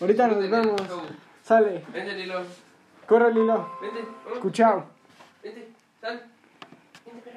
Ahorita 0.00 0.26
nos 0.26 0.50
vemos. 0.50 0.80
Sale. 1.42 1.84
Vente, 1.92 2.14
Lilo. 2.14 2.42
Corre, 3.06 3.32
Lilo. 3.32 3.68
Vente. 3.80 4.00
Escuchao. 4.34 4.84
Vente. 5.42 5.68
Sal. 6.00 6.22
Vente. 7.06 7.30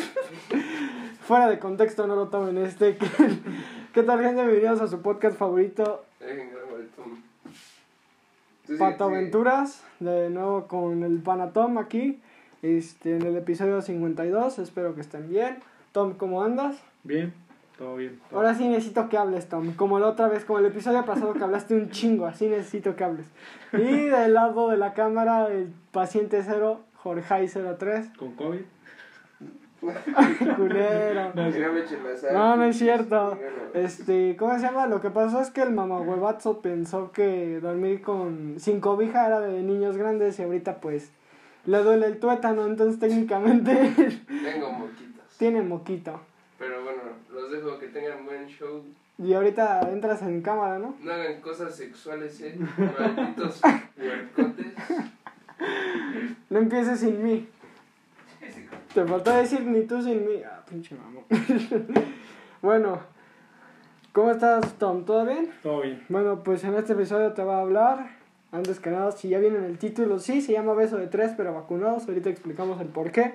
Fuera 1.20 1.50
de 1.50 1.58
contexto, 1.58 2.06
no 2.06 2.16
lo 2.16 2.28
tomen 2.28 2.56
este. 2.58 2.96
¿Qué 3.92 4.02
tal, 4.02 4.22
gente? 4.22 4.42
Bienvenidos 4.42 4.80
a 4.80 4.88
su 4.88 5.02
podcast 5.02 5.36
favorito, 5.36 6.04
Venga, 6.18 6.56
vuelto. 6.70 7.02
Tú 7.04 7.52
sigue, 8.66 8.78
Pato 8.78 9.06
sigue. 9.06 9.18
Aventuras. 9.18 9.84
De 9.98 10.30
nuevo 10.30 10.66
con 10.66 11.02
el 11.02 11.18
Panatom 11.20 11.76
aquí. 11.76 12.22
Este, 12.62 13.16
en 13.16 13.22
el 13.22 13.36
episodio 13.36 13.82
52. 13.82 14.58
Espero 14.58 14.94
que 14.94 15.02
estén 15.02 15.28
bien. 15.28 15.58
Tom, 15.92 16.14
¿cómo 16.14 16.42
andas? 16.42 16.76
Bien, 17.02 17.34
todo 17.80 17.96
bien. 17.96 18.20
todo- 18.28 18.38
Ahora 18.40 18.54
sí 18.54 18.68
necesito 18.68 19.08
que 19.08 19.16
hables, 19.16 19.48
Tom. 19.48 19.72
Como 19.74 19.98
la 19.98 20.06
otra 20.08 20.28
vez, 20.28 20.44
como 20.44 20.58
el 20.58 20.66
episodio 20.66 21.04
pasado 21.06 21.32
que 21.32 21.42
hablaste 21.42 21.74
un 21.74 21.88
chingo. 21.90 22.26
Así 22.26 22.46
necesito 22.46 22.94
que 22.94 23.04
hables. 23.04 23.26
Y 23.72 24.04
del 24.04 24.34
lado 24.34 24.68
de 24.68 24.76
la 24.76 24.92
cámara, 24.92 25.48
el 25.48 25.72
paciente 25.90 26.42
cero, 26.44 26.82
Jorge03. 27.02 28.16
Con 28.16 28.32
COVID. 28.34 28.60
Culero. 30.56 31.32
No. 31.34 31.50
No, 32.32 32.56
no 32.56 32.64
es 32.64 32.76
cierto. 32.78 33.38
Este, 33.72 34.36
¿cómo 34.36 34.54
se 34.56 34.60
llama? 34.60 34.86
Lo 34.86 35.00
que 35.00 35.08
pasó 35.10 35.40
es 35.40 35.50
que 35.50 35.62
el 35.62 35.70
mamahuevazo 35.72 36.60
pensó 36.60 37.12
que 37.12 37.60
dormir 37.60 38.02
con 38.02 38.56
sin 38.58 38.80
cobija 38.80 39.26
era 39.26 39.40
de 39.40 39.62
niños 39.62 39.96
grandes 39.96 40.38
y 40.38 40.42
ahorita 40.42 40.80
pues 40.80 41.12
le 41.66 41.78
duele 41.82 42.06
el 42.06 42.18
tuétano, 42.18 42.66
entonces 42.66 42.98
técnicamente 43.00 43.72
Tengo 44.44 44.70
moquitos. 44.72 45.24
tiene 45.38 45.62
moquito. 45.62 46.20
Los 47.50 47.64
dejo 47.64 47.78
que 47.78 47.88
tengan 47.88 48.24
buen 48.24 48.46
show. 48.46 48.84
Y 49.18 49.34
ahorita 49.34 49.90
entras 49.90 50.22
en 50.22 50.40
cámara, 50.40 50.78
¿no? 50.78 50.94
No 51.02 51.12
hagan 51.12 51.40
cosas 51.40 51.74
sexuales, 51.74 52.40
eh. 52.40 52.56
Malditos 52.56 53.60
huercotes. 53.98 54.66
No 56.48 56.58
empieces 56.60 57.00
sin 57.00 57.22
mí. 57.22 57.48
Te 58.94 59.04
faltó 59.04 59.32
decir 59.32 59.62
ni 59.62 59.82
tú 59.82 60.00
sin 60.00 60.24
mí. 60.24 60.42
Ah, 60.44 60.64
pinche 60.68 60.94
mamón. 60.94 61.24
bueno, 62.62 63.00
¿cómo 64.12 64.30
estás, 64.30 64.72
Tom? 64.78 65.04
¿Todo 65.04 65.26
bien? 65.26 65.50
Todo 65.62 65.80
bien. 65.80 66.04
Bueno, 66.08 66.44
pues 66.44 66.62
en 66.62 66.74
este 66.74 66.92
episodio 66.92 67.32
te 67.32 67.42
va 67.42 67.58
a 67.58 67.62
hablar, 67.62 68.10
antes 68.52 68.78
que 68.78 68.90
nada, 68.90 69.10
si 69.10 69.28
ya 69.28 69.40
viene 69.40 69.58
en 69.58 69.64
el 69.64 69.78
título, 69.78 70.20
sí, 70.20 70.40
se 70.40 70.52
llama 70.52 70.74
Beso 70.74 70.98
de 70.98 71.08
Tres, 71.08 71.32
pero 71.36 71.52
vacunados, 71.52 72.06
ahorita 72.06 72.30
explicamos 72.30 72.80
el 72.80 72.88
por 72.88 73.10
qué. 73.10 73.34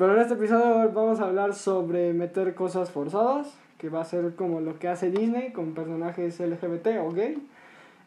Pero 0.00 0.14
en 0.14 0.22
este 0.22 0.32
episodio 0.32 0.90
vamos 0.94 1.20
a 1.20 1.24
hablar 1.24 1.52
sobre 1.52 2.14
meter 2.14 2.54
cosas 2.54 2.90
forzadas, 2.90 3.52
que 3.76 3.90
va 3.90 4.00
a 4.00 4.04
ser 4.06 4.34
como 4.34 4.62
lo 4.62 4.78
que 4.78 4.88
hace 4.88 5.10
Disney 5.10 5.52
con 5.52 5.74
personajes 5.74 6.40
LGBT 6.40 6.86
o 7.02 7.10
gay. 7.10 7.46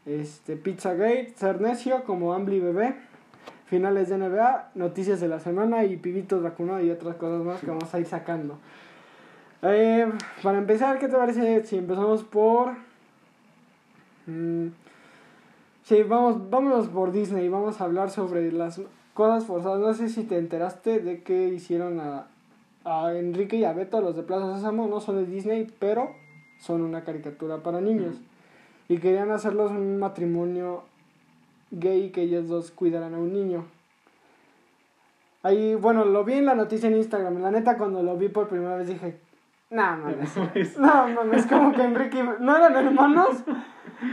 Este, 0.08 0.56
Pizzagate, 0.56 1.36
ser 1.36 1.62
necio 1.62 2.04
como 2.04 2.34
Ambly 2.34 2.60
Bebé, 2.62 2.96
finales 3.68 4.10
de 4.10 4.18
NBA, 4.18 4.72
noticias 4.74 5.22
de 5.22 5.28
la 5.28 5.40
semana 5.40 5.84
y 5.84 5.98
pibitos 5.98 6.42
vacunados 6.42 6.84
y 6.84 6.90
otras 6.90 7.16
cosas 7.18 7.46
más 7.46 7.60
que 7.60 7.68
vamos 7.68 7.94
a 7.94 8.00
ir 8.00 8.08
sacando. 8.08 8.58
Eh, 9.62 10.12
para 10.42 10.58
empezar, 10.58 10.98
¿qué 10.98 11.08
te 11.08 11.16
parece 11.16 11.64
si 11.64 11.78
empezamos 11.78 12.24
por... 12.24 12.72
Mm, 14.26 14.70
sí, 15.84 16.02
vamos, 16.02 16.50
vámonos 16.50 16.88
por 16.88 17.12
Disney, 17.12 17.50
vamos 17.50 17.80
a 17.80 17.84
hablar 17.84 18.10
sobre 18.10 18.52
las 18.52 18.82
cosas 19.14 19.45
forzadas. 19.45 19.80
No 19.80 19.94
sé 19.94 20.09
si 20.09 20.23
te 20.23 20.38
enteraste 20.38 21.00
de 21.00 21.22
que 21.22 21.50
hicieron 21.50 22.00
a, 22.00 22.28
a 22.83 23.14
Enrique 23.16 23.58
y 23.58 23.64
a 23.64 23.73
Beto, 23.73 24.02
los 24.02 24.16
de 24.16 24.23
Plaza 24.23 24.56
Sésamo, 24.56 24.88
no 24.88 25.00
son 25.00 25.17
de 25.17 25.25
Disney, 25.25 25.67
pero 25.80 26.11
son 26.59 26.81
una 26.81 27.03
caricatura 27.03 27.58
para 27.58 27.81
niños. 27.81 28.16
Y 28.89 28.97
querían 28.97 29.31
hacerlos 29.31 29.72
un 29.72 30.00
matrimonio 30.00 30.84
gay 31.72 32.11
que 32.11 32.23
ellos 32.23 32.47
dos 32.47 32.72
cuidaran 32.72 33.14
a 33.14 33.17
un 33.17 33.34
niño. 33.34 33.66
Ahí, 35.41 35.75
bueno, 35.75 36.06
lo 36.06 36.23
vi 36.23 36.34
en 36.34 36.45
la 36.45 36.56
noticia 36.56 36.88
en 36.88 36.96
Instagram. 36.96 37.41
La 37.41 37.52
neta, 37.52 37.78
cuando 37.78 38.02
lo 38.02 38.18
vi 38.18 38.29
por 38.29 38.47
primera 38.47 38.78
vez 38.78 38.88
dije, 38.88 39.18
nah, 39.73 39.95
mames. 39.95 40.78
No, 40.78 41.07
mames, 41.09 41.45
como 41.47 41.73
que 41.73 41.81
Enrique 41.84 42.19
y... 42.19 42.44
¿No 42.44 42.56
eran 42.56 42.75
hermanos? 42.75 43.44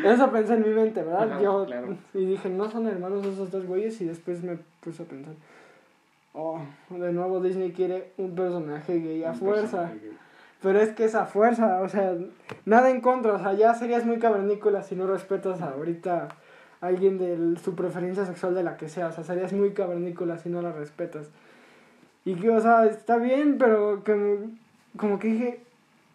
Eso 0.05 0.31
pensé 0.31 0.55
en 0.55 0.63
mi 0.63 0.75
mente, 0.75 1.03
¿verdad? 1.03 1.33
Ajá, 1.33 1.43
Yo, 1.43 1.65
claro. 1.67 1.97
Y 2.15 2.25
dije, 2.25 2.49
no 2.49 2.71
son 2.71 2.87
hermanos 2.87 3.27
esos 3.27 3.51
dos 3.51 3.67
güeyes 3.67 4.01
y 4.01 4.07
después 4.07 4.43
me 4.43 4.59
puse 4.81 5.03
a 5.03 5.07
pensar, 5.07 5.35
oh, 6.33 6.61
de 6.91 7.13
nuevo 7.13 7.41
Disney 7.41 7.73
quiere 7.73 8.13
un 8.17 8.35
personaje 8.35 8.99
gay 9.01 9.25
a 9.25 9.31
Un 9.31 9.37
fuerza. 9.37 9.89
gay. 9.89 10.13
Pero 10.63 10.79
es 10.81 10.91
que 10.91 11.05
esa 11.05 11.25
fuerza, 11.25 11.81
o 11.81 11.89
sea, 11.89 12.15
nada 12.67 12.91
en 12.91 13.01
contra, 13.01 13.33
o 13.33 13.39
sea, 13.39 13.55
ya 13.55 13.75
serías 13.75 14.05
muy 14.05 14.19
cavernícola 14.19 14.83
si 14.83 14.95
no 14.95 15.07
respetas 15.07 15.63
ahorita 15.63 16.29
a 16.81 16.87
alguien 16.87 17.19
de 17.19 17.59
su 17.61 17.75
preferencia 17.75 18.27
sexual 18.27 18.55
de 18.55 18.63
la 18.63 18.77
que 18.77 18.89
sea, 18.89 19.09
o 19.09 19.13
sea, 19.13 19.25
serías 19.25 19.53
muy 19.53 19.73
cavernícola 19.73 20.39
si 20.39 20.51
no 20.51 20.61
la 20.63 20.73
respetas. 20.73 21.31
Y 22.27 22.35
que, 22.35 22.51
o 22.51 22.61
sea, 22.61 22.85
está 22.85 23.17
bien, 23.17 23.57
pero 23.59 24.05
que, 24.05 24.51
como 24.97 25.19
que 25.19 25.29
dije, 25.29 25.61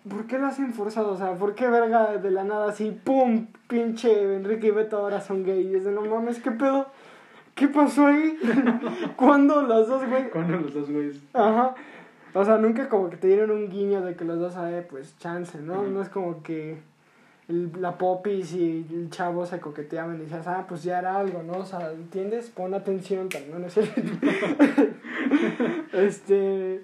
¿por 0.10 0.26
qué 0.28 0.38
lo 0.38 0.48
hacen 0.48 0.74
forzado? 0.74 1.12
O 1.14 1.18
sea, 1.18 1.34
¿por 1.36 1.56
qué 1.56 1.68
verga 1.68 2.18
de 2.18 2.32
la 2.32 2.44
nada 2.44 2.70
así, 2.70 2.92
pum, 3.04 3.48
pinche 3.68 4.36
Enrique 4.36 4.68
y 4.68 4.72
Beto 4.72 4.98
ahora 4.98 5.22
son 5.22 5.44
gays? 5.44 5.68
Y 5.68 5.76
es 5.76 5.86
de, 5.86 5.92
no 5.92 6.02
mames, 6.02 6.40
¿qué 6.40 6.52
pedo? 6.52 6.88
¿Qué 7.56 7.68
pasó 7.70 8.08
ahí? 8.08 8.38
¿Cuándo 9.16 9.62
los 9.62 9.88
dos, 9.88 10.06
güey? 10.08 10.30
¿Cuándo 10.30 10.58
los 10.58 10.74
dos 10.74 10.90
güeyes? 10.92 11.22
Ajá. 11.34 11.74
O 12.34 12.44
sea, 12.44 12.58
nunca 12.58 12.90
como 12.90 13.10
que 13.10 13.16
te 13.16 13.28
dieron 13.28 13.52
un 13.52 13.70
guiño 13.70 14.02
de 14.02 14.16
que 14.16 14.26
los 14.26 14.40
dos, 14.40 14.56
eh, 14.58 14.86
pues, 14.90 15.18
chance, 15.20 15.58
¿no? 15.60 15.84
No 15.84 16.02
es 16.02 16.10
como 16.10 16.44
que 16.44 16.78
el- 17.48 17.72
la 17.80 17.98
popis 17.98 18.52
y 18.54 18.86
el 18.92 19.10
chavo 19.10 19.46
se 19.46 19.62
coqueteaban 19.62 20.18
y 20.18 20.24
decías, 20.24 20.46
ah, 20.48 20.66
pues 20.68 20.84
ya 20.84 21.00
era 21.00 21.18
algo, 21.18 21.44
¿no? 21.44 21.60
O 21.60 21.66
sea, 21.66 21.94
¿entiendes? 21.94 22.50
Pon 22.50 22.74
atención, 22.74 23.30
tal, 23.30 23.44
¿no? 23.50 23.66
Este... 25.94 26.82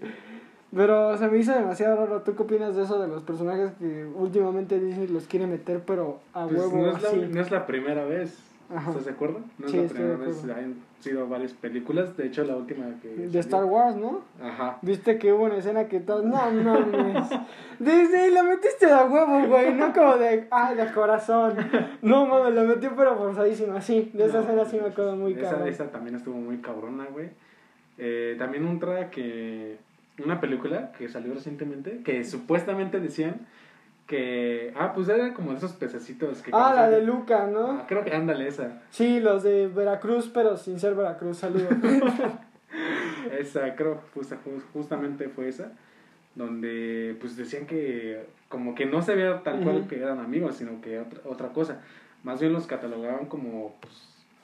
Pero 0.76 1.18
se 1.18 1.28
me 1.28 1.38
hizo 1.38 1.54
demasiado 1.54 1.98
raro. 2.06 2.22
¿Tú 2.22 2.36
qué 2.36 2.44
opinas 2.44 2.76
de 2.76 2.84
eso 2.84 3.00
de 3.02 3.08
los 3.08 3.24
personajes 3.24 3.72
que 3.80 4.06
últimamente 4.06 4.80
Disney 4.80 5.08
los 5.08 5.28
quiere 5.28 5.46
meter, 5.48 5.82
pero 5.86 6.20
a 6.34 6.46
Pues 6.48 6.60
huevo 6.60 6.78
no, 6.78 6.98
es 6.98 7.04
así? 7.04 7.16
la, 7.18 7.28
no 7.28 7.42
es 7.42 7.52
la 7.52 7.66
primera 7.66 8.06
vez. 8.06 8.38
Ajá. 8.74 8.92
¿Estás 8.92 9.04
de 9.04 9.12
acuerdo? 9.12 9.42
No 9.58 9.66
es 9.66 9.72
Sí, 9.72 9.78
la 9.78 9.84
estoy 9.84 10.02
de 10.02 10.08
primera 10.16 10.30
vez. 10.30 10.44
Han 10.58 10.76
sido 11.02 11.28
varias 11.28 11.52
películas. 11.52 12.16
De 12.16 12.28
hecho, 12.28 12.46
la 12.46 12.56
última 12.56 12.86
que. 13.02 13.10
De 13.10 13.26
salió- 13.28 13.40
Star 13.42 13.66
Wars, 13.66 13.98
¿no? 13.98 14.22
Ajá. 14.42 14.78
Viste 14.82 15.18
que 15.20 15.34
hubo 15.34 15.44
una 15.44 15.58
escena 15.58 15.90
que 15.90 16.00
todos, 16.00 16.24
no 16.24 16.38
mames. 16.38 17.30
Disney, 17.80 18.32
la 18.32 18.44
metiste 18.44 18.86
de 18.86 18.94
a 18.94 19.04
huevo, 19.04 19.46
güey, 19.50 19.74
no 19.74 19.92
como 19.92 20.16
de, 20.16 20.48
ah, 20.52 20.74
de 20.74 20.90
corazón. 20.94 21.54
No 22.02 22.26
mames, 22.28 22.54
la 22.56 22.64
metió 22.64 22.96
pero 22.96 23.18
forzadísimo, 23.18 23.74
así. 23.76 24.10
De 24.14 24.24
esa 24.28 24.38
No, 24.38 24.44
escena 24.44 24.64
sí 24.66 24.80
me 24.82 24.88
acuerdo 24.88 25.18
muy 25.18 25.34
esa, 25.34 25.50
cabrón. 25.50 25.68
esa 25.68 25.92
también 25.92 26.16
estuvo 26.16 26.38
muy 26.38 26.60
cabrona, 26.60 27.08
güey. 27.12 27.30
Eh, 27.98 28.38
también 28.40 28.66
otra 28.74 29.10
que. 29.10 29.80
Una 30.26 30.40
película 30.42 30.92
que 30.98 31.08
salió 31.10 31.34
recientemente 31.34 32.02
que 32.04 32.24
supuestamente 32.24 33.00
decían 33.00 33.48
que. 34.08 34.74
Ah, 34.76 34.94
pues 34.94 35.08
era 35.10 35.34
como 35.34 35.52
de 35.52 35.58
esos 35.58 35.74
pececitos 35.74 36.42
que. 36.42 36.52
Ah, 36.54 36.74
la 36.76 36.90
de 36.90 37.02
Luca 37.04 37.48
¿no? 37.48 37.86
creo 37.88 38.04
que 38.04 38.14
ándale 38.14 38.48
esa. 38.48 38.82
Sí, 38.92 39.20
los 39.20 39.44
de 39.44 39.68
Veracruz, 39.68 40.30
pero 40.34 40.58
sin 40.58 40.80
ser 40.80 40.96
Veracruz, 40.96 41.38
saludos. 41.38 41.68
Esa, 43.38 43.76
creo 43.76 44.02
ju- 44.16 44.62
justamente 44.74 45.30
fue 45.30 45.48
esa. 45.48 45.72
Donde 46.36 47.18
pues 47.20 47.36
decían 47.36 47.66
que 47.66 48.26
como 48.48 48.74
que 48.76 48.86
no 48.86 49.02
se 49.02 49.16
veía 49.16 49.44
tal 49.44 49.62
cual 49.62 49.80
Ujú. 49.80 49.88
que 49.90 50.02
eran 50.02 50.20
amigos, 50.20 50.56
sino 50.56 50.80
que 50.82 51.00
otra, 51.00 51.20
otra 51.26 51.50
cosa. 51.50 51.82
Más 52.24 52.40
bien 52.40 52.54
los 52.54 52.68
catalogaban 52.68 53.26
como 53.26 53.76
pues, 53.82 53.94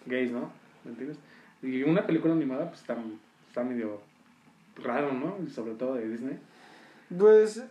gays, 0.06 0.32
¿no? 0.32 0.52
¿Me 0.84 0.92
entiendes? 0.92 1.18
Y 1.64 1.84
una 1.84 2.06
película 2.06 2.34
animada 2.34 2.68
pues 2.68 2.82
está, 2.82 2.98
está 3.48 3.64
medio 3.64 4.02
raro, 4.84 5.14
¿no? 5.14 5.36
Sobre 5.50 5.74
todo 5.74 5.96
de 5.96 6.08
Disney. 6.08 6.40
Pues 7.18 7.64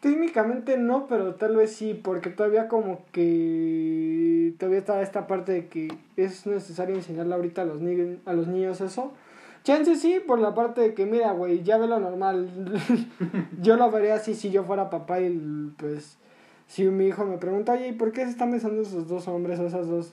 técnicamente 0.00 0.78
no, 0.78 1.06
pero 1.06 1.34
tal 1.34 1.56
vez 1.56 1.72
sí, 1.72 1.94
porque 1.94 2.30
todavía 2.30 2.68
como 2.68 3.04
que 3.12 4.54
todavía 4.58 4.78
está 4.78 5.02
esta 5.02 5.26
parte 5.26 5.52
de 5.52 5.66
que 5.68 5.88
es 6.16 6.46
necesario 6.46 6.94
enseñarle 6.94 7.34
ahorita 7.34 7.62
a 7.62 7.64
los, 7.64 7.80
ni 7.80 8.18
a 8.24 8.32
los 8.32 8.46
niños 8.46 8.80
eso. 8.80 9.12
Chance 9.64 9.96
sí, 9.96 10.20
por 10.24 10.38
la 10.38 10.54
parte 10.54 10.80
de 10.80 10.94
que, 10.94 11.04
mira, 11.04 11.32
güey, 11.32 11.62
ya 11.62 11.76
ve 11.78 11.86
lo 11.86 11.98
normal. 11.98 12.48
yo 13.60 13.76
lo 13.76 13.90
vería 13.90 14.14
así 14.14 14.34
si 14.34 14.50
yo 14.50 14.64
fuera 14.64 14.88
papá 14.88 15.20
y 15.20 15.72
pues 15.76 16.16
si 16.66 16.84
mi 16.84 17.06
hijo 17.06 17.24
me 17.24 17.38
pregunta, 17.38 17.72
oye, 17.72 17.88
¿y 17.88 17.92
por 17.92 18.12
qué 18.12 18.24
se 18.24 18.30
están 18.30 18.50
besando 18.50 18.82
esos 18.82 19.08
dos 19.08 19.26
hombres 19.26 19.58
o 19.58 19.66
esas 19.66 19.88
dos, 19.88 20.12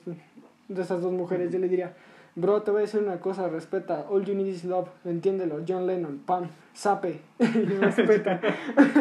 esas 0.68 1.00
dos 1.00 1.12
mujeres? 1.12 1.52
Yo 1.52 1.58
le 1.58 1.68
diría, 1.68 1.94
bro, 2.36 2.62
te 2.62 2.70
voy 2.70 2.80
a 2.80 2.82
decir 2.82 3.02
una 3.02 3.18
cosa, 3.18 3.48
respeta, 3.48 4.04
all 4.08 4.24
you 4.24 4.34
need 4.34 4.46
is 4.46 4.64
love, 4.64 4.88
entiéndelo, 5.04 5.64
John 5.66 5.86
Lennon, 5.86 6.18
pam, 6.24 6.48
sape, 6.72 7.20
respeta. 7.80 8.40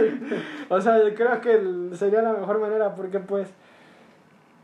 o 0.70 0.82
sea, 0.82 0.98
yo 0.98 1.14
creo 1.14 1.40
que 1.42 1.96
sería 1.96 2.24
la 2.24 2.34
mejor 2.34 2.60
manera 2.60 2.96
porque 2.96 3.20
pues... 3.20 3.48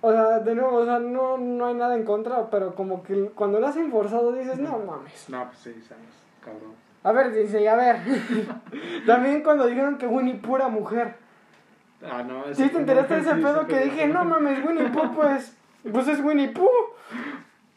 O 0.03 0.11
sea, 0.11 0.39
de 0.39 0.55
nuevo, 0.55 0.77
o 0.77 0.85
sea, 0.85 0.97
no, 0.97 1.37
no 1.37 1.67
hay 1.67 1.75
nada 1.75 1.95
en 1.95 2.03
contra, 2.03 2.49
pero 2.49 2.73
como 2.73 3.03
que 3.03 3.25
cuando 3.35 3.59
lo 3.59 3.67
hacen 3.67 3.91
forzado 3.91 4.31
dices, 4.31 4.57
no 4.57 4.79
mames. 4.79 5.29
No, 5.29 5.45
pues 5.45 5.59
sí, 5.59 5.73
sabes, 5.87 6.03
cabrón. 6.43 6.73
A 7.03 7.11
ver, 7.11 7.33
dice, 7.33 7.67
a 7.67 7.75
ver. 7.75 7.97
También 9.05 9.43
cuando 9.43 9.67
dijeron 9.67 9.97
que 9.97 10.07
Winnie 10.07 10.35
pura 10.35 10.69
mujer. 10.69 11.15
Ah, 12.03 12.23
no, 12.23 12.43
¿Sí 12.53 12.67
te 12.69 12.77
enteraste 12.77 13.15
de 13.15 13.21
ese 13.21 13.35
pedo 13.35 13.67
que 13.67 13.79
dije, 13.79 14.07
no 14.07 14.25
mames, 14.25 14.65
Winnie 14.65 14.89
Pooh 14.89 15.13
pues 15.13 15.55
Pues 15.91 16.07
es 16.07 16.19
Winnie 16.19 16.49
Pooh. 16.49 16.69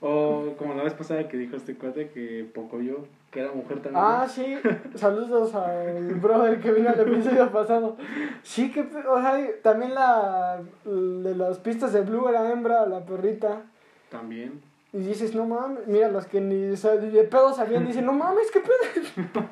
O 0.06 0.52
como 0.58 0.74
la 0.74 0.82
vez 0.82 0.92
pasada 0.92 1.26
que 1.28 1.38
dijo 1.38 1.56
este 1.56 1.76
cuate 1.76 2.10
que 2.10 2.46
Pocoyo, 2.54 3.06
que 3.30 3.40
era 3.40 3.52
mujer 3.52 3.80
también. 3.80 4.04
Ah, 4.06 4.26
sí. 4.28 4.54
Saludos 4.96 5.54
al 5.54 6.16
brother 6.16 6.60
que 6.60 6.72
vino 6.72 6.90
al 6.90 7.00
episodio 7.00 7.50
pasado. 7.50 7.96
Sí, 8.42 8.70
que, 8.70 8.82
o 8.82 9.20
sea, 9.22 9.40
también 9.62 9.94
la 9.94 10.60
de 10.84 11.34
las 11.34 11.58
pistas 11.58 11.94
de 11.94 12.02
Blue 12.02 12.28
era 12.28 12.52
hembra, 12.52 12.84
la 12.84 13.00
perrita. 13.06 13.62
También. 14.10 14.60
Y 14.92 14.98
dices, 14.98 15.34
no 15.34 15.46
mames, 15.46 15.86
mira, 15.86 16.08
los 16.10 16.26
que 16.26 16.38
ni 16.42 16.72
o 16.72 16.76
sea, 16.76 16.96
ni 16.96 17.08
de 17.08 17.24
pedo 17.24 17.54
sabían, 17.54 17.86
dicen, 17.86 18.04
no 18.04 18.12
mames, 18.12 18.50
qué 18.52 18.60
pedo. 18.60 19.46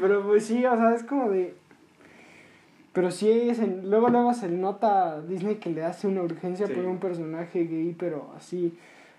Pero 0.00 0.22
pues 0.26 0.46
sí, 0.46 0.64
o 0.64 0.74
sea, 0.74 0.94
es 0.94 1.04
como 1.04 1.28
de. 1.30 1.54
Pero 2.94 3.10
sí, 3.10 3.50
es 3.50 3.58
en- 3.58 3.90
luego, 3.90 4.08
luego 4.08 4.32
se 4.32 4.48
nota 4.48 5.12
a 5.12 5.20
Disney 5.20 5.56
que 5.56 5.68
le 5.68 5.84
hace 5.84 6.06
una 6.06 6.22
urgencia 6.22 6.66
Sí. 6.66 6.72
por 6.72 6.86
un 6.86 6.98
personaje 6.98 7.64
gay, 7.64 7.94
pero 7.98 8.30
así. 8.34 8.76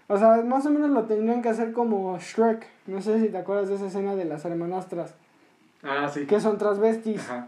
O 0.08 0.18
sea, 0.18 0.42
más 0.44 0.66
o 0.66 0.70
menos 0.72 0.90
lo 0.92 1.04
tendrían 1.04 1.42
que 1.42 1.50
hacer 1.50 1.74
como 1.74 2.18
Shrek. 2.18 2.66
No 2.88 3.02
sé 3.02 3.20
si 3.20 3.30
te 3.30 3.38
acuerdas 3.38 3.68
de 3.70 3.76
esa 3.76 3.88
escena 3.88 4.16
de 4.16 4.26
las 4.26 4.46
hermanastras, 4.46 5.14
Ah, 5.84 6.08
sí. 6.08 6.26
que 6.26 6.40
son 6.40 6.58
transvestis. 6.58 7.22
Ajá. 7.30 7.48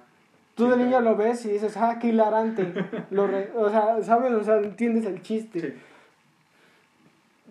Tú 0.56 0.66
Sí, 0.66 0.72
de 0.72 0.78
niño 0.78 0.90
claro. 1.00 1.12
lo 1.12 1.16
ves 1.16 1.46
y 1.46 1.52
dices, 1.52 1.78
ah, 1.78 1.98
qué 2.02 2.08
hilarante. 2.10 2.74
Lo 3.12 3.28
re- 3.28 3.52
o 3.56 3.70
sea, 3.70 4.02
¿sabes? 4.04 4.34
O 4.34 4.44
sea, 4.44 4.58
entiendes 4.58 5.06
el 5.06 5.22
chiste. 5.22 5.62
Sí. 5.62 5.74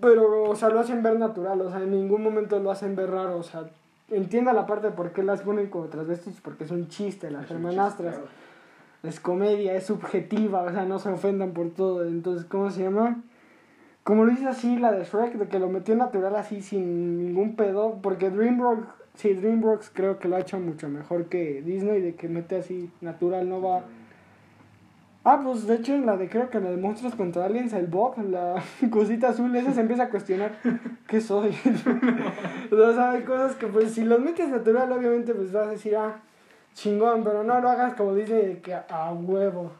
Pero, 0.00 0.44
o 0.44 0.54
sea, 0.54 0.68
lo 0.68 0.80
hacen 0.80 1.02
ver 1.02 1.18
natural, 1.18 1.60
o 1.62 1.70
sea, 1.70 1.80
en 1.80 1.90
ningún 1.90 2.22
momento 2.22 2.58
lo 2.60 2.70
hacen 2.70 2.94
ver 2.94 3.10
raro, 3.10 3.38
o 3.38 3.42
sea, 3.42 3.64
entienda 4.10 4.52
la 4.52 4.64
parte 4.66 4.88
de 4.88 4.92
por 4.92 5.12
qué 5.12 5.22
las 5.24 5.40
ponen 5.42 5.68
como 5.68 5.86
transvestis, 5.86 6.40
porque 6.40 6.64
es 6.64 6.70
un 6.70 6.86
chiste, 6.88 7.30
las 7.32 7.46
Es 7.46 7.50
hermanastras, 7.50 8.14
chiste, 8.14 8.28
es 9.08 9.18
comedia, 9.20 9.74
es 9.74 9.86
subjetiva, 9.86 10.62
o 10.62 10.70
sea, 10.70 10.84
no 10.84 10.98
se 11.00 11.08
ofendan 11.08 11.50
por 11.52 11.70
todo, 11.70 12.04
entonces, 12.06 12.44
¿cómo 12.46 12.70
se 12.70 12.82
llama? 12.82 13.22
Como 14.02 14.24
lo 14.24 14.30
dice 14.30 14.46
así 14.46 14.78
la 14.78 14.92
de 14.92 15.04
Shrek, 15.04 15.34
de 15.34 15.48
que 15.48 15.58
lo 15.58 15.68
metió 15.68 15.94
natural 15.94 16.34
así 16.36 16.62
sin 16.62 17.18
ningún 17.18 17.56
pedo, 17.56 17.98
porque 18.02 18.30
DreamWorks, 18.30 18.88
sí, 19.14 19.34
DreamWorks 19.34 19.90
creo 19.92 20.18
que 20.18 20.28
lo 20.28 20.36
ha 20.36 20.40
hecho 20.40 20.58
mucho 20.58 20.88
mejor 20.88 21.26
que 21.26 21.60
Disney, 21.62 22.00
de 22.00 22.14
que 22.14 22.28
mete 22.28 22.56
así 22.56 22.90
natural, 23.00 23.48
no 23.48 23.60
va... 23.60 23.82
Ah, 25.24 25.40
pues 25.44 25.66
de 25.66 25.74
hecho 25.74 25.94
en 25.94 26.06
la 26.06 26.16
de 26.16 26.30
creo 26.30 26.48
que 26.48 26.58
la 26.58 26.70
de 26.70 26.78
Monstruos 26.78 27.14
contra 27.14 27.44
Aliens, 27.44 27.74
el 27.74 27.86
Bob, 27.86 28.16
la 28.30 28.62
cosita 28.90 29.28
azul, 29.28 29.54
esa 29.54 29.74
se 29.74 29.80
empieza 29.82 30.04
a 30.04 30.10
cuestionar 30.10 30.52
qué 31.06 31.20
soy. 31.20 31.50
o 32.72 32.92
sea, 32.94 33.10
hay 33.10 33.22
cosas 33.24 33.56
que 33.56 33.66
pues 33.66 33.92
si 33.92 34.04
los 34.04 34.20
metes 34.20 34.48
natural, 34.48 34.90
obviamente 34.90 35.34
pues 35.34 35.52
vas 35.52 35.66
a 35.66 35.70
decir, 35.72 35.96
ah, 35.96 36.22
chingón, 36.72 37.24
pero 37.24 37.44
no 37.44 37.60
lo 37.60 37.68
hagas 37.68 37.94
como 37.94 38.14
de 38.14 38.60
que 38.62 38.72
a 38.72 39.12
huevo. 39.12 39.72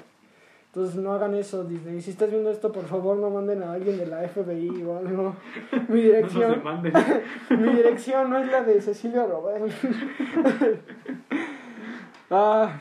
Entonces 0.69 0.97
no 0.97 1.12
hagan 1.12 1.35
eso, 1.35 1.65
Disney. 1.65 2.00
Si 2.03 2.11
estás 2.11 2.31
viendo 2.31 2.50
esto, 2.50 2.70
por 2.70 2.85
favor 2.85 3.17
no 3.17 3.31
manden 3.31 3.62
a 3.62 3.73
alguien 3.73 3.97
de 3.97 4.06
la 4.06 4.29
FBI 4.29 4.82
o 4.82 4.99
algo. 4.99 5.35
Mi 5.88 5.88
No 5.88 5.94
dirección, 5.94 6.50
demanden. 6.53 6.93
mi 7.50 7.73
dirección 7.73 8.31
no 8.31 8.38
es 8.38 8.53
la 8.53 8.62
de 8.62 8.81
Cecilia 8.82 9.26
Robert. 9.26 9.65
ah, 12.31 12.81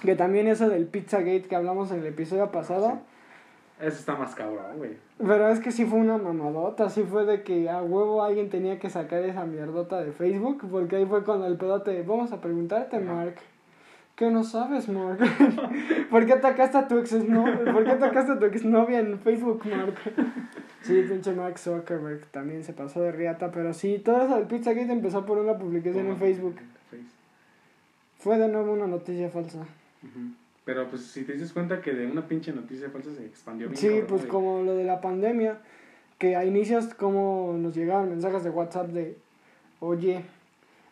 que 0.00 0.16
también 0.16 0.48
eso 0.48 0.68
del 0.68 0.86
Pizzagate 0.86 1.42
que 1.42 1.56
hablamos 1.56 1.90
en 1.90 2.00
el 2.00 2.06
episodio 2.06 2.50
pasado. 2.50 3.00
Eso 3.78 3.98
está 3.98 4.16
más 4.16 4.34
cabrón, 4.34 4.78
güey. 4.78 4.96
Pero 5.18 5.48
es 5.48 5.60
que 5.60 5.70
sí 5.70 5.84
fue 5.84 5.98
una 6.00 6.16
mamadota, 6.16 6.88
sí 6.88 7.04
fue 7.04 7.24
de 7.26 7.42
que 7.42 7.68
a 7.68 7.82
huevo 7.82 8.24
alguien 8.24 8.48
tenía 8.48 8.78
que 8.78 8.90
sacar 8.90 9.22
esa 9.22 9.44
mierdota 9.44 10.00
de 10.00 10.10
Facebook, 10.10 10.66
porque 10.70 10.96
ahí 10.96 11.06
fue 11.06 11.22
cuando 11.22 11.46
el 11.46 11.56
pedote, 11.58 12.02
vamos 12.02 12.32
a 12.32 12.40
preguntarte. 12.40 12.98
Mark, 12.98 13.36
¿qué 14.18 14.30
no 14.30 14.42
sabes, 14.42 14.88
Mark? 14.88 15.18
¿Por 16.10 16.26
qué 16.26 16.32
atacaste 16.32 16.76
a 16.76 16.88
tu 16.88 16.98
ex 16.98 17.12
no 17.12 17.44
¿Por 17.44 17.84
qué 17.84 17.92
atacaste 17.92 18.32
a 18.32 18.38
tu 18.38 18.46
exnovia 18.46 18.98
en 18.98 19.18
Facebook, 19.20 19.64
Mark? 19.66 19.94
Sí, 20.82 21.02
pinche 21.02 21.32
Mark 21.32 21.58
Zuckerberg 21.58 22.26
también 22.26 22.64
se 22.64 22.72
pasó 22.72 23.02
de 23.02 23.12
riata, 23.12 23.50
pero 23.50 23.74
sí, 23.74 23.98
todo 23.98 24.22
eso 24.22 24.36
del 24.36 24.46
Pizzagate 24.46 24.90
empezó 24.90 25.26
por 25.26 25.36
una 25.36 25.58
publicación 25.58 26.06
en 26.06 26.16
Facebook. 26.16 26.54
Face. 26.88 27.02
Fue 28.16 28.38
de 28.38 28.48
nuevo 28.48 28.72
una 28.72 28.86
noticia 28.86 29.28
falsa. 29.28 29.66
Pero 30.64 30.88
pues 30.88 31.02
si 31.02 31.24
te 31.24 31.32
dices 31.32 31.52
cuenta 31.52 31.82
que 31.82 31.92
de 31.92 32.06
una 32.06 32.26
pinche 32.26 32.52
noticia 32.52 32.88
falsa 32.90 33.12
se 33.12 33.26
expandió 33.26 33.68
bien. 33.68 33.76
Sí, 33.76 33.88
cabrón, 33.88 34.06
pues 34.08 34.24
como 34.26 34.62
lo 34.62 34.76
de 34.76 34.84
la 34.84 35.00
pandemia, 35.00 35.58
que 36.16 36.36
a 36.36 36.44
inicios 36.44 36.94
como 36.94 37.56
nos 37.58 37.76
llegaban 37.76 38.08
mensajes 38.08 38.44
de 38.44 38.50
WhatsApp 38.50 38.88
de, 38.88 39.16
oye, 39.80 40.24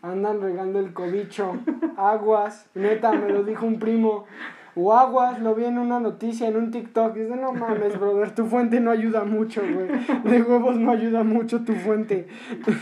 andan 0.06 0.41
regando 0.41 0.79
el 0.79 0.93
cobicho, 0.93 1.53
aguas, 1.97 2.67
neta, 2.75 3.12
me 3.12 3.31
lo 3.31 3.44
dijo 3.44 3.67
un 3.67 3.79
primo, 3.79 4.26
o 4.75 4.93
aguas, 4.94 5.41
lo 5.41 5.55
vi 5.55 5.64
en 5.64 5.79
una 5.79 6.00
noticia, 6.00 6.49
en 6.49 6.56
un 6.56 6.70
TikTok, 6.70 7.14
dice, 7.14 7.37
no 7.37 7.53
mames, 7.53 7.99
brother, 7.99 8.35
tu 8.35 8.44
fuente 8.47 8.79
no 8.79 8.91
ayuda 8.91 9.25
mucho, 9.25 9.62
güey, 9.62 9.88
de 10.25 10.43
huevos 10.43 10.76
no 10.76 10.93
ayuda 10.93 11.25
mucho 11.25 11.64
tu 11.64 11.73
fuente. 11.75 12.29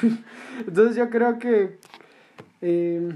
Entonces 0.67 0.97
yo 0.97 1.09
creo 1.09 1.39
que 1.39 1.79
eh, 2.63 3.13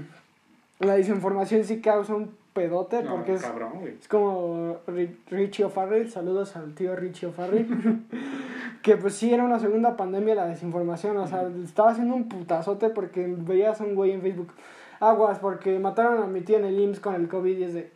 la 0.79 0.93
desinformación 0.93 1.65
sí 1.65 1.81
causa 1.81 2.15
un 2.15 2.38
pedote, 2.63 3.03
No, 3.03 3.11
porque 3.15 3.33
es... 3.35 3.41
cabrón, 3.41 3.71
güey. 3.79 3.93
Es 4.01 4.07
como 4.09 4.77
Ri- 4.87 5.15
Richie 5.29 5.63
O'Farrell, 5.65 6.09
saludos 6.09 6.55
al 6.57 6.73
tío 6.75 6.95
Richie 6.95 7.27
O'Farrell, 7.27 7.67
que 8.81 8.97
pues 8.97 9.13
sí 9.15 9.33
era 9.33 9.43
una 9.45 9.59
segunda 9.59 9.95
pandemia 9.95 10.35
la 10.35 10.45
desinformación, 10.47 11.15
o 11.17 11.27
sea, 11.27 11.47
estaba 11.63 11.91
haciendo 11.91 12.15
un 12.15 12.27
putazote 12.27 12.89
porque 12.89 13.25
veías 13.37 13.79
a 13.79 13.85
un 13.85 13.95
güey 13.95 14.11
en 14.11 14.21
Facebook, 14.21 14.51
aguas, 14.99 15.39
porque 15.39 15.79
mataron 15.79 16.21
a 16.21 16.27
mi 16.27 16.41
tía 16.41 16.57
en 16.57 16.65
el 16.65 16.79
IMSS 16.79 16.99
con 16.99 17.15
el 17.15 17.27
COVID 17.29 17.57
y 17.57 17.63
es 17.63 17.73
de... 17.73 17.91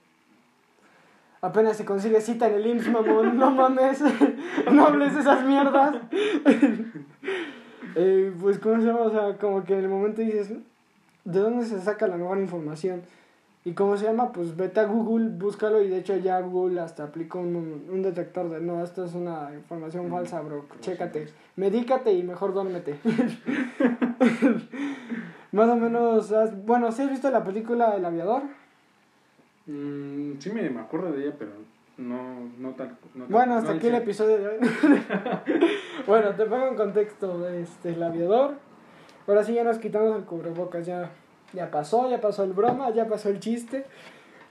Apenas 1.41 1.75
se 1.75 1.83
consigue 1.83 2.21
cita 2.21 2.47
en 2.47 2.53
el 2.53 2.67
IMSS, 2.67 2.89
mamón, 2.89 3.37
no 3.37 3.51
mames, 3.51 4.01
no 4.71 4.85
hables 4.85 5.13
de 5.13 5.19
esas 5.19 5.43
mierdas. 5.45 5.95
Eh, 7.95 8.33
pues, 8.41 8.57
¿cómo 8.57 8.77
se 8.77 8.87
llama? 8.87 9.01
O 9.01 9.11
sea, 9.11 9.37
como 9.37 9.63
que 9.63 9.73
en 9.77 9.81
el 9.83 9.87
momento 9.89 10.21
dices, 10.23 10.51
¿de 11.25 11.39
dónde 11.39 11.63
se 11.63 11.79
saca 11.79 12.07
la 12.07 12.17
mejor 12.17 12.39
información? 12.39 13.03
¿Y 13.65 13.71
cómo 13.73 13.95
se 13.95 14.05
llama? 14.05 14.33
Pues 14.33 14.57
vete 14.57 14.81
a 14.81 14.85
Google, 14.85 15.29
búscalo 15.29 15.81
y 15.81 15.87
de 15.87 15.99
hecho 15.99 16.17
ya 16.17 16.41
Google 16.41 16.81
hasta 16.81 17.03
aplicó 17.05 17.39
un, 17.39 17.85
un 17.89 18.01
detector 18.01 18.49
de 18.49 18.59
no, 18.59 18.83
esto 18.83 19.05
es 19.05 19.13
una 19.13 19.51
información 19.53 20.07
Mm, 20.07 20.11
falsa, 20.11 20.41
bro, 20.41 20.65
chécate, 20.81 21.29
medícate 21.55 22.11
y 22.11 22.23
mejor 22.23 22.53
duérmete. 22.53 22.99
Más 25.51 25.69
o 25.69 25.75
menos, 25.75 26.31
has- 26.31 26.65
bueno, 26.65 26.91
¿sí 26.91 27.03
has 27.03 27.09
visto 27.09 27.29
la 27.31 27.43
película 27.43 27.95
El 27.95 28.05
Aviador? 28.05 28.43
Mm, 29.67 30.33
sí 30.39 30.49
me, 30.51 30.69
me 30.69 30.81
acuerdo 30.81 31.11
de 31.13 31.23
ella, 31.25 31.35
pero 31.37 31.51
no, 31.97 32.49
no 32.59 32.71
tal. 32.71 32.97
No 33.13 33.25
tal- 33.25 33.31
Bueno, 33.31 33.55
hasta 33.55 33.71
no 33.71 33.77
aquí 33.77 33.87
el 33.87 33.95
episodio 33.95 34.37
de 34.39 34.47
hoy. 34.47 34.57
bueno, 36.07 36.31
te 36.35 36.45
pongo 36.45 36.67
en 36.67 36.75
contexto, 36.75 37.47
este, 37.47 37.89
El 37.93 38.03
Aviador. 38.03 38.55
Ahora 39.27 39.43
sí 39.43 39.53
ya 39.53 39.63
nos 39.63 39.77
quitamos 39.77 40.15
el 40.17 40.23
cubrebocas, 40.25 40.85
ya, 40.85 41.11
ya 41.53 41.71
pasó, 41.71 42.09
ya 42.09 42.19
pasó 42.19 42.43
el 42.43 42.53
broma, 42.53 42.91
ya 42.91 43.07
pasó 43.07 43.29
el 43.29 43.39
chiste. 43.39 43.85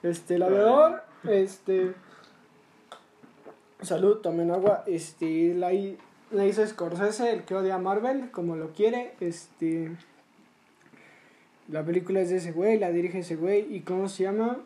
Este, 0.02 0.36
El 0.36 0.42
Aviador, 0.42 1.02
este... 1.28 1.94
Salud, 3.80 4.18
tomen 4.18 4.50
agua. 4.50 4.84
Este, 4.86 5.54
la, 5.54 5.72
la 6.30 6.46
hizo 6.46 6.66
Scorsese, 6.66 7.32
el 7.32 7.42
que 7.42 7.54
odia 7.54 7.74
a 7.74 7.78
Marvel, 7.78 8.30
como 8.30 8.56
lo 8.56 8.72
quiere. 8.72 9.14
Este... 9.20 9.90
La 11.68 11.84
película 11.84 12.20
es 12.20 12.30
de 12.30 12.36
ese 12.36 12.52
güey, 12.52 12.78
la 12.78 12.90
dirige 12.90 13.20
ese 13.20 13.36
güey. 13.36 13.74
¿Y 13.74 13.80
cómo 13.80 14.08
se 14.08 14.24
llama? 14.24 14.58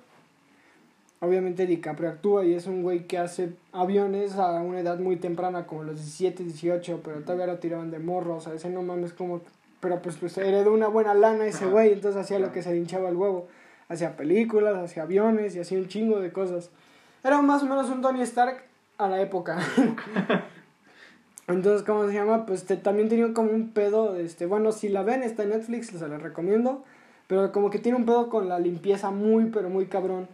Obviamente 1.20 1.66
DiCaprio 1.66 2.10
actúa 2.10 2.44
y 2.44 2.52
es 2.54 2.66
un 2.66 2.82
güey 2.82 3.06
que 3.06 3.16
hace 3.18 3.52
aviones 3.72 4.34
a 4.34 4.60
una 4.60 4.80
edad 4.80 4.98
muy 4.98 5.16
temprana, 5.16 5.66
como 5.66 5.82
los 5.82 5.96
17, 5.96 6.44
18, 6.44 7.00
pero 7.02 7.20
todavía 7.20 7.46
lo 7.46 7.58
tiraban 7.58 7.90
de 7.90 7.98
morro, 7.98 8.36
o 8.36 8.40
sea, 8.40 8.52
ese 8.52 8.68
no 8.70 8.82
mames 8.82 9.12
como... 9.12 9.40
Pero 9.80 10.00
pues, 10.02 10.16
pues 10.16 10.36
heredó 10.38 10.72
una 10.72 10.88
buena 10.88 11.14
lana 11.14 11.46
ese 11.46 11.66
güey, 11.66 11.92
entonces 11.92 12.20
hacía 12.20 12.38
lo 12.38 12.52
que 12.52 12.62
se 12.62 12.76
hinchaba 12.76 13.08
el 13.08 13.16
huevo. 13.16 13.48
Hacía 13.88 14.16
películas, 14.16 14.76
hacía 14.76 15.04
aviones 15.04 15.54
y 15.54 15.60
hacía 15.60 15.78
un 15.78 15.86
chingo 15.88 16.18
de 16.20 16.32
cosas. 16.32 16.70
Era 17.22 17.40
más 17.42 17.62
o 17.62 17.66
menos 17.66 17.88
un 17.90 18.00
Tony 18.02 18.22
Stark 18.22 18.62
a 18.98 19.08
la 19.08 19.20
época. 19.20 19.58
Entonces, 21.48 21.84
¿cómo 21.86 22.08
se 22.08 22.14
llama? 22.14 22.44
Pues 22.46 22.64
te- 22.64 22.76
también 22.76 23.08
tenía 23.08 23.32
como 23.32 23.50
un 23.52 23.70
pedo, 23.70 24.16
este, 24.16 24.46
bueno, 24.46 24.72
si 24.72 24.88
la 24.88 25.02
ven, 25.04 25.22
está 25.22 25.44
en 25.44 25.50
Netflix, 25.50 25.88
se 25.88 26.08
la 26.08 26.18
recomiendo, 26.18 26.84
pero 27.28 27.52
como 27.52 27.70
que 27.70 27.78
tiene 27.78 27.98
un 27.98 28.04
pedo 28.04 28.28
con 28.28 28.48
la 28.48 28.58
limpieza 28.58 29.10
muy, 29.12 29.44
pero 29.46 29.68
muy 29.70 29.86
cabrón. 29.86 30.26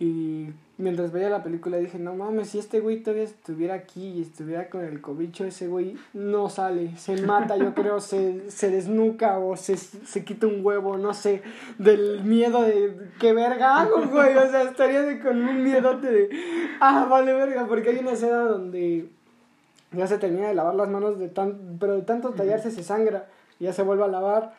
Y 0.00 0.48
mientras 0.78 1.12
veía 1.12 1.28
la 1.28 1.42
película 1.42 1.76
dije, 1.76 1.98
no 1.98 2.14
mames, 2.14 2.50
si 2.50 2.58
este 2.58 2.80
güey 2.80 3.02
todavía 3.02 3.24
estuviera 3.24 3.74
aquí 3.74 4.08
y 4.10 4.22
estuviera 4.22 4.70
con 4.70 4.84
el 4.84 5.00
cobicho, 5.00 5.44
ese 5.44 5.66
güey 5.68 5.96
no 6.14 6.48
sale, 6.48 6.96
se 6.96 7.20
mata, 7.22 7.56
yo 7.56 7.74
creo, 7.74 8.00
se, 8.10 8.50
se 8.50 8.70
desnuca 8.70 9.38
o 9.38 9.56
se, 9.56 9.76
se 9.76 10.24
quita 10.24 10.46
un 10.46 10.64
huevo, 10.64 10.96
no 10.96 11.12
sé, 11.14 11.42
del 11.78 12.22
miedo 12.24 12.62
de 12.62 12.96
qué 13.20 13.32
verga 13.32 13.80
hago, 13.80 14.06
güey, 14.06 14.36
o 14.36 14.50
sea, 14.50 14.62
estaría 14.62 15.02
de- 15.02 15.20
con 15.20 15.36
un 15.42 15.62
miedote 15.62 16.10
de, 16.10 16.30
ah, 16.80 17.06
vale 17.10 17.34
verga, 17.34 17.66
porque 17.66 17.90
hay 17.90 17.98
una 17.98 18.12
escena 18.12 18.38
donde 18.44 19.08
ya 19.92 20.06
se 20.06 20.18
termina 20.18 20.48
de 20.48 20.54
lavar 20.54 20.74
las 20.74 20.88
manos 20.88 21.18
de 21.18 21.28
tan, 21.28 21.76
pero 21.80 21.94
de 21.96 22.02
tanto 22.02 22.30
tallarse 22.30 22.70
se 22.70 22.82
sangra, 22.82 23.26
ya 23.58 23.72
se 23.72 23.82
vuelve 23.82 24.04
a 24.04 24.08
lavar, 24.08 24.54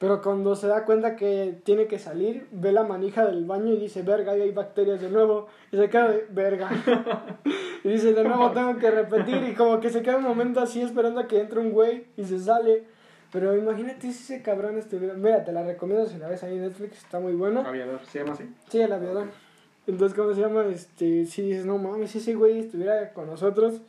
Pero 0.00 0.22
cuando 0.22 0.56
se 0.56 0.66
da 0.66 0.86
cuenta 0.86 1.14
que 1.14 1.60
tiene 1.62 1.86
que 1.86 1.98
salir, 1.98 2.48
ve 2.52 2.72
la 2.72 2.84
manija 2.84 3.26
del 3.26 3.44
baño 3.44 3.74
y 3.74 3.76
dice, 3.76 4.00
verga, 4.00 4.32
ahí 4.32 4.40
hay 4.40 4.50
bacterias 4.50 4.98
de 4.98 5.10
nuevo. 5.10 5.48
Y 5.70 5.76
se 5.76 5.90
queda 5.90 6.08
de, 6.10 6.26
verga. 6.30 6.70
y 7.84 7.88
dice, 7.90 8.14
de 8.14 8.24
nuevo 8.24 8.50
tengo 8.52 8.78
que 8.78 8.90
repetir. 8.90 9.42
Y 9.46 9.54
como 9.54 9.78
que 9.78 9.90
se 9.90 10.00
queda 10.00 10.16
un 10.16 10.22
momento 10.22 10.60
así 10.60 10.80
esperando 10.80 11.20
a 11.20 11.28
que 11.28 11.38
entre 11.38 11.60
un 11.60 11.70
güey 11.70 12.06
y 12.16 12.24
se 12.24 12.40
sale. 12.40 12.84
Pero 13.30 13.54
imagínate 13.54 14.10
si 14.10 14.32
ese 14.32 14.42
cabrón 14.42 14.78
estuviera... 14.78 15.12
Mira, 15.12 15.44
te 15.44 15.52
la 15.52 15.64
recomiendo 15.64 16.06
si 16.06 16.16
la 16.16 16.28
ves 16.28 16.42
ahí 16.44 16.56
en 16.56 16.62
Netflix, 16.62 16.96
está 16.96 17.20
muy 17.20 17.34
buena. 17.34 17.60
Aviador, 17.60 18.00
¿se 18.06 18.20
llama 18.20 18.32
así? 18.32 18.44
Sí, 18.70 18.80
el 18.80 18.94
aviador. 18.94 19.26
Entonces, 19.86 20.16
¿cómo 20.16 20.32
se 20.32 20.40
llama? 20.40 20.64
Este, 20.64 21.26
si 21.26 21.42
dices, 21.42 21.66
no 21.66 21.76
mames, 21.76 22.10
si 22.10 22.18
ese 22.18 22.34
güey 22.34 22.60
estuviera 22.60 23.12
con 23.12 23.26
nosotros, 23.26 23.82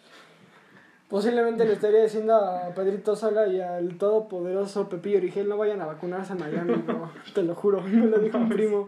posiblemente 1.12 1.66
le 1.66 1.74
estaría 1.74 2.04
diciendo 2.04 2.34
a 2.34 2.74
Pedrito 2.74 3.18
Sola 3.18 3.46
y 3.46 3.60
al 3.60 3.98
todopoderoso 3.98 4.88
Pepillo 4.88 5.18
Origel, 5.18 5.50
no 5.50 5.58
vayan 5.58 5.82
a 5.82 5.86
vacunarse 5.86 6.32
a 6.32 6.38
Miami, 6.38 6.76
bro. 6.76 7.12
te 7.36 7.44
lo 7.44 7.54
juro, 7.54 7.82
me 7.86 8.08
lo 8.08 8.18
dijo 8.18 8.38
un 8.38 8.48
primo. 8.48 8.88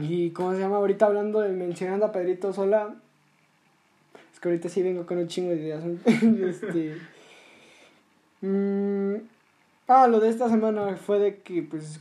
Y, 0.00 0.30
¿cómo 0.30 0.52
se 0.52 0.58
llama? 0.58 0.78
Ahorita 0.78 1.06
hablando 1.06 1.40
de 1.40 1.50
mencionando 1.50 2.04
a 2.04 2.10
Pedrito 2.10 2.52
Sola, 2.52 2.96
es 4.34 4.40
que 4.40 4.48
ahorita 4.48 4.68
sí 4.68 4.82
vengo 4.82 5.06
con 5.06 5.18
un 5.18 5.28
chingo 5.28 5.50
de 5.50 5.56
ideas. 5.56 5.84
este... 6.04 6.96
mm, 8.40 9.14
ah, 9.86 10.08
lo 10.08 10.18
de 10.18 10.30
esta 10.30 10.48
semana 10.48 10.96
fue 10.96 11.20
de 11.20 11.36
que, 11.38 11.62
pues, 11.62 12.00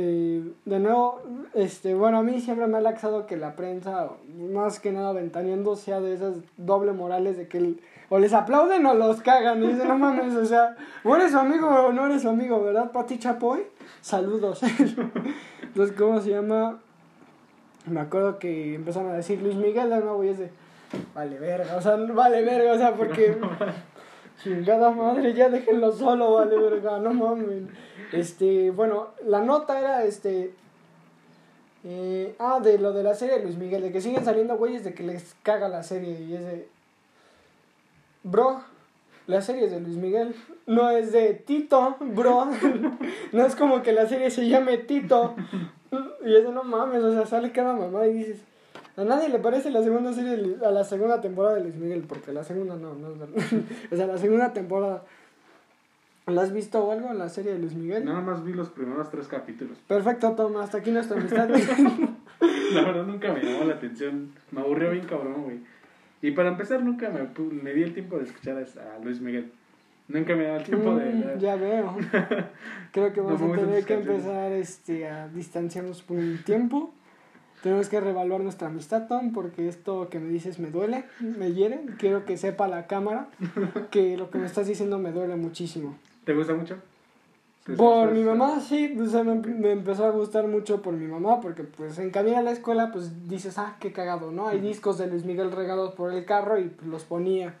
de 0.00 0.78
nuevo, 0.80 1.22
este, 1.54 1.94
bueno, 1.94 2.18
a 2.18 2.22
mí 2.22 2.40
siempre 2.40 2.66
me 2.66 2.78
ha 2.78 2.80
laxado 2.80 3.26
que 3.26 3.36
la 3.36 3.54
prensa, 3.54 4.08
más 4.52 4.80
que 4.80 4.90
nada 4.90 5.12
ventaneando, 5.12 5.76
sea 5.76 6.00
de 6.00 6.14
esas 6.14 6.34
doble 6.56 6.92
morales 6.92 7.36
de 7.36 7.46
que 7.46 7.58
el- 7.58 7.80
o 8.08 8.18
les 8.18 8.32
aplauden 8.32 8.84
o 8.86 8.94
los 8.94 9.20
cagan. 9.22 9.62
Y 9.62 9.68
dicen, 9.68 9.86
no 9.88 9.96
mames, 9.96 10.34
o 10.34 10.44
sea, 10.44 10.76
o 11.04 11.14
eres 11.14 11.30
su 11.30 11.38
amigo 11.38 11.68
o 11.68 11.92
no 11.92 12.06
eres 12.06 12.22
su 12.22 12.28
amigo, 12.28 12.60
¿verdad, 12.62 12.90
Pati 12.90 13.18
Chapoy? 13.18 13.62
Saludos. 14.00 14.62
Entonces, 15.62 15.96
¿cómo 15.96 16.20
se 16.20 16.30
llama? 16.30 16.80
Me 17.86 18.00
acuerdo 18.00 18.38
que 18.38 18.74
empezaron 18.74 19.10
a 19.12 19.14
decir 19.14 19.40
Luis 19.42 19.54
Miguel 19.56 19.90
de 19.90 20.00
nuevo 20.00 20.24
y 20.24 20.28
es 20.28 20.38
de, 20.38 20.50
vale 21.14 21.38
verga, 21.38 21.76
o 21.76 21.80
sea, 21.80 21.96
vale 21.96 22.42
verga, 22.42 22.72
o 22.72 22.78
sea, 22.78 22.94
porque... 22.94 23.36
Chingada 24.42 24.90
madre, 24.90 25.32
ya 25.32 25.48
déjenlo 25.48 25.92
solo, 25.92 26.34
vale, 26.34 26.58
verga, 26.58 26.98
no 26.98 27.14
mames. 27.14 27.64
Este, 28.12 28.70
bueno, 28.70 29.08
la 29.24 29.40
nota 29.40 29.78
era, 29.78 30.04
este... 30.04 30.52
eh, 31.84 32.34
ah, 32.38 32.60
de 32.60 32.78
lo 32.78 32.92
de 32.92 33.02
la 33.02 33.14
serie 33.14 33.38
de 33.38 33.44
Luis 33.44 33.56
Miguel, 33.56 33.82
de 33.82 33.92
que 33.92 34.00
siguen 34.00 34.24
saliendo 34.24 34.56
güeyes 34.56 34.84
de 34.84 34.94
que 34.94 35.02
les 35.02 35.34
caga 35.42 35.68
la 35.68 35.82
serie 35.82 36.20
y 36.20 36.34
es 36.34 36.44
de... 36.44 36.68
Bro, 38.22 38.62
la 39.26 39.40
serie 39.40 39.66
es 39.66 39.70
de 39.70 39.80
Luis 39.80 39.96
Miguel, 39.96 40.34
no 40.66 40.90
es 40.90 41.12
de 41.12 41.34
Tito, 41.34 41.96
bro. 42.00 42.46
no 43.32 43.46
es 43.46 43.56
como 43.56 43.82
que 43.82 43.92
la 43.92 44.06
serie 44.06 44.30
se 44.30 44.48
llame 44.48 44.78
Tito. 44.78 45.34
Y 46.24 46.34
eso 46.34 46.52
no 46.52 46.64
mames, 46.64 47.02
o 47.02 47.12
sea, 47.12 47.26
sale 47.26 47.52
cada 47.52 47.72
mamá 47.72 48.06
y 48.06 48.14
dices... 48.14 48.42
A 48.96 49.04
nadie 49.04 49.28
le 49.28 49.38
parece 49.40 49.70
la 49.70 49.82
segunda 49.82 50.12
serie, 50.12 50.56
a 50.64 50.70
la 50.70 50.84
segunda 50.84 51.20
temporada 51.20 51.56
de 51.56 51.62
Luis 51.62 51.76
Miguel, 51.76 52.04
porque 52.08 52.32
la 52.32 52.44
segunda 52.44 52.76
no, 52.76 52.94
no 52.94 53.10
es 53.12 53.18
verdad. 53.18 53.36
o 53.92 53.96
sea, 53.96 54.06
la 54.06 54.18
segunda 54.18 54.52
temporada. 54.52 55.02
¿La 56.26 56.40
has 56.40 56.52
visto 56.52 56.82
o 56.82 56.90
algo 56.90 57.10
en 57.10 57.18
la 57.18 57.28
serie 57.28 57.52
de 57.52 57.58
Luis 57.58 57.74
Miguel? 57.74 58.04
Nada 58.04 58.22
más 58.22 58.42
vi 58.44 58.54
los 58.54 58.70
primeros 58.70 59.10
tres 59.10 59.28
capítulos. 59.28 59.76
Perfecto, 59.86 60.32
Tom, 60.32 60.56
hasta 60.56 60.78
aquí 60.78 60.90
nuestra 60.90 61.18
amistad. 61.18 61.48
La 62.72 62.82
verdad 62.82 63.04
nunca 63.04 63.32
me 63.32 63.42
llamó 63.42 63.64
la 63.64 63.74
atención. 63.74 64.32
Me 64.50 64.60
aburrió 64.60 64.90
bien 64.90 65.04
cabrón, 65.06 65.42
güey. 65.42 65.60
Y 66.22 66.30
para 66.30 66.48
empezar, 66.48 66.82
nunca 66.82 67.10
me, 67.10 67.28
me 67.62 67.74
di 67.74 67.82
el 67.82 67.92
tiempo 67.92 68.16
de 68.16 68.24
escuchar 68.24 68.56
a, 68.56 69.04
Luis 69.04 69.20
Miguel. 69.20 69.52
Nunca 70.08 70.34
me 70.34 70.44
daba 70.44 70.56
el 70.56 70.64
tiempo 70.64 70.96
de... 70.96 71.12
Mm, 71.12 71.38
ya 71.38 71.56
veo. 71.56 71.96
Creo 72.92 73.12
que 73.12 73.20
vamos 73.20 73.40
No 73.40 73.52
a 73.52 73.56
tener 73.56 73.84
que 73.84 73.94
empezar 73.94 74.52
este, 74.52 75.06
a 75.06 75.28
distanciarnos 75.28 76.00
por 76.02 76.16
un 76.16 76.38
tiempo. 76.42 76.94
Tenemos 77.64 77.88
que 77.88 77.98
reevaluar 77.98 78.42
nuestra 78.42 78.68
amistad, 78.68 79.06
Tom, 79.08 79.32
porque 79.32 79.68
esto 79.68 80.10
que 80.10 80.20
me 80.20 80.28
dices 80.28 80.58
me 80.58 80.68
duele, 80.68 81.04
me 81.18 81.54
hiere. 81.54 81.80
Quiero 81.98 82.26
que 82.26 82.36
sepa 82.36 82.68
la 82.68 82.86
cámara 82.86 83.28
que 83.90 84.18
lo 84.18 84.28
que 84.28 84.36
me 84.36 84.44
estás 84.44 84.66
diciendo 84.66 84.98
me 84.98 85.12
duele 85.12 85.36
muchísimo. 85.36 85.96
¿Te 86.24 86.34
gusta 86.34 86.52
mucho? 86.52 86.76
Por 87.74 88.10
mi 88.10 88.22
mamá, 88.22 88.60
sí, 88.60 88.94
o 89.00 89.06
sea, 89.06 89.24
me, 89.24 89.36
me 89.36 89.72
empezó 89.72 90.04
a 90.04 90.10
gustar 90.10 90.46
mucho 90.46 90.82
por 90.82 90.92
mi 90.92 91.06
mamá, 91.06 91.40
porque 91.40 91.62
pues 91.62 91.98
en 91.98 92.10
camino 92.10 92.36
a 92.36 92.42
la 92.42 92.50
escuela, 92.50 92.92
pues 92.92 93.30
dices, 93.30 93.56
ah, 93.56 93.78
qué 93.80 93.92
cagado, 93.92 94.30
¿no? 94.30 94.48
Hay 94.48 94.60
discos 94.60 94.98
de 94.98 95.06
Luis 95.06 95.24
Miguel 95.24 95.50
regados 95.50 95.94
por 95.94 96.12
el 96.12 96.26
carro 96.26 96.58
y 96.58 96.64
pues, 96.64 96.86
los 96.86 97.04
ponía. 97.04 97.54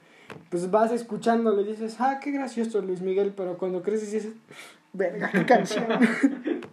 Pues 0.50 0.70
vas 0.70 0.92
escuchándolo 0.92 1.62
y 1.62 1.64
dices, 1.64 1.96
ah, 2.00 2.20
qué 2.22 2.30
gracioso 2.30 2.82
Luis 2.82 3.00
Miguel, 3.00 3.32
pero 3.34 3.56
cuando 3.56 3.82
creces 3.82 4.12
dices, 4.12 4.34
verga, 4.94 5.30
qué 5.30 5.44
canción. 5.44 5.86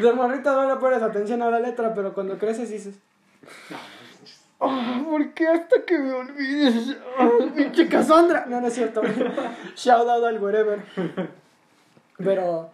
De 0.00 0.12
morrito 0.12 0.52
no 0.54 0.68
le 0.68 0.80
pones 0.80 1.02
atención 1.02 1.42
a 1.42 1.50
la 1.50 1.60
letra, 1.60 1.94
pero 1.94 2.12
cuando 2.12 2.38
creces 2.38 2.70
dices, 2.70 2.98
oh, 4.58 5.04
¿por 5.08 5.32
qué 5.32 5.48
hasta 5.48 5.82
que 5.84 5.98
me 5.98 6.12
olvides? 6.12 6.96
Oh, 7.18 7.46
pinche 7.54 7.88
Cassandra. 7.88 8.46
No, 8.46 8.60
no 8.60 8.66
es 8.66 8.74
cierto. 8.74 9.02
Shout 9.76 10.08
out 10.08 10.24
al 10.24 10.42
wherever. 10.42 10.80
Pero. 12.18 12.70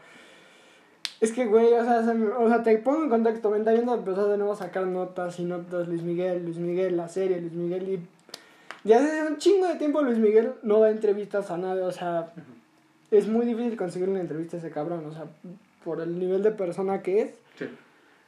Es 1.21 1.33
que, 1.33 1.47
güey, 1.47 1.73
o 1.73 1.83
sea, 1.83 2.05
o 2.39 2.49
sea, 2.49 2.63
te 2.63 2.77
pongo 2.79 3.05
en 3.05 3.11
contexto. 3.11 3.51
Ventaneando 3.51 3.95
empezó 3.95 4.29
de 4.29 4.37
nuevo 4.37 4.53
a 4.53 4.57
sacar 4.57 4.87
notas 4.87 5.39
y 5.41 5.45
notas. 5.45 5.89
Luis 5.89 6.03
Miguel, 6.03 6.45
Luis 6.45 6.59
Miguel, 6.59 6.97
la 6.97 7.09
serie, 7.09 7.41
Luis 7.41 7.55
Miguel. 7.55 7.89
Y 7.89 8.89
ya 8.89 8.99
hace 8.99 9.23
un 9.23 9.39
chingo 9.39 9.67
de 9.67 9.77
tiempo 9.77 10.03
Luis 10.03 10.19
Miguel 10.19 10.53
no 10.63 10.81
da 10.81 10.91
entrevistas 10.91 11.51
a 11.51 11.57
nadie. 11.57 11.83
O 11.83 11.93
sea, 11.93 12.33
es 13.11 13.29
muy 13.29 13.47
difícil 13.47 13.77
conseguir 13.77 14.09
una 14.09 14.21
entrevista 14.21 14.57
a 14.57 14.61
ese 14.61 14.71
cabrón. 14.71 15.05
O 15.07 15.13
sea, 15.13 15.25
por 15.85 16.01
el 16.01 16.19
nivel 16.19 16.43
de 16.43 16.51
persona 16.51 17.03
que 17.03 17.21
es 17.23 17.35
Sí. 17.57 17.67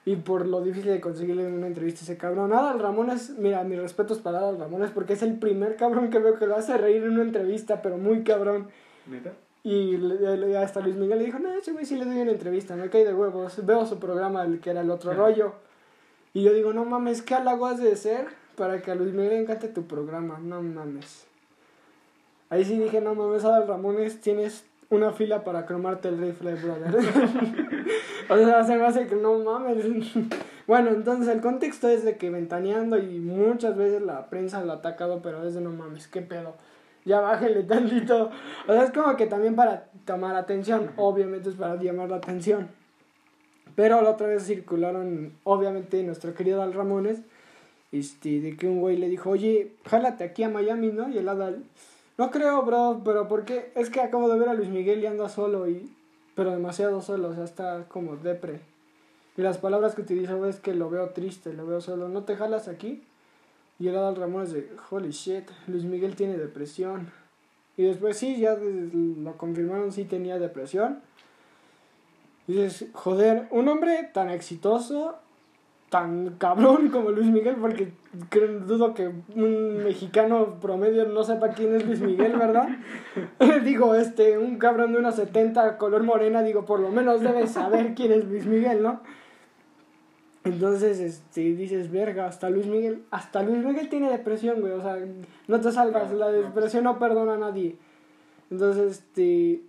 y 0.05 0.17
por 0.17 0.47
lo 0.47 0.63
difícil 0.63 0.91
de 0.93 1.01
conseguirle 1.01 1.47
una 1.47 1.67
entrevista 1.67 2.01
a 2.01 2.05
ese 2.05 2.17
cabrón. 2.17 2.53
Adal 2.53 2.79
Ramones, 2.79 3.31
mira, 3.39 3.63
mis 3.65 3.79
respetos 3.79 4.19
para 4.19 4.39
Adal 4.39 4.59
Ramones 4.59 4.91
porque 4.91 5.13
es 5.15 5.23
el 5.23 5.39
primer 5.39 5.77
cabrón 5.77 6.09
que 6.11 6.19
veo 6.19 6.39
que 6.39 6.47
lo 6.47 6.57
hace 6.57 6.77
reír 6.79 7.03
en 7.03 7.11
una 7.13 7.23
entrevista, 7.23 7.83
pero 7.83 7.99
muy 7.99 8.23
cabrón. 8.25 8.69
¿Neta? 9.07 9.33
Y 9.65 9.97
hasta 10.55 10.81
Luis 10.81 10.95
Miguel 10.97 11.19
le 11.19 11.25
dijo, 11.27 11.39
no, 11.41 11.53
ese 11.53 11.73
güey 11.73 11.85
sí 11.85 11.97
le 11.97 12.05
doy 12.07 12.21
una 12.21 12.31
entrevista, 12.31 12.75
me 12.77 12.89
cae 12.89 13.05
de 13.05 13.13
huevos. 13.13 13.67
Veo 13.67 13.85
su 13.85 13.99
programa, 13.99 14.45
el 14.45 14.61
que 14.61 14.71
era 14.71 14.81
el 14.81 14.91
otro 14.91 15.13
rollo. 15.13 15.53
Y 16.33 16.43
yo 16.45 16.55
digo, 16.55 16.73
no 16.73 16.85
mames, 16.87 17.21
¿qué 17.21 17.35
halago 17.35 17.67
has 17.67 17.81
de 17.81 17.95
ser 17.97 18.29
para 18.57 18.81
que 18.81 18.91
a 18.93 18.95
Luis 18.95 19.13
Miguel 19.13 19.31
le 19.31 19.41
encante 19.41 19.69
tu 19.69 19.87
programa? 19.87 20.39
No 20.39 20.63
mames. 20.63 21.27
Ahí 22.51 22.65
sí 22.65 22.79
dije, 22.79 23.01
no 23.01 23.15
mames, 23.15 23.45
Adal 23.45 23.69
Ramones, 23.69 24.21
tienes 24.21 24.65
una 24.91 25.13
fila 25.13 25.45
para 25.45 25.67
cromarte 25.67 26.09
el 26.09 26.19
rifle, 26.19 26.55
brother. 26.55 26.97
o 28.29 28.37
sea, 28.37 28.65
se 28.65 28.77
me 28.77 28.87
hace 28.87 29.07
que 29.07 29.17
no 29.17 29.39
mames. 29.39 29.85
bueno, 30.67 30.91
entonces 30.91 31.29
el 31.29 31.41
contexto 31.41 31.89
es 31.89 32.05
de 32.05 32.17
que 32.17 32.31
ventaneando 32.31 32.99
y 32.99 33.19
muchas 33.19 33.77
veces 33.77 34.03
la 34.03 34.31
prensa 34.31 34.65
lo 34.65 34.73
ha 34.73 34.77
atacado, 34.77 35.21
pero 35.23 35.47
es 35.47 35.55
de 35.55 35.61
no 35.61 35.71
mames, 35.71 36.09
qué 36.09 36.23
pedo. 36.23 36.55
Ya 37.05 37.21
bájale 37.21 37.63
tantito. 37.65 38.31
O 38.67 38.73
sea, 38.73 38.85
es 38.85 38.91
como 38.93 39.17
que 39.17 39.27
también 39.27 39.55
para 39.55 39.89
tomar 40.05 40.35
atención, 40.37 40.91
obviamente 40.97 41.51
es 41.51 41.57
para 41.57 41.77
llamar 41.77 42.11
la 42.11 42.17
atención. 42.17 42.69
Pero 43.75 44.03
la 44.03 44.11
otra 44.11 44.27
vez 44.27 44.45
circularon, 44.45 45.35
obviamente, 45.45 46.03
nuestro 46.03 46.35
querido 46.35 46.63
Al 46.63 46.73
Ramones, 46.75 47.21
este, 47.93 48.41
de 48.41 48.57
que 48.57 48.67
un 48.67 48.81
güey 48.81 48.97
le 48.97 49.09
dijo, 49.09 49.31
oye, 49.31 49.73
jálate 49.87 50.25
aquí 50.25 50.43
a 50.43 50.49
Miami, 50.49 50.89
¿no? 50.89 51.09
Y 51.09 51.19
el 51.19 51.29
Adal, 51.29 51.63
no 52.19 52.31
creo, 52.33 52.63
bro, 52.63 53.01
pero 53.05 53.29
¿por 53.29 53.45
qué? 53.45 53.73
Es 53.77 53.91
que 53.91 54.01
acabo 54.01 54.29
de 54.29 54.39
ver 54.39 54.49
a 54.49 54.55
Luis 54.55 54.69
Miguel 54.69 55.03
y 55.03 55.07
anda 55.07 55.29
solo, 55.29 55.69
y, 55.69 55.89
pero 56.35 56.51
demasiado 56.51 57.01
solo, 57.01 57.29
o 57.29 57.35
sea, 57.35 57.45
está 57.45 57.85
como 57.89 58.17
depre. 58.17 58.61
Y 59.37 59.43
las 59.43 59.59
palabras 59.59 59.95
que 59.95 60.03
utilizó 60.03 60.45
es 60.47 60.59
que 60.59 60.75
lo 60.75 60.91
veo 60.91 61.11
triste, 61.11 61.53
lo 61.53 61.65
veo 61.65 61.81
solo, 61.81 62.09
¿no 62.09 62.25
te 62.25 62.35
jalas 62.35 62.67
aquí? 62.67 63.05
Y 63.79 63.87
el 63.87 63.97
Adal 63.97 64.17
Ramones 64.17 64.53
de, 64.53 64.69
holy 64.91 65.13
shit, 65.13 65.49
Luis 65.69 65.85
Miguel 65.85 66.17
tiene 66.17 66.37
depresión. 66.37 67.13
Y 67.77 67.85
después 67.85 68.17
sí, 68.17 68.41
ya 68.41 68.57
lo 68.57 69.39
confirmaron, 69.39 69.93
sí 69.93 70.05
tenía 70.05 70.41
depresión. 70.41 71.01
Y 72.49 72.55
dices, 72.55 72.89
joder, 72.95 73.47
un 73.53 73.69
hombre 73.69 74.11
tan 74.13 74.31
exitoso, 74.31 75.21
tan 75.89 76.37
cabrón 76.39 76.91
como 76.91 77.11
Luis 77.11 77.29
Miguel, 77.29 77.57
porque 77.61 77.93
creo, 78.29 78.61
dudo 78.61 78.95
que 78.95 79.11
un 79.35 79.85
mexicano 79.85 80.59
promedio 80.61 81.07
no 81.07 81.25
sepa 81.25 81.49
quién 81.49 81.75
es 81.75 81.87
Luis 81.87 82.01
Miguel, 82.01 82.37
¿verdad? 82.37 82.69
digo, 83.65 83.95
este, 83.95 84.37
un 84.39 84.59
cabrón 84.59 84.93
de 84.93 84.99
unos 84.99 85.15
70, 85.15 85.79
color 85.79 86.03
morena, 86.03 86.43
digo, 86.43 86.65
por 86.67 86.81
lo 86.81 86.91
menos 86.91 87.23
debe 87.23 87.47
saber 87.47 87.95
quién 87.95 88.13
es 88.13 88.25
Luis 88.27 88.47
Miguel, 88.47 88.83
¿no? 88.83 89.01
Entonces, 90.45 91.01
este, 91.01 91.41
dices, 91.55 91.91
verga, 91.91 92.27
hasta 92.27 92.51
Luis 92.51 92.67
Miguel, 92.67 93.05
hasta 93.11 93.43
Luis 93.43 93.65
Miguel 93.65 93.89
tiene 93.89 94.11
depresión, 94.11 94.61
güey, 94.61 94.73
o 94.73 94.83
sea, 94.83 94.99
no 95.47 95.61
te 95.61 95.73
salvas, 95.73 96.13
la 96.13 96.31
depresión 96.31 96.85
no 96.85 96.99
perdona 96.99 97.35
a 97.35 97.39
nadie. 97.39 97.77
Entonces, 98.51 98.99
este, 98.99 99.63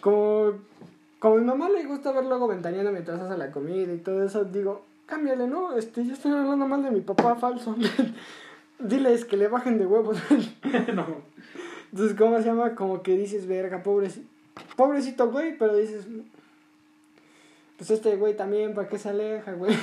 como, 0.00 0.54
como 1.22 1.36
a 1.36 1.38
mi 1.38 1.44
mamá 1.44 1.68
le 1.68 1.84
gusta 1.84 2.10
ver 2.10 2.24
luego 2.24 2.48
ventaneando 2.48 2.90
mientras 2.90 3.20
hace 3.20 3.38
la 3.38 3.52
comida 3.52 3.92
y 3.92 3.98
todo 3.98 4.24
eso, 4.24 4.44
digo, 4.44 4.82
cámbiale, 5.06 5.46
¿no? 5.46 5.76
Este, 5.76 6.04
yo 6.04 6.14
estoy 6.14 6.32
hablando 6.32 6.66
mal 6.66 6.82
de 6.82 6.90
mi 6.90 7.00
papá 7.00 7.36
falso. 7.36 7.76
Diles 8.80 9.24
que 9.24 9.36
le 9.36 9.46
bajen 9.46 9.78
de 9.78 9.86
huevos. 9.86 10.18
no. 10.94 11.06
Entonces, 11.92 12.16
¿cómo 12.18 12.38
se 12.38 12.46
llama? 12.46 12.74
Como 12.74 13.04
que 13.04 13.16
dices, 13.16 13.46
verga, 13.46 13.84
pobre. 13.84 14.10
pobrecito 14.74 15.30
güey, 15.30 15.56
pero 15.56 15.76
dices, 15.76 16.08
pues 17.78 17.90
este 17.92 18.16
güey 18.16 18.36
también, 18.36 18.74
¿para 18.74 18.88
qué 18.88 18.98
se 18.98 19.10
aleja, 19.10 19.52
güey? 19.52 19.76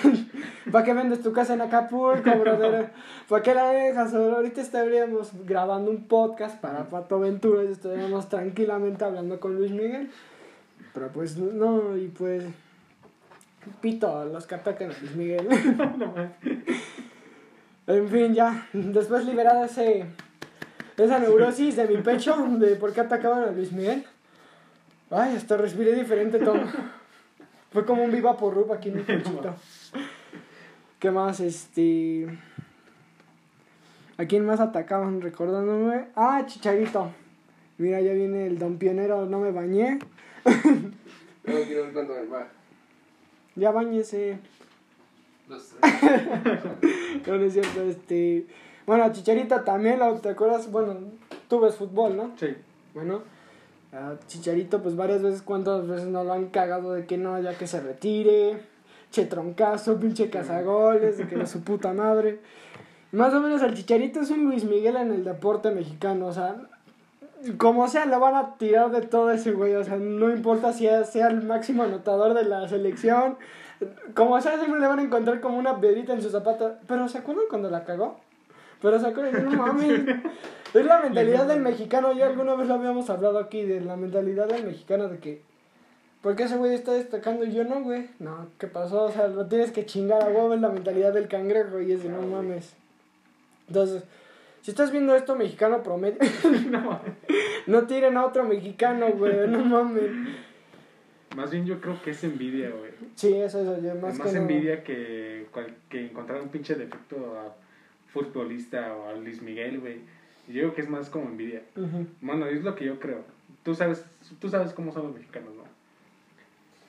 ¿Para 0.73 0.83
qué 0.83 0.93
vendes 0.93 1.23
tu 1.23 1.31
casa 1.31 1.53
en 1.53 1.61
Acapulco, 1.61 2.31
brother? 2.37 2.91
¿Para 3.29 3.43
qué 3.43 3.53
la 3.55 3.69
dejas? 3.69 4.13
Ahorita 4.13 4.59
estaríamos 4.59 5.31
grabando 5.45 5.89
un 5.89 6.05
podcast 6.05 6.59
para 6.59 6.89
Pato 6.89 7.15
Aventuras 7.15 7.67
y 7.69 7.71
estaríamos 7.71 8.27
tranquilamente 8.27 9.05
hablando 9.05 9.39
con 9.39 9.55
Luis 9.55 9.71
Miguel. 9.71 10.11
Pero 10.93 11.09
pues 11.11 11.37
no, 11.37 11.95
y 11.97 12.07
pues 12.07 12.43
pito 13.81 14.25
los 14.25 14.47
que 14.47 14.55
atacan 14.55 14.91
a 14.91 14.99
Luis 14.99 15.15
Miguel. 15.15 15.47
en 17.87 18.09
fin, 18.09 18.33
ya, 18.33 18.67
después 18.73 19.25
liberada 19.25 19.65
ese, 19.65 20.05
esa 20.97 21.19
neurosis 21.19 21.75
de 21.75 21.87
mi 21.87 21.97
pecho 21.97 22.35
de 22.57 22.75
por 22.75 22.93
qué 22.93 23.01
atacaban 23.01 23.43
a 23.43 23.51
Luis 23.51 23.71
Miguel. 23.71 24.05
Ay, 25.11 25.35
hasta 25.35 25.57
respiré 25.57 25.93
diferente, 25.95 26.39
Tom. 26.39 26.59
Fue 27.71 27.85
como 27.85 28.03
un 28.03 28.11
viva 28.11 28.37
por 28.37 28.53
rup 28.53 28.71
aquí 28.71 28.89
en 28.89 28.97
mi 28.97 29.01
pechito. 29.03 29.55
¿Qué 30.99 31.11
más? 31.11 31.39
Este. 31.39 32.27
¿A 34.17 34.25
quién 34.25 34.45
más 34.45 34.59
atacaban? 34.59 35.21
Recordándome. 35.21 36.07
Ah, 36.15 36.43
Chicharito. 36.45 37.11
Mira, 37.77 38.01
ya 38.01 38.11
viene 38.11 38.47
el 38.47 38.59
don 38.59 38.77
pionero, 38.77 39.25
no 39.25 39.39
me 39.39 39.51
bañé. 39.51 39.99
No 40.45 41.55
quiero 41.65 41.83
ver 41.83 41.93
cuánto 41.93 42.13
me 42.13 42.25
va. 42.27 42.47
Ya 43.55 43.71
bañese. 43.71 44.39
No, 47.27 47.37
no 47.37 47.43
es 47.45 47.53
cierto, 47.53 47.81
este. 47.83 48.45
Bueno, 48.85 49.03
a 49.03 49.11
Chicharito 49.11 49.61
también, 49.61 49.99
¿lo- 49.99 50.15
¿te 50.19 50.29
acuerdas? 50.29 50.71
Bueno, 50.71 50.95
tú 51.47 51.59
ves 51.59 51.75
fútbol, 51.75 52.15
¿no? 52.17 52.31
Sí. 52.39 52.55
Bueno, 52.93 53.21
a 53.91 54.13
Chicharito, 54.27 54.81
pues 54.81 54.95
varias 54.95 55.21
veces, 55.21 55.41
¿cuántas 55.41 55.87
veces 55.87 56.07
no 56.07 56.23
lo 56.23 56.33
han 56.33 56.47
cagado 56.47 56.93
de 56.93 57.05
que 57.05 57.17
no, 57.17 57.39
ya 57.41 57.57
que 57.57 57.67
se 57.67 57.81
retire? 57.81 58.61
Che 59.11 59.25
troncazo, 59.25 59.99
pinche 59.99 60.29
cazagoles, 60.29 61.17
de 61.17 61.27
que 61.27 61.35
era 61.35 61.45
su 61.47 61.61
puta 61.63 61.93
madre. 61.93 62.39
Más 63.11 63.33
o 63.33 63.41
menos 63.41 63.61
el 63.63 63.73
Chicharito 63.73 64.21
es 64.21 64.29
un 64.29 64.43
Luis 64.45 64.63
Miguel 64.63 64.95
en 64.95 65.11
el 65.11 65.23
deporte 65.23 65.71
mexicano, 65.71 66.27
o 66.27 66.33
sea, 66.33 66.55
como 67.57 67.87
sea, 67.87 68.05
le 68.05 68.17
van 68.17 68.35
a 68.35 68.57
tirar 68.57 68.91
de 68.91 69.01
todo 69.01 69.31
ese 69.31 69.51
güey, 69.51 69.75
o 69.75 69.83
sea, 69.83 69.97
no 69.97 70.29
importa 70.29 70.73
si 70.73 70.87
sea 71.05 71.27
el 71.27 71.43
máximo 71.43 71.83
anotador 71.83 72.33
de 72.33 72.43
la 72.43 72.67
selección, 72.67 73.37
como 74.13 74.39
sea, 74.41 74.57
siempre 74.57 74.79
le 74.79 74.87
van 74.87 74.99
a 74.99 75.03
encontrar 75.03 75.39
como 75.39 75.57
una 75.57 75.79
piedrita 75.79 76.13
en 76.13 76.21
su 76.21 76.29
zapato. 76.29 76.75
Pero 76.87 77.07
¿se 77.07 77.19
acuerdan 77.19 77.45
cuando 77.49 77.69
la 77.69 77.85
cagó? 77.85 78.19
Pero 78.81 78.99
se 78.99 79.07
acuerdan, 79.07 79.45
no 79.45 79.51
mames. 79.57 80.01
Es 80.73 80.85
la 80.85 81.01
mentalidad 81.01 81.47
del 81.47 81.61
mexicano, 81.61 82.11
ya 82.13 82.27
alguna 82.27 82.55
vez 82.55 82.67
lo 82.67 82.75
habíamos 82.75 83.09
hablado 83.09 83.39
aquí, 83.39 83.63
de 83.63 83.81
la 83.81 83.95
mentalidad 83.95 84.47
del 84.47 84.65
mexicano 84.65 85.07
de 85.07 85.19
que, 85.19 85.41
¿por 86.21 86.35
qué 86.35 86.43
ese 86.43 86.57
güey 86.57 86.73
está 86.73 86.91
destacando 86.91 87.45
y 87.45 87.53
yo 87.53 87.63
no, 87.63 87.81
güey? 87.81 88.09
No, 88.19 88.47
¿qué 88.57 88.67
pasó? 88.67 89.05
O 89.05 89.11
sea, 89.11 89.27
lo 89.27 89.47
tienes 89.47 89.71
que 89.71 89.85
chingar 89.85 90.21
a 90.21 90.27
huevo, 90.27 90.53
es 90.53 90.61
la 90.61 90.69
mentalidad 90.69 91.13
del 91.13 91.27
cangrejo 91.27 91.79
y 91.79 91.93
es 91.93 92.03
de 92.03 92.09
no 92.09 92.21
mames. 92.21 92.75
Entonces, 93.67 94.03
si 94.61 94.71
estás 94.71 94.91
viendo 94.91 95.15
esto 95.15 95.35
mexicano 95.35 95.81
promedio, 95.83 96.17
no 97.67 97.87
tiren 97.87 98.17
a 98.17 98.25
otro 98.25 98.43
mexicano, 98.43 99.07
güey, 99.11 99.47
no 99.47 99.63
mames. 99.65 100.11
Más 101.35 101.51
bien 101.51 101.65
yo 101.65 101.79
creo 101.79 102.01
que 102.01 102.11
es 102.11 102.23
envidia, 102.23 102.69
güey. 102.71 102.91
Sí, 103.15 103.33
eso, 103.35 103.61
eso, 103.61 103.81
yo 103.81 103.95
Más, 103.95 104.17
más, 104.17 104.27
que 104.27 104.33
no- 104.33 104.41
envidia 104.41 104.83
que, 104.83 105.47
que 105.89 106.05
encontrar 106.07 106.41
un 106.41 106.49
pinche 106.49 106.75
defecto 106.75 107.15
a 107.39 107.55
futbolista 108.11 108.95
o 108.95 109.09
a 109.09 109.13
Luis 109.13 109.41
Miguel, 109.41 109.79
güey. 109.79 109.97
Yo 110.47 110.61
creo 110.61 110.73
que 110.73 110.81
es 110.81 110.89
más 110.89 111.09
como 111.09 111.25
envidia. 111.29 111.61
Ujú. 111.75 112.07
Bueno, 112.21 112.47
es 112.47 112.63
lo 112.63 112.73
que 112.75 112.85
yo 112.85 112.99
creo. 112.99 113.21
Tú 113.63 113.75
sabes, 113.75 114.03
tú 114.39 114.49
sabes 114.49 114.73
cómo 114.73 114.91
son 114.91 115.03
los 115.03 115.13
mexicanos, 115.13 115.51
¿no? 115.55 115.63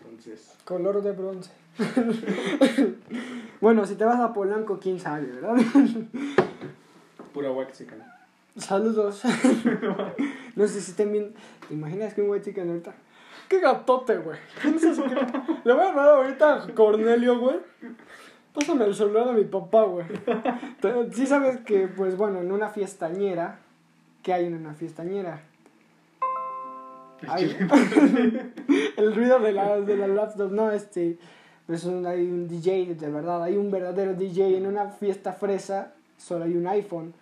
Entonces, 0.08 0.56
Color 0.64 1.02
de 1.02 1.12
bronce. 1.12 1.50
bueno, 3.60 3.84
si 3.84 3.94
te 3.96 4.04
vas 4.04 4.18
a 4.20 4.32
Polanco, 4.32 4.78
quién 4.80 4.98
sabe, 4.98 5.26
¿verdad? 5.26 5.56
Pura 7.32 7.50
huaxican. 7.50 8.02
Saludos. 8.56 9.22
no 10.56 10.66
sé 10.68 10.80
si 10.80 11.04
bien. 11.04 11.34
¿Te 11.68 11.74
imaginas 11.74 12.14
que 12.14 12.22
un 12.22 12.40
chica 12.42 12.62
ahorita? 12.62 12.92
¡Qué 13.48 13.60
gatote, 13.60 14.16
güey! 14.18 14.38
¿Quién 14.60 14.74
es 14.76 14.84
ese 14.84 15.02
que- 15.02 15.14
Le 15.64 15.72
voy 15.72 15.82
a 15.84 15.88
hablar 15.88 16.08
ahorita 16.10 16.54
a 16.64 16.74
Cornelio, 16.74 17.38
güey. 17.38 17.56
Pásame 18.54 18.84
el 18.84 18.94
celular 18.94 19.26
de 19.28 19.32
mi 19.34 19.44
papá, 19.44 19.84
güey. 19.84 20.06
Sí 21.12 21.26
sabes 21.26 21.58
que, 21.60 21.86
pues 21.88 22.16
bueno, 22.16 22.40
en 22.40 22.50
una 22.52 22.68
fiestañera. 22.68 23.58
¿Qué 24.22 24.32
hay 24.32 24.46
en 24.46 24.54
una 24.54 24.74
fiestañera? 24.74 25.42
Ay, 27.28 27.54
el 28.96 29.14
ruido 29.14 29.38
de 29.40 29.52
la, 29.52 29.80
de 29.80 29.96
la 29.96 30.08
laptop, 30.08 30.50
no, 30.52 30.70
este. 30.72 31.18
Pues 31.66 31.84
un- 31.84 32.06
hay 32.06 32.22
un 32.26 32.48
DJ, 32.48 32.94
de 32.94 33.10
verdad, 33.10 33.42
hay 33.44 33.56
un 33.56 33.70
verdadero 33.70 34.14
DJ 34.14 34.56
en 34.56 34.66
una 34.66 34.88
fiesta 34.88 35.32
fresa, 35.32 35.92
solo 36.18 36.44
hay 36.44 36.56
un 36.56 36.66
iPhone. 36.66 37.14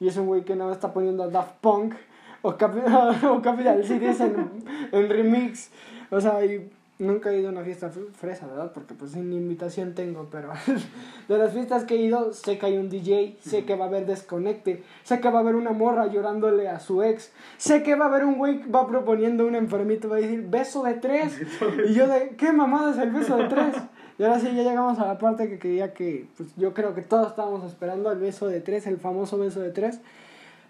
Y 0.00 0.08
es 0.08 0.16
un 0.16 0.26
güey 0.26 0.44
que 0.44 0.54
nada 0.54 0.68
más 0.68 0.76
está 0.76 0.92
poniendo 0.92 1.22
a 1.22 1.28
Daft 1.28 1.54
Punk 1.60 1.94
o, 2.42 2.52
Capi- 2.56 3.24
o 3.30 3.42
Capital 3.42 3.84
Cities 3.84 4.20
en, 4.20 4.48
en 4.92 5.08
remix. 5.08 5.70
O 6.10 6.20
sea, 6.20 6.44
y 6.44 6.70
nunca 6.98 7.30
he 7.30 7.38
ido 7.40 7.48
a 7.48 7.52
una 7.52 7.62
fiesta 7.62 7.90
fr- 7.90 8.10
fresa, 8.12 8.46
¿verdad? 8.46 8.72
Porque 8.72 8.94
pues 8.94 9.12
sin 9.12 9.32
invitación 9.32 9.94
tengo, 9.94 10.28
pero 10.30 10.50
de 11.28 11.38
las 11.38 11.52
fiestas 11.52 11.84
que 11.84 11.94
he 11.94 11.98
ido, 11.98 12.32
sé 12.32 12.58
que 12.58 12.66
hay 12.66 12.76
un 12.78 12.88
DJ, 12.88 13.36
sé 13.40 13.64
que 13.64 13.74
va 13.74 13.86
a 13.86 13.88
haber 13.88 14.06
desconecte, 14.06 14.82
sé 15.02 15.20
que 15.20 15.28
va 15.30 15.38
a 15.38 15.42
haber 15.42 15.56
una 15.56 15.72
morra 15.72 16.06
llorándole 16.06 16.68
a 16.68 16.78
su 16.80 17.02
ex, 17.02 17.32
sé 17.58 17.82
que 17.82 17.94
va 17.96 18.06
a 18.06 18.08
haber 18.08 18.24
un 18.24 18.36
güey 18.38 18.60
que 18.60 18.70
va 18.70 18.86
proponiendo 18.86 19.46
un 19.46 19.54
enfermito, 19.56 20.08
va 20.08 20.16
a 20.16 20.20
decir 20.20 20.46
beso 20.48 20.82
de 20.84 20.94
tres. 20.94 21.40
Y 21.88 21.94
yo 21.94 22.06
de, 22.06 22.30
¿qué 22.36 22.52
mamada 22.52 22.92
es 22.92 22.98
el 22.98 23.10
beso 23.10 23.36
de 23.36 23.44
tres? 23.48 23.76
Y 24.18 24.22
ahora 24.22 24.40
sí, 24.40 24.46
ya 24.46 24.62
llegamos 24.62 24.98
a 24.98 25.06
la 25.06 25.18
parte 25.18 25.48
que 25.48 25.58
quería 25.58 25.92
que, 25.92 26.26
pues 26.36 26.54
yo 26.56 26.72
creo 26.72 26.94
que 26.94 27.02
todos 27.02 27.28
estábamos 27.28 27.64
esperando 27.64 28.10
el 28.10 28.18
beso 28.18 28.48
de 28.48 28.60
tres, 28.60 28.86
el 28.86 28.96
famoso 28.96 29.38
beso 29.38 29.60
de 29.60 29.70
tres. 29.70 30.00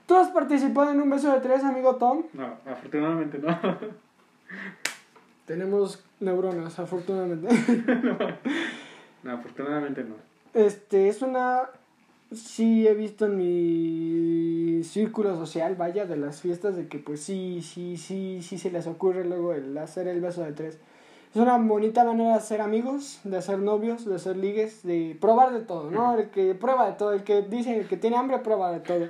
¿Tú 0.06 0.16
has 0.16 0.28
participado 0.30 0.90
en 0.90 1.00
un 1.00 1.10
beso 1.10 1.32
de 1.32 1.40
tres, 1.40 1.62
amigo 1.62 1.96
Tom? 1.96 2.24
No, 2.32 2.54
afortunadamente 2.66 3.38
no. 3.38 3.56
Tenemos 5.46 6.04
neuronas, 6.20 6.78
afortunadamente. 6.78 7.48
No, 9.22 9.32
afortunadamente 9.32 10.04
no. 10.04 10.14
Este, 10.54 11.08
es 11.08 11.20
una... 11.20 11.62
Sí 12.32 12.86
he 12.86 12.94
visto 12.94 13.26
en 13.26 13.36
mi 13.36 14.84
círculo 14.84 15.34
social, 15.34 15.74
vaya, 15.74 16.06
de 16.06 16.16
las 16.16 16.40
fiestas, 16.40 16.76
de 16.76 16.86
que 16.86 16.98
pues 16.98 17.22
sí, 17.22 17.60
sí, 17.60 17.96
sí, 17.96 18.40
sí 18.42 18.58
se 18.58 18.70
les 18.70 18.86
ocurre 18.86 19.24
luego 19.24 19.52
el 19.52 19.76
hacer 19.78 20.06
el 20.06 20.20
beso 20.20 20.42
de 20.44 20.52
tres. 20.52 20.78
Es 21.34 21.40
una 21.40 21.58
bonita 21.58 22.04
manera 22.04 22.34
de 22.34 22.40
ser 22.40 22.60
amigos, 22.62 23.20
de 23.24 23.42
ser 23.42 23.58
novios, 23.58 24.04
de 24.06 24.18
ser 24.18 24.36
ligues, 24.36 24.82
de 24.82 25.16
probar 25.20 25.52
de 25.52 25.60
todo, 25.60 25.90
¿no? 25.90 26.14
El 26.16 26.30
que 26.30 26.54
prueba 26.54 26.86
de 26.86 26.92
todo, 26.92 27.12
el 27.12 27.24
que 27.24 27.42
dice, 27.42 27.78
el 27.78 27.88
que 27.88 27.96
tiene 27.96 28.16
hambre 28.16 28.38
prueba 28.38 28.72
de 28.72 28.80
todo. 28.80 29.08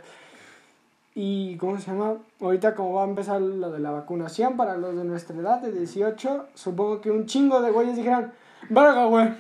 Y, 1.15 1.57
¿cómo 1.57 1.79
se 1.79 1.91
llama? 1.91 2.17
Ahorita 2.41 2.75
como 2.75 2.95
va 2.95 3.05
a 3.05 3.09
empezar 3.09 3.41
lo 3.41 3.71
de 3.71 3.79
la 3.79 3.91
vacunación 3.91 4.57
para 4.57 4.77
los 4.77 4.95
de 4.97 5.05
nuestra 5.05 5.37
edad, 5.37 5.61
de 5.61 5.73
18, 5.73 6.49
supongo 6.55 7.01
que 7.01 7.11
un 7.11 7.27
chingo 7.27 7.63
de 7.63 7.71
güeyes 7.71 7.97
dijeron, 7.97 8.33
verga, 8.69 9.07
güey. 9.07 9.35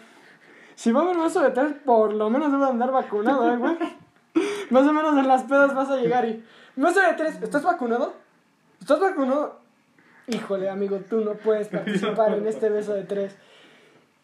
Si 0.74 0.92
va 0.92 1.00
a 1.00 1.04
haber 1.04 1.18
beso 1.18 1.42
de 1.42 1.50
tres, 1.50 1.74
por 1.84 2.14
lo 2.14 2.30
menos 2.30 2.50
debo 2.50 2.64
andar 2.64 2.92
vacunado, 2.92 3.52
¿eh, 3.52 3.56
güey? 3.56 3.76
Más 4.70 4.86
o 4.86 4.92
menos 4.92 5.18
en 5.18 5.28
las 5.28 5.42
pedas 5.42 5.74
vas 5.74 5.90
a 5.90 5.96
llegar 5.96 6.26
y... 6.26 6.42
Beso 6.76 7.00
de 7.00 7.12
tres, 7.14 7.42
¿estás 7.42 7.62
vacunado? 7.62 8.14
¿Estás 8.80 9.00
vacunado? 9.00 9.65
Híjole, 10.28 10.68
amigo, 10.68 10.98
tú 11.08 11.20
no 11.24 11.34
puedes 11.34 11.68
participar 11.76 12.34
en 12.36 12.46
este 12.46 12.68
beso 12.68 12.94
de 12.94 13.02
tres. 13.04 13.36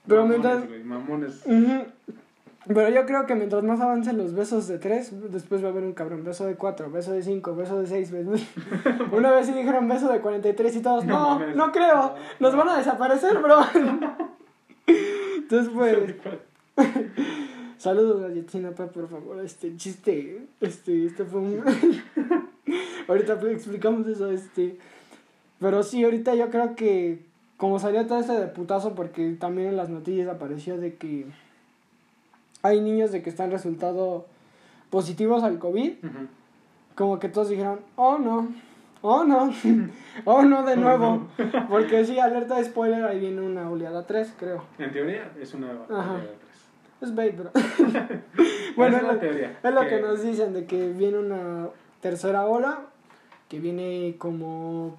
Pero 0.07 0.27
mientras... 0.27 0.65
Mamones. 0.85 1.43
Pero 2.67 2.88
yo 2.91 3.07
creo 3.07 3.27
que 3.27 3.35
mientras 3.35 3.62
más 3.65 3.81
avancen 3.81 4.19
los 4.19 4.35
besos 4.35 4.69
de 4.69 4.79
tres, 4.79 5.11
después 5.33 5.62
va 5.65 5.69
a 5.69 5.71
haber 5.73 5.83
un 5.83 5.95
cabrón. 5.95 6.23
Beso 6.23 6.47
de 6.47 6.55
cuatro, 6.55 6.91
beso 6.91 7.12
de 7.12 7.23
cinco, 7.23 7.57
beso 7.57 7.81
de 7.81 7.87
seis. 7.88 8.12
beso- 8.12 8.33
Una 9.12 9.33
vez 9.33 9.47
sí 9.47 9.53
dijeron 9.53 9.88
beso 9.88 10.09
de 10.12 10.21
43 10.21 10.77
y 10.77 10.81
todos, 10.81 11.05
No 11.05 11.41
no, 11.55 11.73
creo, 11.73 12.15
nos 12.38 12.55
van 12.57 12.69
a 12.69 12.79
desaparecer, 12.79 13.38
bro. 13.38 13.59
Entonces, 14.87 15.73
pues, 15.75 15.99
saludos 17.79 18.25
a 18.25 18.29
Yetsina, 18.33 18.71
pa, 18.71 18.87
por 18.87 19.09
favor. 19.09 19.41
Este 19.45 19.77
chiste, 19.77 20.47
este, 20.61 21.07
este 21.07 21.25
fue 21.25 21.41
un. 21.41 21.65
ahorita 23.09 23.41
explicamos 23.51 24.07
eso, 24.07 24.31
este. 24.31 24.79
Pero 25.62 25.85
sí, 25.85 26.03
ahorita 26.03 26.35
yo 26.35 26.51
creo 26.51 26.75
que, 26.75 27.20
como 27.57 27.79
salió 27.79 28.05
todo 28.09 28.18
este 28.18 28.33
de 28.33 28.48
putazo, 28.48 28.96
porque 28.96 29.31
también 29.38 29.68
en 29.68 29.77
las 29.77 29.88
noticias 29.88 30.29
apareció 30.29 30.77
de 30.77 30.96
que 30.96 31.27
hay 32.62 32.81
niños 32.81 33.12
de 33.12 33.22
que 33.22 33.31
están 33.31 33.53
resultado 33.53 34.27
positivos 34.90 35.44
al 35.44 35.61
COVID, 35.61 35.92
como 36.96 37.20
que 37.20 37.29
todos 37.29 37.48
dijeron, 37.48 37.79
oh 37.94 38.18
no, 38.18 38.48
oh 39.03 39.25
no, 39.25 39.53
oh 40.25 40.42
no 40.42 40.64
de 40.64 40.77
nuevo. 40.79 41.29
Porque 41.68 42.05
sí, 42.05 42.18
alerta 42.18 42.57
de 42.57 42.64
spoiler, 42.64 43.05
ahí 43.05 43.20
viene 43.20 43.40
una 43.40 43.70
oleada 43.70 44.05
3, 44.05 44.35
creo. 44.37 44.64
En 44.81 44.92
teoría 44.92 45.31
es 45.40 45.55
una 45.55 45.68
Ajá. 45.88 46.14
de 46.14 46.22
tres. 46.22 47.03
Es 47.03 47.14
bait, 47.14 47.37
bro. 47.37 47.51
bueno, 48.77 48.96
es 48.96 49.03
es 49.03 49.05
una 49.05 49.12
lo, 49.12 49.18
teoría. 49.20 49.59
es 49.62 49.75
lo 49.75 49.87
que 49.87 50.01
nos 50.01 50.22
dicen, 50.25 50.53
de 50.55 50.66
que 50.66 50.88
viene 50.88 51.18
una 51.18 51.68
tercera 52.01 52.46
ola, 52.46 52.81
que 53.48 53.61
viene 53.61 54.16
como 54.18 54.98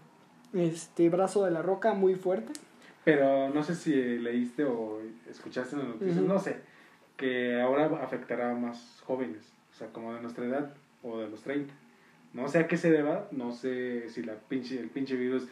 este 0.54 1.10
brazo 1.10 1.46
de 1.46 1.52
la 1.52 1.62
roca 1.62 1.94
muy 1.94 2.16
fuerte. 2.16 2.54
Pero 3.04 3.50
no 3.50 3.64
sé 3.64 3.76
si 3.76 3.94
leíste 4.20 4.64
o 4.64 5.00
escuchaste 5.30 5.76
en 5.76 5.80
las 5.82 5.88
noticias, 5.90 6.18
Ujú. 6.20 6.28
no 6.28 6.40
sé, 6.40 6.58
que 7.18 7.60
ahora 7.62 7.86
afectará 8.02 8.52
a 8.52 8.56
más 8.56 9.02
jóvenes, 9.06 9.52
o 9.74 9.76
sea, 9.76 9.88
como 9.90 10.14
de 10.14 10.22
nuestra 10.22 10.46
edad 10.46 10.74
o 11.02 11.20
de 11.20 11.30
los 11.30 11.42
30. 11.42 11.74
No 12.34 12.48
sé 12.48 12.60
a 12.60 12.68
qué 12.68 12.78
se 12.78 12.90
deba, 12.92 13.28
no 13.32 13.52
sé 13.52 14.10
si 14.10 14.24
la 14.24 14.34
pinche, 14.36 14.80
el 14.80 14.90
pinche 14.90 15.16
virus 15.16 15.48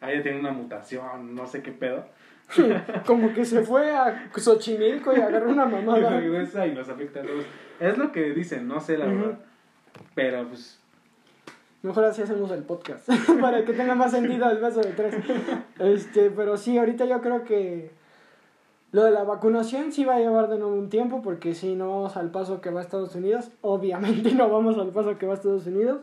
haya 0.00 0.22
tenido 0.22 0.40
una 0.40 0.52
mutación, 0.52 1.34
no 1.34 1.46
sé 1.46 1.62
qué 1.62 1.72
pedo. 1.72 2.06
Como 3.06 3.32
que 3.34 3.44
se 3.44 3.62
fue 3.62 3.92
a 3.94 4.30
Xochimilco 4.36 5.12
y 5.16 5.20
agarró 5.20 5.50
una 5.50 5.64
Y 5.66 5.72
mamada. 5.72 6.10
regresa 6.20 6.66
y 6.66 6.74
nos 6.74 6.88
afecta 6.88 7.20
a 7.20 7.22
todos. 7.22 7.44
Es 7.80 7.96
lo 7.98 8.12
que 8.12 8.32
dicen, 8.32 8.66
no 8.68 8.80
sé 8.80 8.96
la 8.98 9.06
Ujú. 9.06 9.14
verdad. 9.16 9.38
Pero 10.14 10.48
pues, 10.48 10.80
Mejor 11.82 12.04
así 12.04 12.22
hacemos 12.22 12.50
el 12.52 12.62
podcast. 12.62 13.08
para 13.40 13.64
que 13.64 13.72
tenga 13.72 13.94
más 13.94 14.12
sentido 14.12 14.48
el 14.50 14.58
beso 14.58 14.80
de 14.80 14.92
tres. 14.92 15.14
Este, 15.78 16.30
pero 16.30 16.56
sí, 16.56 16.78
ahorita 16.78 17.04
yo 17.06 17.20
creo 17.20 17.44
que 17.44 17.90
lo 18.92 19.04
de 19.04 19.10
la 19.10 19.24
vacunación 19.24 19.90
sí 19.90 20.04
va 20.04 20.16
a 20.16 20.18
llevar 20.20 20.48
de 20.48 20.58
nuevo 20.58 20.74
un 20.74 20.90
tiempo, 20.90 21.22
porque 21.22 21.54
si 21.54 21.74
no 21.74 21.88
vamos 21.88 22.16
al 22.16 22.30
paso 22.30 22.60
que 22.60 22.70
va 22.70 22.80
a 22.80 22.82
Estados 22.84 23.14
Unidos, 23.14 23.50
obviamente 23.62 24.32
no 24.34 24.48
vamos 24.48 24.78
al 24.78 24.88
paso 24.90 25.18
que 25.18 25.26
va 25.26 25.32
a 25.32 25.36
Estados 25.36 25.66
Unidos. 25.66 26.02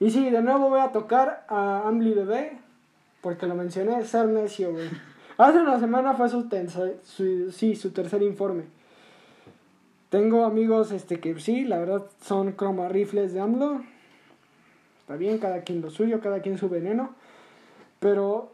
Y 0.00 0.10
sí, 0.10 0.28
de 0.30 0.42
nuevo 0.42 0.68
voy 0.70 0.80
a 0.80 0.92
tocar 0.92 1.44
a 1.48 1.88
Ambly 1.88 2.14
Bebé, 2.14 2.58
porque 3.20 3.46
lo 3.46 3.54
mencioné, 3.54 4.04
ser 4.04 4.26
necio, 4.26 4.72
güey. 4.72 4.88
Hace 5.38 5.58
una 5.60 5.80
semana 5.80 6.14
fue 6.14 6.28
su, 6.28 6.46
su- 7.02 7.50
sí, 7.50 7.74
su 7.74 7.90
tercer 7.90 8.22
informe. 8.22 8.64
Tengo 10.10 10.44
amigos 10.44 10.92
este, 10.92 11.18
que 11.18 11.40
sí, 11.40 11.64
la 11.64 11.78
verdad 11.78 12.04
son 12.22 12.52
croma 12.52 12.88
rifles 12.88 13.32
de 13.32 13.40
AMLO. 13.40 13.82
Está 15.04 15.16
bien, 15.16 15.36
cada 15.36 15.60
quien 15.60 15.82
lo 15.82 15.90
suyo, 15.90 16.22
cada 16.22 16.40
quien 16.40 16.56
su 16.56 16.70
veneno. 16.70 17.10
Pero, 18.00 18.48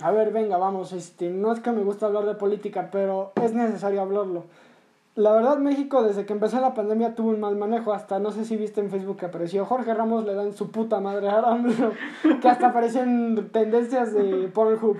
a 0.00 0.10
ver, 0.10 0.32
venga, 0.32 0.56
vamos, 0.56 0.92
este, 0.92 1.30
no 1.30 1.52
es 1.52 1.60
que 1.60 1.70
me 1.70 1.84
gusta 1.84 2.06
hablar 2.06 2.24
de 2.24 2.34
política, 2.34 2.88
pero 2.90 3.30
es 3.40 3.54
necesario 3.54 4.02
hablarlo. 4.02 4.46
La 5.14 5.30
verdad, 5.30 5.58
México, 5.58 6.02
desde 6.02 6.26
que 6.26 6.32
empezó 6.32 6.60
la 6.60 6.74
pandemia, 6.74 7.14
tuvo 7.14 7.30
un 7.30 7.38
mal 7.38 7.54
manejo. 7.54 7.92
Hasta, 7.92 8.18
no 8.18 8.32
sé 8.32 8.44
si 8.44 8.56
viste 8.56 8.80
en 8.80 8.90
Facebook 8.90 9.18
que 9.18 9.26
apareció 9.26 9.64
Jorge 9.64 9.94
Ramos, 9.94 10.24
le 10.24 10.34
dan 10.34 10.54
su 10.54 10.72
puta 10.72 10.98
madre 10.98 11.28
a 11.28 11.38
AMLO, 11.38 11.92
que 12.42 12.48
hasta 12.48 12.70
aparecen 12.70 13.48
tendencias 13.52 14.12
de 14.12 14.50
Pornhub. 14.52 14.98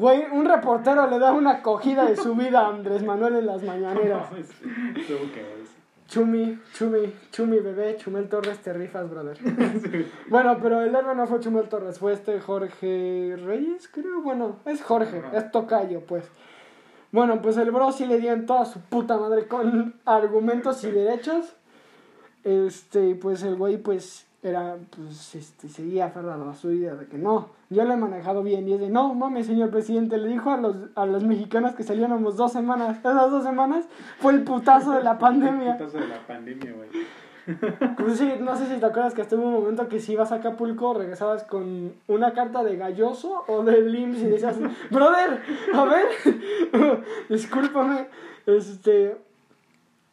Güey, 0.00 0.24
un 0.32 0.44
reportero 0.44 1.08
le 1.08 1.20
da 1.20 1.32
una 1.32 1.58
acogida 1.58 2.04
de 2.04 2.16
su 2.16 2.34
vida 2.34 2.62
a 2.62 2.70
Andrés 2.70 3.04
Manuel 3.04 3.36
en 3.36 3.46
las 3.46 3.62
mañaneras. 3.62 4.26
Chumi, 6.08 6.60
Chumi, 6.74 7.12
Chumi 7.32 7.58
bebé, 7.60 7.96
Chumel 7.96 8.28
Torres, 8.28 8.58
te 8.58 8.72
rifas, 8.72 9.08
brother. 9.08 9.38
bueno, 10.28 10.58
pero 10.62 10.82
el 10.82 10.94
héroe 10.94 11.14
no 11.14 11.26
fue 11.26 11.40
Chumel 11.40 11.68
Torres, 11.68 11.98
fue 11.98 12.12
este 12.12 12.40
Jorge 12.40 13.36
Reyes, 13.42 13.88
creo. 13.88 14.20
Bueno, 14.22 14.60
es 14.66 14.82
Jorge, 14.82 15.22
es 15.32 15.50
Tocayo, 15.50 16.02
pues. 16.02 16.24
Bueno, 17.10 17.40
pues 17.40 17.56
el 17.56 17.70
bro 17.70 17.92
sí 17.92 18.06
le 18.06 18.18
dio 18.18 18.32
en 18.32 18.44
toda 18.44 18.64
su 18.64 18.80
puta 18.80 19.16
madre 19.16 19.46
con 19.46 19.94
argumentos 20.04 20.82
y 20.84 20.90
derechos. 20.90 21.54
Este, 22.42 23.14
pues 23.14 23.42
el 23.42 23.56
güey, 23.56 23.78
pues, 23.78 24.23
era, 24.44 24.76
pues, 24.94 25.34
este, 25.34 25.68
seguía 25.68 26.06
aferrado 26.06 26.48
a 26.48 26.54
su 26.54 26.70
idea 26.70 26.94
de 26.94 27.06
que 27.06 27.16
no, 27.16 27.48
yo 27.70 27.84
lo 27.84 27.94
he 27.94 27.96
manejado 27.96 28.42
bien. 28.42 28.68
Y 28.68 28.74
es 28.74 28.80
de, 28.80 28.90
no, 28.90 29.14
mames, 29.14 29.46
señor 29.46 29.70
presidente, 29.70 30.18
le 30.18 30.28
dijo 30.28 30.50
a 30.50 30.58
los, 30.58 30.76
a 30.94 31.06
los 31.06 31.24
mexicanos 31.24 31.74
que 31.74 31.82
saliéramos 31.82 32.36
dos 32.36 32.52
semanas. 32.52 32.98
Esas 32.98 33.30
dos 33.30 33.42
semanas 33.42 33.86
fue 34.18 34.34
el 34.34 34.44
putazo 34.44 34.92
de 34.92 35.02
la 35.02 35.18
pandemia. 35.18 35.72
El 35.72 35.78
putazo 35.78 35.98
de 35.98 36.08
la 36.08 36.26
pandemia, 36.26 36.72
güey. 36.72 36.88
Pues 37.98 38.18
sí, 38.18 38.32
no 38.40 38.56
sé 38.56 38.66
si 38.66 38.80
te 38.80 38.86
acuerdas 38.86 39.12
que 39.14 39.22
estuvo 39.22 39.44
un 39.44 39.52
momento 39.52 39.88
que 39.88 40.00
si 40.00 40.12
ibas 40.12 40.32
a 40.32 40.36
Acapulco 40.36 40.94
regresabas 40.94 41.44
con 41.44 41.92
una 42.08 42.32
carta 42.32 42.64
de 42.64 42.76
Galloso 42.76 43.44
o 43.48 43.62
de 43.62 43.82
LIMS 43.82 44.22
y 44.22 44.26
decías, 44.26 44.56
brother, 44.90 45.42
a 45.74 45.84
ver, 45.84 47.04
discúlpame, 47.28 48.08
este, 48.46 49.18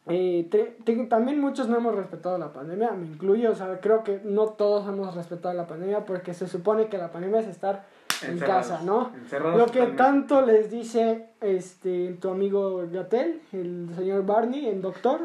eh, 0.08 0.46
te- 0.50 0.76
te- 0.84 1.06
también 1.06 1.40
muchos 1.40 1.68
no 1.68 1.76
hemos 1.76 1.94
respetado 1.94 2.36
la 2.38 2.52
pandemia, 2.52 2.90
me 2.92 3.06
incluyo, 3.06 3.52
o 3.52 3.54
sea, 3.54 3.80
creo 3.80 4.02
que 4.02 4.20
no 4.24 4.46
todos 4.48 4.86
hemos 4.88 5.14
respetado 5.14 5.54
la 5.54 5.66
pandemia 5.66 6.04
porque 6.04 6.34
se 6.34 6.48
supone 6.48 6.86
que 6.88 6.98
la 6.98 7.12
pandemia 7.12 7.40
es 7.40 7.46
estar 7.48 7.84
en 8.22 8.38
casa, 8.38 8.82
¿no? 8.84 9.12
encerrados 9.14 9.58
Lo 9.58 9.66
que 9.66 9.80
tanto 9.96 10.42
les 10.42 10.70
dice 10.70 11.26
este 11.40 12.16
tu 12.20 12.30
amigo 12.30 12.82
Gatel, 12.90 13.40
el 13.52 13.88
señor 13.96 14.24
Barney, 14.26 14.68
el 14.68 14.80
doctor, 14.82 15.20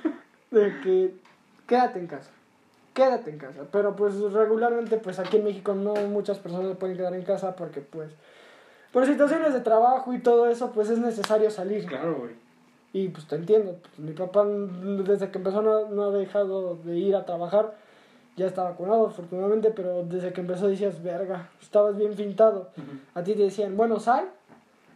de 0.50 0.80
que 0.82 1.14
quédate 1.66 1.98
en 1.98 2.06
casa. 2.06 2.30
Quédate 2.94 3.30
en 3.30 3.38
casa. 3.38 3.62
Pero 3.70 3.94
pues 3.94 4.14
regularmente 4.32 4.96
pues 4.96 5.18
aquí 5.18 5.36
en 5.36 5.44
México 5.44 5.74
no 5.74 5.94
muchas 6.08 6.38
personas 6.38 6.76
pueden 6.78 6.96
quedar 6.96 7.14
en 7.14 7.22
casa 7.22 7.54
porque 7.54 7.80
pues 7.80 8.10
por 8.92 9.04
situaciones 9.06 9.52
de 9.52 9.60
trabajo 9.60 10.12
y 10.14 10.18
todo 10.20 10.48
eso 10.48 10.72
pues 10.72 10.88
es 10.88 10.98
necesario 10.98 11.50
salir. 11.50 11.84
Claro, 11.86 12.14
güey. 12.16 12.45
Y 12.92 13.08
pues 13.08 13.26
te 13.26 13.36
entiendo. 13.36 13.76
pues, 13.82 13.98
mi 13.98 14.12
papá 14.12 14.44
desde 14.46 15.30
que 15.30 15.38
empezó 15.38 15.62
no, 15.62 15.88
no 15.90 16.04
ha 16.04 16.10
dejado 16.10 16.76
de 16.76 16.96
ir 16.96 17.16
a 17.16 17.24
trabajar. 17.24 17.74
Ya 18.36 18.46
está 18.46 18.64
vacunado 18.64 19.06
afortunadamente, 19.06 19.70
pero 19.70 20.04
desde 20.04 20.32
que 20.32 20.42
empezó 20.42 20.68
decías, 20.68 21.02
verga, 21.02 21.48
estabas 21.60 21.96
bien 21.96 22.14
pintado. 22.14 22.70
A 23.14 23.22
ti 23.22 23.34
te 23.34 23.44
decían, 23.44 23.76
bueno, 23.78 23.98
sal, 23.98 24.28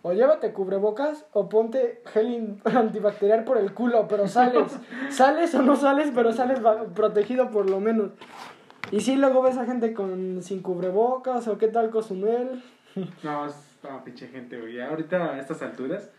o 0.02 0.12
llévate 0.12 0.52
cubrebocas, 0.52 1.26
o 1.32 1.48
ponte 1.48 2.02
gel 2.12 2.58
antibacterial 2.64 3.44
por 3.44 3.58
el 3.58 3.72
culo, 3.72 4.06
pero 4.08 4.28
sales. 4.28 4.78
sales 5.10 5.54
o 5.54 5.62
no 5.62 5.76
sales, 5.76 6.10
pero 6.14 6.32
sales 6.32 6.60
protegido 6.94 7.50
por 7.50 7.68
lo 7.68 7.80
menos. 7.80 8.10
Y 8.90 9.00
sí, 9.00 9.16
luego 9.16 9.42
ves 9.42 9.56
a 9.56 9.66
gente 9.66 9.94
con 9.94 10.42
sin 10.42 10.62
cubrebocas, 10.62 11.46
o 11.48 11.58
qué 11.58 11.68
tal 11.68 11.90
Cozumel. 11.90 12.62
No, 13.22 13.46
es 13.46 13.54
no, 13.84 14.02
pinche 14.02 14.26
gente, 14.26 14.60
güey. 14.60 14.80
Ahorita 14.80 15.34
a 15.34 15.38
estas 15.38 15.62
alturas, 15.62 16.10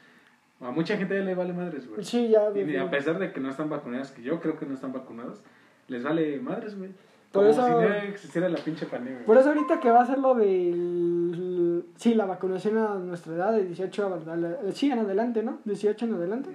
a 0.62 0.71
mucha 0.71 0.95
gente 0.97 1.15
ya 1.17 1.24
le 1.24 1.36
vale 1.36 1.54
madres, 1.54 1.88
güey. 1.89 2.04
Sí, 2.04 2.30
ya. 2.30 2.50
Y 2.56 2.76
a 2.76 2.89
pesar 2.89 3.17
de 3.19 3.32
que 3.32 3.39
no 3.39 3.50
están 3.50 3.69
vacunados, 3.69 4.12
que 4.12 4.21
yo 4.21 4.39
creo 4.39 4.58
que 4.58 4.65
no 4.65 4.74
están 4.76 4.93
vacunados, 4.93 5.39
les 5.88 6.04
vale 6.04 6.39
madres, 6.39 6.78
güey. 6.78 6.91
Por 7.32 7.43
Como 7.43 7.50
eso- 7.54 7.65
si 7.65 7.71
no 7.71 7.93
existiera 7.93 8.50
la 8.50 8.58
pinche 8.58 8.86
pandemia. 8.86 9.26
Por 9.26 9.38
eso 9.38 9.50
ahorita 9.50 9.80
que 9.80 9.89
va 9.89 10.02
a 10.02 10.06
ser 10.06 10.19
lo 10.19 10.36
del... 10.36 11.86
Sí, 11.95 12.13
la 12.13 12.26
vacunación 12.26 12.78
a 12.78 12.95
nuestra 12.95 13.34
edad, 13.36 13.54
de 13.54 13.63
18 13.63 14.06
a... 14.08 14.34
a- 14.34 14.71
Sí, 14.74 14.91
en 14.91 15.00
adelante, 15.00 15.41
¿no? 15.41 15.60
18 15.65 16.06
en 16.06 16.13
adelante. 16.15 16.50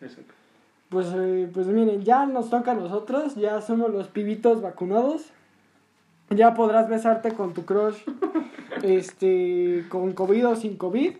Exacto. 0.00 0.32
Pues, 0.90 1.08
eh, 1.16 1.48
pues 1.52 1.66
miren, 1.66 2.02
ya 2.04 2.26
nos 2.26 2.50
toca 2.50 2.72
a 2.72 2.74
nosotros, 2.74 3.34
ya 3.34 3.60
somos 3.62 3.90
los 3.92 4.08
pibitos 4.08 4.60
vacunados. 4.62 5.30
Ya 6.30 6.54
podrás 6.54 6.88
besarte 6.88 7.32
con 7.32 7.52
tu 7.52 7.64
crush, 7.64 7.96
este, 8.82 9.84
con 9.88 10.12
COVID 10.12 10.48
o 10.48 10.56
sin 10.56 10.76
COVID. 10.76 11.14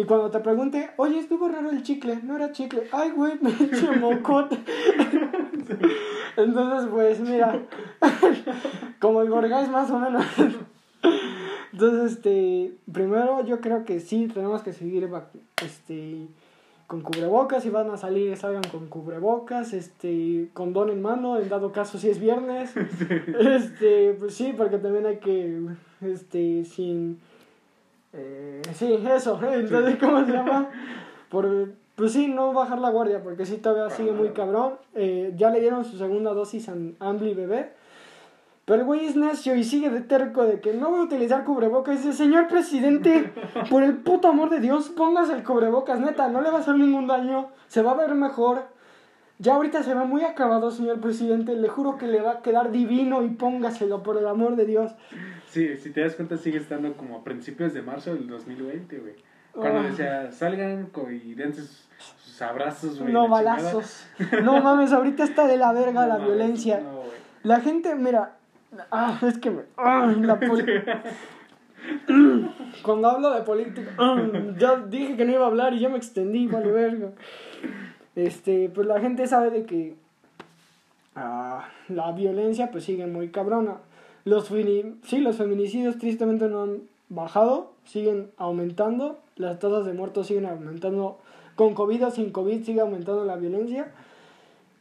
Y 0.00 0.04
cuando 0.04 0.30
te 0.30 0.38
pregunte, 0.40 0.88
oye, 0.96 1.18
estuvo 1.18 1.46
raro 1.46 1.68
el 1.68 1.82
chicle, 1.82 2.20
no 2.22 2.36
era 2.36 2.52
chicle. 2.52 2.84
Ay, 2.90 3.10
güey, 3.10 3.34
me 3.42 3.50
eché 3.60 3.90
mocote. 3.98 4.56
Entonces, 6.38 6.88
pues, 6.90 7.20
mira, 7.20 7.60
como 8.98 9.20
el 9.20 9.28
Gorgás 9.28 9.68
más 9.68 9.90
o 9.90 9.98
menos. 9.98 10.24
Entonces, 11.74 12.12
este, 12.12 12.78
primero 12.90 13.44
yo 13.44 13.60
creo 13.60 13.84
que 13.84 14.00
sí, 14.00 14.26
tenemos 14.32 14.62
que 14.62 14.72
seguir 14.72 15.06
este, 15.62 16.28
con 16.86 17.02
cubrebocas, 17.02 17.62
si 17.62 17.68
van 17.68 17.90
a 17.90 17.98
salir, 17.98 18.34
salgan 18.38 18.64
con 18.72 18.88
cubrebocas, 18.88 19.74
este, 19.74 20.48
condón 20.54 20.88
en 20.88 21.02
mano, 21.02 21.38
en 21.38 21.50
dado 21.50 21.72
caso 21.72 21.98
si 21.98 22.08
es 22.08 22.18
viernes. 22.18 22.72
Este, 23.38 24.14
pues 24.18 24.32
sí, 24.32 24.54
porque 24.56 24.78
también 24.78 25.04
hay 25.04 25.18
que, 25.18 25.60
este, 26.00 26.64
sin, 26.64 27.20
eh, 28.12 28.62
sí, 28.74 28.98
eso, 29.14 29.40
entonces, 29.42 29.96
¿cómo 29.98 30.24
se 30.24 30.32
llama? 30.32 30.68
Por, 31.28 31.72
pues 31.94 32.12
sí, 32.12 32.28
no 32.28 32.52
bajar 32.52 32.78
la 32.78 32.90
guardia, 32.90 33.22
porque 33.22 33.46
sí 33.46 33.58
todavía 33.58 33.84
Para 33.84 33.96
sigue 33.96 34.12
muy 34.12 34.28
nada. 34.28 34.34
cabrón. 34.34 34.72
Eh, 34.94 35.32
ya 35.36 35.50
le 35.50 35.60
dieron 35.60 35.84
su 35.84 35.96
segunda 35.96 36.32
dosis 36.32 36.68
a 36.68 36.74
Ambly 36.98 37.34
Bebé. 37.34 37.72
Pero 38.64 38.80
el 38.80 38.86
güey 38.86 39.06
es 39.06 39.16
necio 39.16 39.54
y 39.54 39.64
sigue 39.64 39.90
de 39.90 40.00
terco 40.00 40.44
de 40.44 40.60
que 40.60 40.72
no 40.72 40.90
voy 40.90 41.00
a 41.00 41.02
utilizar 41.02 41.44
cubrebocas. 41.44 41.98
Dice, 41.98 42.12
señor 42.12 42.48
presidente, 42.48 43.32
por 43.68 43.82
el 43.82 43.96
puto 43.96 44.28
amor 44.28 44.48
de 44.48 44.60
Dios, 44.60 44.90
póngase 44.90 45.32
el 45.32 45.42
cubrebocas, 45.42 45.98
neta, 45.98 46.28
no 46.28 46.40
le 46.40 46.50
va 46.50 46.58
a 46.58 46.60
hacer 46.60 46.76
ningún 46.76 47.06
daño, 47.06 47.48
se 47.66 47.82
va 47.82 47.92
a 47.92 47.96
ver 47.96 48.14
mejor. 48.14 48.62
Ya 49.38 49.54
ahorita 49.54 49.82
se 49.82 49.94
ve 49.94 50.04
muy 50.04 50.22
acabado, 50.22 50.70
señor 50.70 51.00
presidente, 51.00 51.56
le 51.56 51.68
juro 51.68 51.96
que 51.96 52.06
le 52.06 52.20
va 52.20 52.30
a 52.32 52.42
quedar 52.42 52.70
divino 52.70 53.22
y 53.22 53.30
póngaselo, 53.30 54.02
por 54.02 54.16
el 54.18 54.26
amor 54.28 54.54
de 54.54 54.66
Dios. 54.66 54.92
Sí, 55.50 55.76
si 55.76 55.90
te 55.90 56.00
das 56.02 56.14
cuenta, 56.14 56.36
sigue 56.36 56.58
estando 56.58 56.92
como 56.94 57.18
a 57.18 57.24
principios 57.24 57.74
de 57.74 57.82
marzo 57.82 58.14
del 58.14 58.28
2020, 58.28 58.98
güey. 58.98 59.14
Cuando 59.52 59.82
decía, 59.82 60.30
salgan 60.30 60.90
y 61.10 61.34
dense 61.34 61.62
sus, 61.62 61.88
sus 62.18 62.42
abrazos, 62.42 63.00
güey. 63.00 63.12
No 63.12 63.24
chingada. 63.24 63.56
balazos. 63.56 64.06
No 64.44 64.62
mames, 64.62 64.92
ahorita 64.92 65.24
está 65.24 65.48
de 65.48 65.56
la 65.56 65.72
verga 65.72 65.92
No 66.06 66.06
la 66.06 66.14
mames, 66.14 66.28
violencia. 66.28 66.80
No. 66.80 67.00
La 67.42 67.60
gente, 67.60 67.94
mira, 67.96 68.36
ah, 68.92 69.18
es 69.22 69.38
que 69.38 69.50
me, 69.50 69.62
ah, 69.76 70.14
la 70.20 70.38
Cuando 72.82 73.08
hablo 73.08 73.30
de 73.30 73.42
política, 73.42 73.90
ah, 73.98 74.22
ya 74.56 74.76
dije 74.76 75.16
que 75.16 75.24
no 75.24 75.32
iba 75.32 75.44
a 75.44 75.48
hablar 75.48 75.74
y 75.74 75.80
ya 75.80 75.88
me 75.88 75.96
extendí, 75.96 76.46
vale 76.46 76.70
verga. 76.70 77.08
Este, 78.14 78.70
pues 78.72 78.86
la 78.86 79.00
gente 79.00 79.26
sabe 79.26 79.50
de 79.50 79.64
que 79.64 79.94
ah, 81.16 81.68
la 81.88 82.12
violencia 82.12 82.70
pues 82.70 82.84
sigue 82.84 83.06
muy 83.06 83.30
cabrona. 83.30 83.76
Los, 84.24 84.48
sí, 84.48 85.18
los 85.18 85.36
feminicidios 85.36 85.98
tristemente 85.98 86.48
no 86.48 86.62
han 86.62 86.82
bajado, 87.08 87.72
siguen 87.84 88.30
aumentando, 88.36 89.18
las 89.36 89.58
tasas 89.58 89.86
de 89.86 89.92
muertos 89.92 90.26
siguen 90.26 90.46
aumentando, 90.46 91.18
con 91.56 91.74
COVID 91.74 92.06
o 92.06 92.10
sin 92.10 92.30
COVID 92.30 92.64
sigue 92.64 92.80
aumentando 92.80 93.24
la 93.24 93.36
violencia. 93.36 93.92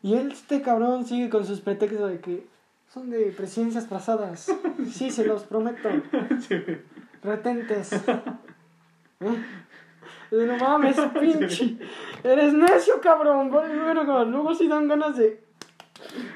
Y 0.01 0.13
este 0.13 0.61
cabrón 0.61 1.05
sigue 1.05 1.29
con 1.29 1.45
sus 1.45 1.61
pretextos 1.61 2.09
de 2.09 2.19
que 2.19 2.47
son 2.93 3.09
de 3.09 3.31
presidencias 3.35 3.85
pasadas. 3.85 4.51
Sí, 4.91 5.11
se 5.11 5.25
los 5.25 5.43
prometo. 5.43 5.89
Retentes. 7.21 7.91
¿Eh? 7.91 9.43
No 10.31 10.57
mames, 10.57 10.95
pinche. 11.19 11.77
Eres 12.23 12.53
necio, 12.53 13.01
cabrón. 13.01 13.51
Bueno, 13.51 14.25
luego 14.25 14.55
sí 14.55 14.69
dan 14.69 14.87
ganas 14.87 15.17
de 15.17 15.43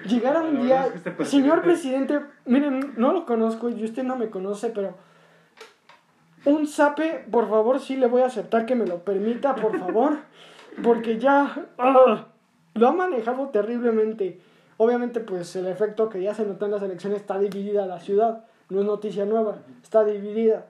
llegar 0.08 0.36
a 0.38 0.41
un 0.41 0.62
día. 0.63 0.86
es 0.86 0.91
que 0.91 0.97
este 0.97 1.12
presidente- 1.12 1.47
Señor 1.47 1.62
presidente, 1.62 2.19
miren, 2.45 2.93
no 2.97 3.13
lo 3.13 3.26
conozco 3.26 3.69
y 3.69 3.84
usted 3.84 4.04
no 4.04 4.15
me 4.15 4.30
conoce, 4.30 4.69
pero. 4.69 4.95
Un 6.45 6.67
zape, 6.67 7.26
por 7.32 7.47
favor, 7.49 7.80
sí 7.80 7.95
le 7.95 8.08
voy 8.08 8.21
a 8.21 8.26
aceptar 8.26 8.65
que 8.65 8.76
me 8.76 8.86
lo 8.86 8.99
permita, 8.99 9.56
por 9.56 9.80
favor. 9.80 10.17
Porque 10.84 11.17
ya. 11.17 11.67
¡ah! 11.78 12.26
lo 12.73 12.88
ha 12.88 12.91
manejado 12.91 13.49
terriblemente. 13.49 14.41
Obviamente, 14.78 15.19
pues 15.19 15.56
el 15.56 15.67
efecto 15.67 16.10
que 16.10 16.21
ya 16.21 16.34
se 16.34 16.45
notó 16.45 16.65
en 16.65 16.71
las 16.71 16.82
elecciones 16.82 17.21
está 17.21 17.38
dividida 17.39 17.86
la 17.86 17.99
ciudad. 17.99 18.43
No 18.69 18.80
es 18.82 18.86
noticia 18.86 19.23
nueva, 19.26 19.58
está 19.84 20.04
dividida. 20.04 20.65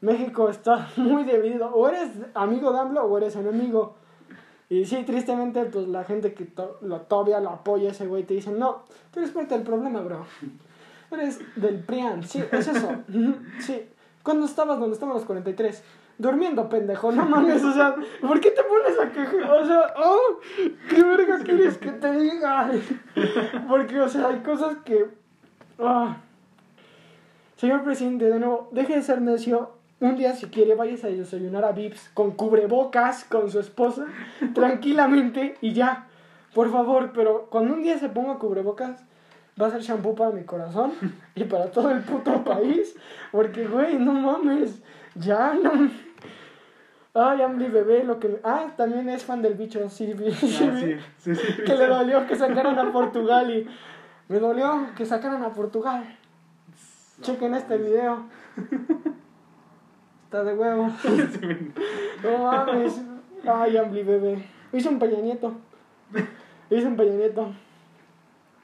México 0.00 0.48
está 0.48 0.88
muy 0.96 1.24
dividido. 1.24 1.68
O 1.74 1.88
eres 1.88 2.10
amigo 2.34 2.72
de 2.72 2.78
AMLO 2.80 3.04
o 3.04 3.18
eres 3.18 3.36
enemigo. 3.36 3.96
Y 4.70 4.84
sí, 4.84 5.02
tristemente, 5.04 5.64
pues 5.64 5.88
la 5.88 6.04
gente 6.04 6.34
que 6.34 6.44
to- 6.44 6.78
lo, 6.82 7.00
todavía 7.02 7.40
lo 7.40 7.50
apoya 7.50 7.90
ese 7.90 8.06
güey 8.06 8.24
te 8.24 8.34
dice, 8.34 8.50
no, 8.50 8.82
tú 9.12 9.20
eres 9.20 9.32
parte 9.32 9.54
del 9.54 9.62
problema, 9.64 10.00
bro. 10.00 10.26
Eres 11.10 11.40
del 11.56 11.78
PRIAN, 11.80 12.22
sí, 12.22 12.42
es 12.52 12.68
eso. 12.68 12.88
Sí. 13.60 13.82
¿Cuándo 14.22 14.44
estabas 14.44 14.78
donde 14.78 14.92
estaban 14.94 15.14
los 15.14 15.24
43? 15.24 15.82
Durmiendo, 16.18 16.68
pendejo, 16.68 17.12
no 17.12 17.24
mames, 17.24 17.62
o 17.64 17.72
sea, 17.72 17.94
¿por 18.20 18.40
qué 18.40 18.50
te 18.50 18.62
pones 18.64 18.98
a 18.98 19.10
quejar? 19.10 19.50
O 19.52 19.64
sea, 19.66 19.94
oh, 19.96 20.40
¿qué 20.90 21.02
verga 21.02 21.38
quieres 21.38 21.78
que 21.78 21.92
te 21.92 22.12
diga? 22.12 22.70
Porque, 23.68 24.00
o 24.00 24.08
sea, 24.08 24.26
hay 24.28 24.40
cosas 24.40 24.76
que... 24.84 25.06
ah. 25.78 26.16
Señor 27.56 27.84
presidente, 27.84 28.26
de 28.26 28.38
nuevo, 28.38 28.68
deje 28.72 28.96
de 28.96 29.02
ser 29.02 29.22
necio. 29.22 29.77
Un 30.00 30.16
día, 30.16 30.32
si 30.34 30.46
quiere, 30.46 30.74
vayas 30.76 31.02
a 31.04 31.08
desayunar 31.08 31.64
a 31.64 31.72
Vips 31.72 32.10
con 32.14 32.30
cubrebocas, 32.32 33.24
con 33.24 33.50
su 33.50 33.58
esposa, 33.58 34.06
tranquilamente 34.54 35.56
y 35.60 35.72
ya. 35.72 36.06
Por 36.54 36.70
favor, 36.70 37.12
pero 37.12 37.46
cuando 37.50 37.74
un 37.74 37.82
día 37.82 37.98
se 37.98 38.08
ponga 38.08 38.38
cubrebocas, 38.38 39.04
va 39.60 39.66
a 39.66 39.70
ser 39.70 39.80
shampoo 39.82 40.14
para 40.14 40.30
mi 40.30 40.44
corazón 40.44 40.92
y 41.34 41.44
para 41.44 41.70
todo 41.70 41.90
el 41.90 42.00
puto 42.02 42.44
país. 42.44 42.94
Porque, 43.32 43.66
güey, 43.66 43.98
no 43.98 44.12
mames. 44.12 44.80
Ya, 45.16 45.52
no. 45.54 45.90
Ay, 47.14 47.42
Ambly 47.42 47.66
bebé, 47.66 48.04
lo 48.04 48.20
que. 48.20 48.40
Ah, 48.44 48.66
también 48.76 49.08
es 49.08 49.24
fan 49.24 49.42
del 49.42 49.54
bicho, 49.54 49.80
sí, 49.90 50.14
Ah, 50.16 50.38
sí, 50.40 50.96
sí, 51.18 51.34
sí. 51.34 51.62
que 51.66 51.74
le 51.74 51.86
dolió 51.88 52.24
que 52.28 52.36
sacaran 52.36 52.78
a 52.78 52.92
Portugal 52.92 53.50
y 53.50 53.66
me 54.28 54.38
dolió 54.38 54.86
que 54.96 55.04
sacaran 55.04 55.42
a 55.42 55.52
Portugal. 55.52 56.04
Chequen 57.22 57.54
este 57.54 57.76
video. 57.78 58.26
Está 60.28 60.44
de 60.44 60.52
huevo. 60.52 60.90
No 62.22 62.38
mames. 62.38 63.00
Ay, 63.46 63.78
Ambly 63.78 64.02
bebé. 64.02 64.44
Hizo 64.74 64.90
un 64.90 64.98
Peña 64.98 65.20
Nieto. 65.20 65.54
Hizo 66.68 66.86
un 66.86 66.96
Peña 66.96 67.14
Nieto. 67.14 67.54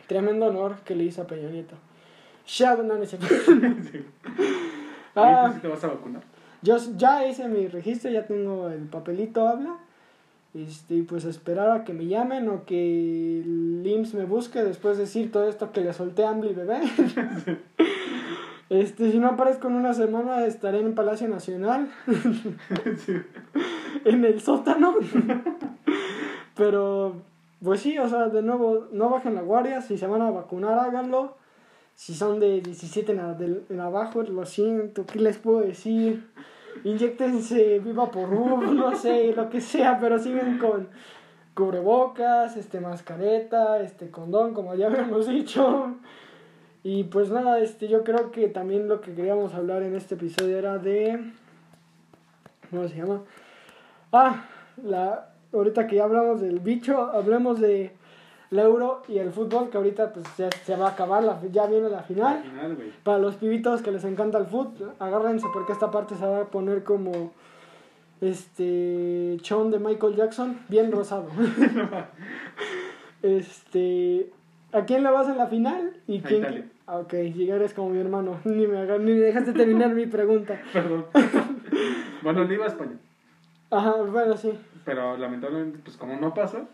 Tremendo 0.06 0.46
honor 0.46 0.80
que 0.84 0.94
le 0.94 1.04
hizo 1.04 1.22
a 1.22 1.26
Peña 1.26 1.48
Nieto. 1.48 1.74
Shadow, 2.44 2.84
no, 2.84 2.98
no 2.98 3.06
cierto. 3.06 3.26
Ah. 5.16 5.44
Ah, 5.46 5.52
¿Sí 5.54 5.60
te 5.60 5.68
vas 5.68 5.84
a 5.84 5.86
vacunar? 5.86 6.22
yo 6.60 6.76
ya 6.96 7.24
hice 7.24 7.46
mi 7.46 7.68
registro, 7.68 8.10
ya 8.10 8.26
tengo 8.26 8.68
el 8.68 8.82
papelito, 8.88 9.46
habla. 9.46 9.76
Este, 10.54 10.96
y 10.96 11.02
pues 11.02 11.24
esperar 11.24 11.70
a 11.70 11.84
que 11.84 11.92
me 11.94 12.06
llamen 12.06 12.48
o 12.48 12.64
que 12.64 13.40
el 13.40 13.82
IMSS 13.86 14.14
me 14.14 14.24
busque 14.24 14.64
después 14.64 14.96
de 14.96 15.04
decir 15.04 15.30
todo 15.30 15.48
esto 15.48 15.70
que 15.70 15.82
le 15.82 15.92
solté 15.92 16.24
a 16.24 16.30
Ambly 16.30 16.52
bebé. 16.52 16.80
Este, 18.80 19.12
si 19.12 19.18
no 19.18 19.28
aparezco 19.28 19.68
en 19.68 19.74
una 19.76 19.94
semana 19.94 20.44
estaré 20.46 20.80
en 20.80 20.94
Palacio 20.94 21.28
Nacional, 21.28 21.90
Sí. 23.04 23.14
en 24.04 24.24
el 24.24 24.40
sótano. 24.40 24.94
Pero, 26.56 27.14
pues 27.62 27.80
sí, 27.80 27.98
o 27.98 28.08
sea, 28.08 28.28
de 28.28 28.42
nuevo, 28.42 28.86
no 28.92 29.10
bajen 29.10 29.34
la 29.34 29.42
guardia, 29.42 29.80
si 29.80 29.98
se 29.98 30.06
van 30.06 30.22
a 30.22 30.30
vacunar, 30.30 30.78
háganlo. 30.78 31.36
Si 31.94 32.14
son 32.14 32.40
de 32.40 32.60
17 32.60 33.12
en, 33.12 33.20
a- 33.20 33.34
del- 33.34 33.64
en 33.68 33.80
abajo, 33.80 34.22
lo 34.22 34.44
siento, 34.46 35.04
¿qué 35.06 35.20
les 35.20 35.38
puedo 35.38 35.60
decir? 35.60 36.28
Inyectense 36.82 37.78
viva 37.78 38.10
por 38.10 38.28
no 38.30 38.94
sé, 38.96 39.32
lo 39.34 39.48
que 39.48 39.60
sea, 39.60 39.98
pero 40.00 40.18
siguen 40.18 40.58
con 40.58 40.88
cubrebocas, 41.54 42.56
este, 42.56 42.80
mascareta, 42.80 43.80
este, 43.80 44.10
condón, 44.10 44.54
como 44.54 44.74
ya 44.74 44.86
habíamos 44.88 45.28
dicho. 45.28 45.94
Y 46.84 47.04
pues 47.04 47.30
nada, 47.30 47.60
este, 47.60 47.88
yo 47.88 48.04
creo 48.04 48.30
que 48.30 48.46
también 48.48 48.88
lo 48.88 49.00
que 49.00 49.14
queríamos 49.14 49.54
hablar 49.54 49.82
en 49.82 49.96
este 49.96 50.14
episodio 50.16 50.58
era 50.58 50.76
de... 50.78 51.32
¿Cómo 52.70 52.86
se 52.86 52.96
llama? 52.96 53.22
Ah, 54.12 54.44
la, 54.82 55.30
ahorita 55.52 55.86
que 55.86 55.96
ya 55.96 56.04
hablamos 56.04 56.42
del 56.42 56.60
bicho, 56.60 57.00
hablemos 57.00 57.58
de 57.58 57.92
el 58.50 58.58
euro 58.58 59.02
y 59.08 59.18
el 59.18 59.32
fútbol, 59.32 59.70
que 59.70 59.78
ahorita 59.78 60.12
pues 60.12 60.26
ya 60.36 60.50
se 60.50 60.76
va 60.76 60.88
a 60.88 60.90
acabar, 60.90 61.24
la, 61.24 61.40
ya 61.50 61.66
viene 61.66 61.88
la 61.88 61.98
Al 61.98 62.04
final. 62.04 62.42
final, 62.42 62.76
güey. 62.76 62.90
Para 63.02 63.18
los 63.18 63.36
pibitos 63.36 63.80
que 63.80 63.90
les 63.90 64.04
encanta 64.04 64.36
el 64.38 64.46
fútbol, 64.46 64.92
agárrense 64.98 65.46
porque 65.52 65.72
esta 65.72 65.90
parte 65.90 66.14
se 66.16 66.26
va 66.26 66.42
a 66.42 66.44
poner 66.44 66.84
como 66.84 67.32
este 68.20 69.38
chon 69.40 69.70
de 69.70 69.78
Michael 69.78 70.16
Jackson, 70.16 70.60
bien 70.68 70.92
rosado. 70.92 71.28
este, 73.22 74.30
¿a 74.74 74.84
quién 74.84 75.02
le 75.02 75.10
vas 75.10 75.28
en 75.28 75.38
la 75.38 75.46
final? 75.46 75.96
¿Y 76.06 76.18
A 76.18 76.22
quién? 76.22 76.40
Italia. 76.42 76.64
Ah, 76.86 76.98
Ok, 76.98 77.12
llegar 77.14 77.62
es 77.62 77.72
como 77.74 77.90
mi 77.90 77.98
hermano, 78.00 78.38
ni 78.44 78.66
me, 78.66 78.78
haga- 78.78 78.98
ni 78.98 79.12
me 79.12 79.20
dejaste 79.20 79.52
terminar 79.52 79.94
mi 79.94 80.06
pregunta. 80.06 80.60
Perdón. 80.72 81.06
bueno, 82.22 82.44
le 82.44 82.54
iba 82.54 82.64
a 82.64 82.68
España. 82.68 82.96
Ajá, 83.70 83.92
bueno, 84.02 84.36
sí. 84.36 84.52
Pero 84.84 85.16
lamentablemente, 85.16 85.78
pues 85.82 85.96
como 85.96 86.16
no 86.16 86.34
pasa, 86.34 86.64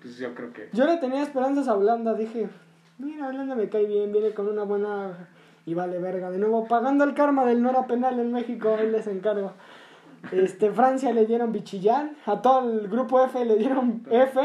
pues 0.00 0.18
yo 0.18 0.34
creo 0.34 0.52
que. 0.52 0.68
Yo 0.72 0.86
le 0.86 0.96
tenía 0.96 1.22
esperanzas 1.22 1.68
a 1.68 1.74
Holanda, 1.76 2.14
dije, 2.14 2.48
mira, 2.98 3.28
Holanda 3.28 3.54
me 3.54 3.68
cae 3.68 3.86
bien, 3.86 4.10
viene 4.12 4.30
con 4.32 4.48
una 4.48 4.64
buena... 4.64 5.28
Y 5.64 5.74
vale 5.74 6.00
verga, 6.00 6.30
de 6.32 6.38
nuevo, 6.38 6.66
pagando 6.66 7.04
el 7.04 7.14
karma 7.14 7.44
del 7.44 7.62
no 7.62 7.70
era 7.70 7.86
penal 7.86 8.18
en 8.18 8.32
México, 8.32 8.76
él 8.80 8.90
les 8.90 9.06
encargo. 9.06 9.52
Este, 10.32 10.72
Francia 10.72 11.12
le 11.12 11.24
dieron 11.26 11.52
bichillán, 11.52 12.16
a 12.26 12.42
todo 12.42 12.68
el 12.68 12.88
grupo 12.88 13.24
F 13.24 13.44
le 13.44 13.54
dieron 13.56 14.02
F. 14.10 14.40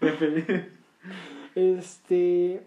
feliz. 0.18 0.44
Este, 1.56 2.62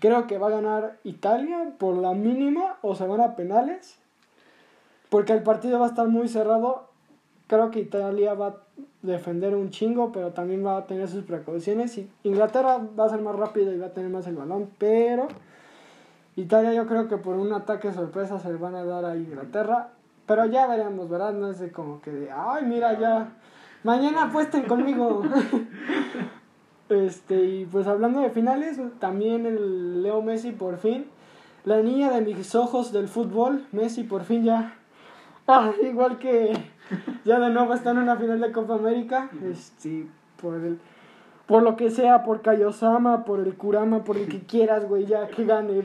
creo 0.00 0.26
que 0.26 0.36
va 0.36 0.48
a 0.48 0.50
ganar 0.50 0.98
Italia 1.04 1.72
por 1.78 1.96
la 1.96 2.12
mínima 2.12 2.76
o 2.82 2.94
se 2.94 3.06
van 3.06 3.20
a 3.20 3.36
penales. 3.36 3.98
Porque 5.08 5.32
el 5.32 5.42
partido 5.42 5.78
va 5.78 5.86
a 5.86 5.88
estar 5.90 6.08
muy 6.08 6.28
cerrado. 6.28 6.88
Creo 7.46 7.70
que 7.70 7.80
Italia 7.80 8.34
va 8.34 8.46
a 8.48 8.56
defender 9.02 9.54
un 9.54 9.70
chingo, 9.70 10.10
pero 10.10 10.32
también 10.32 10.66
va 10.66 10.76
a 10.76 10.86
tener 10.86 11.08
sus 11.08 11.24
precauciones. 11.24 12.00
Inglaterra 12.24 12.78
va 12.98 13.06
a 13.06 13.10
ser 13.10 13.20
más 13.20 13.36
rápido 13.36 13.72
y 13.72 13.78
va 13.78 13.86
a 13.86 13.92
tener 13.92 14.10
más 14.10 14.26
el 14.26 14.36
balón, 14.36 14.70
pero 14.78 15.28
Italia 16.34 16.72
yo 16.72 16.86
creo 16.86 17.08
que 17.08 17.18
por 17.18 17.36
un 17.36 17.52
ataque 17.52 17.92
sorpresa 17.92 18.38
se 18.38 18.48
le 18.48 18.56
van 18.56 18.74
a 18.74 18.84
dar 18.84 19.04
a 19.04 19.16
Inglaterra. 19.16 19.90
Pero 20.26 20.46
ya 20.46 20.66
veremos, 20.66 21.08
¿verdad? 21.08 21.32
No 21.32 21.50
es 21.50 21.60
de 21.60 21.70
como 21.70 22.00
que 22.00 22.10
de, 22.10 22.30
ay, 22.30 22.64
mira, 22.64 22.98
ya, 22.98 23.28
mañana 23.84 24.24
apuesten 24.24 24.64
conmigo. 24.64 25.22
Este, 26.92 27.44
y 27.44 27.64
pues 27.66 27.86
hablando 27.86 28.20
de 28.20 28.30
finales, 28.30 28.78
también 28.98 29.46
el 29.46 30.02
Leo 30.02 30.22
Messi 30.22 30.52
por 30.52 30.78
fin, 30.78 31.06
la 31.64 31.80
niña 31.82 32.10
de 32.10 32.20
mis 32.20 32.54
ojos 32.54 32.92
del 32.92 33.08
fútbol, 33.08 33.64
Messi 33.72 34.04
por 34.04 34.24
fin 34.24 34.44
ya, 34.44 34.74
ah, 35.46 35.72
igual 35.82 36.18
que 36.18 36.52
ya 37.24 37.38
de 37.38 37.50
nuevo 37.50 37.74
está 37.74 37.90
en 37.92 37.98
una 37.98 38.16
final 38.16 38.40
de 38.40 38.52
Copa 38.52 38.74
América, 38.74 39.30
este, 39.50 40.06
por 40.40 40.54
el, 40.56 40.78
por 41.46 41.62
lo 41.62 41.76
que 41.76 41.90
sea, 41.90 42.22
por 42.22 42.42
Kaiosama, 42.42 43.24
por 43.24 43.40
el 43.40 43.54
Kurama, 43.54 44.04
por 44.04 44.16
el 44.16 44.28
que 44.28 44.40
quieras, 44.46 44.88
güey, 44.88 45.06
ya 45.06 45.28
que 45.28 45.44
gane. 45.44 45.82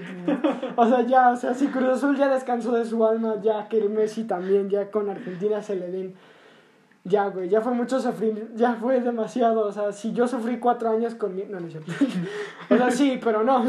O 0.75 0.87
sea, 0.87 1.01
ya, 1.01 1.29
o 1.31 1.35
sea, 1.35 1.53
si 1.53 1.67
Cruz 1.67 1.89
Azul 1.89 2.17
ya 2.17 2.27
descansó 2.29 2.73
de 2.73 2.85
su 2.85 3.05
alma, 3.05 3.35
ya 3.41 3.67
que 3.67 3.77
el 3.77 3.89
Messi 3.89 4.23
también, 4.23 4.69
ya 4.69 4.91
con 4.91 5.09
Argentina 5.09 5.61
se 5.61 5.75
le 5.75 5.89
den. 5.89 6.15
Ya, 7.07 7.29
güey, 7.29 7.47
ya 7.47 7.61
fue 7.61 7.71
mucho 7.73 7.99
sufrir, 8.01 8.51
ya 8.55 8.75
fue 8.75 8.99
demasiado. 8.99 9.61
O 9.61 9.71
sea, 9.71 9.91
si 9.93 10.11
yo 10.11 10.27
sufrí 10.27 10.59
cuatro 10.59 10.89
años 10.89 11.15
con 11.15 11.35
mi. 11.35 11.43
No, 11.45 11.59
no 11.59 11.67
es. 11.67 11.75
O 12.69 12.75
sea, 12.75 12.91
sí, 12.91 13.19
pero 13.23 13.43
no. 13.43 13.65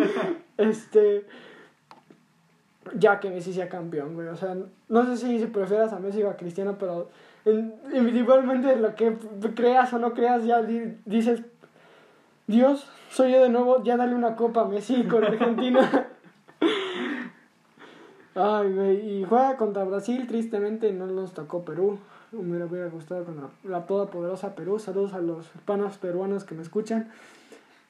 Este. 0.58 1.26
Ya 2.94 3.18
que 3.18 3.30
Messi 3.30 3.52
sea 3.52 3.68
campeón, 3.68 4.14
güey. 4.14 4.28
O 4.28 4.36
sea, 4.36 4.56
no 4.88 5.04
sé 5.04 5.16
si, 5.16 5.46
prefieras 5.46 5.92
a 5.92 5.98
Messi 5.98 6.22
o 6.22 6.30
a 6.30 6.36
Cristiano, 6.36 6.76
pero 6.78 7.08
en- 7.44 7.74
individualmente 7.92 8.76
lo 8.76 8.94
que 8.94 9.16
creas 9.56 9.92
o 9.92 9.98
no 9.98 10.14
creas, 10.14 10.44
ya 10.44 10.62
di- 10.62 10.96
dices, 11.04 11.42
Dios, 12.46 12.88
soy 13.10 13.32
yo 13.32 13.42
de 13.42 13.48
nuevo, 13.48 13.82
ya 13.82 13.96
dale 13.96 14.14
una 14.14 14.36
copa 14.36 14.60
a 14.62 14.64
Messi 14.66 15.02
con 15.04 15.24
Argentina. 15.24 16.08
Ay, 18.36 18.72
güey, 18.72 19.18
y 19.20 19.24
juega 19.24 19.56
contra 19.56 19.84
Brasil, 19.84 20.26
tristemente 20.28 20.92
no 20.92 21.06
nos 21.06 21.32
tocó 21.32 21.64
Perú. 21.64 21.98
Me 22.32 22.64
hubiera 22.64 22.88
gustado 22.88 23.24
con 23.24 23.36
la, 23.36 23.50
la 23.64 23.86
todopoderosa 23.86 24.54
Perú. 24.54 24.78
Saludos 24.78 25.14
a 25.14 25.20
los 25.20 25.46
panos 25.64 25.96
peruanos 25.98 26.44
que 26.44 26.54
me 26.54 26.62
escuchan. 26.62 27.10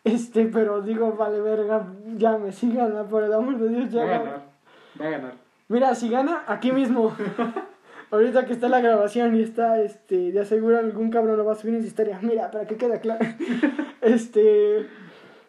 Este, 0.04 0.46
pero 0.46 0.82
digo, 0.82 1.12
vale 1.12 1.40
verga, 1.40 1.84
ya 2.16 2.38
me 2.38 2.52
sigan, 2.52 2.94
¿no? 2.94 3.06
por 3.06 3.24
el 3.24 3.32
amor 3.32 3.58
de 3.58 3.68
Dios, 3.68 3.90
ya. 3.90 4.04
Va 4.04 4.14
a 4.14 4.18
ganar. 4.18 4.42
Va 5.00 5.06
a 5.06 5.10
ganar. 5.10 5.34
Mira, 5.68 5.94
si 5.96 6.08
gana, 6.08 6.44
aquí 6.46 6.70
mismo. 6.70 7.12
Ahorita 8.12 8.46
que 8.46 8.52
está 8.52 8.68
la 8.68 8.80
grabación 8.80 9.34
y 9.34 9.42
está, 9.42 9.80
este, 9.82 10.30
de 10.30 10.38
aseguro 10.38 10.78
algún 10.78 11.10
cabrón 11.10 11.36
lo 11.36 11.44
va 11.44 11.54
a 11.54 11.56
subir 11.56 11.74
en 11.74 11.80
su 11.80 11.88
historia. 11.88 12.20
Mira, 12.22 12.52
para 12.52 12.66
que 12.66 12.76
quede 12.76 13.00
claro. 13.00 13.26
este, 14.00 14.86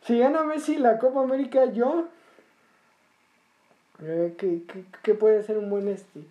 si 0.01 0.17
gana 0.17 0.43
Messi 0.43 0.77
la 0.77 0.97
Copa 0.97 1.21
América, 1.21 1.65
yo, 1.65 2.07
eh, 4.01 4.33
que, 4.39 4.63
que, 4.63 4.85
que 5.03 5.13
puede 5.13 5.43
ser 5.43 5.59
un 5.59 5.69
buen, 5.69 5.87
este, 5.87 6.21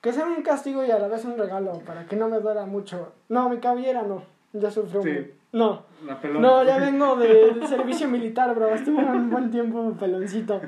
que 0.00 0.12
sea 0.12 0.26
un 0.26 0.42
castigo 0.42 0.84
y 0.84 0.90
a 0.90 0.98
la 0.98 1.08
vez 1.08 1.24
un 1.24 1.36
regalo, 1.36 1.80
para 1.86 2.06
que 2.06 2.16
no 2.16 2.28
me 2.28 2.40
duela 2.40 2.64
mucho. 2.66 3.12
No, 3.28 3.48
mi 3.48 3.58
cabellera 3.58 4.02
no, 4.02 4.22
ya 4.52 4.70
sufrió. 4.70 5.02
Sí. 5.02 5.10
un- 5.10 5.30
No, 5.52 5.82
La 6.06 6.18
no, 6.40 6.62
ya 6.64 6.78
vengo 6.86 7.16
de- 7.16 7.54
del 7.54 7.66
servicio 7.66 8.08
militar, 8.08 8.54
bro. 8.54 8.68
Estuve 8.74 9.04
un 9.04 9.30
buen 9.30 9.50
tiempo 9.50 9.92
peloncito. 9.98 10.60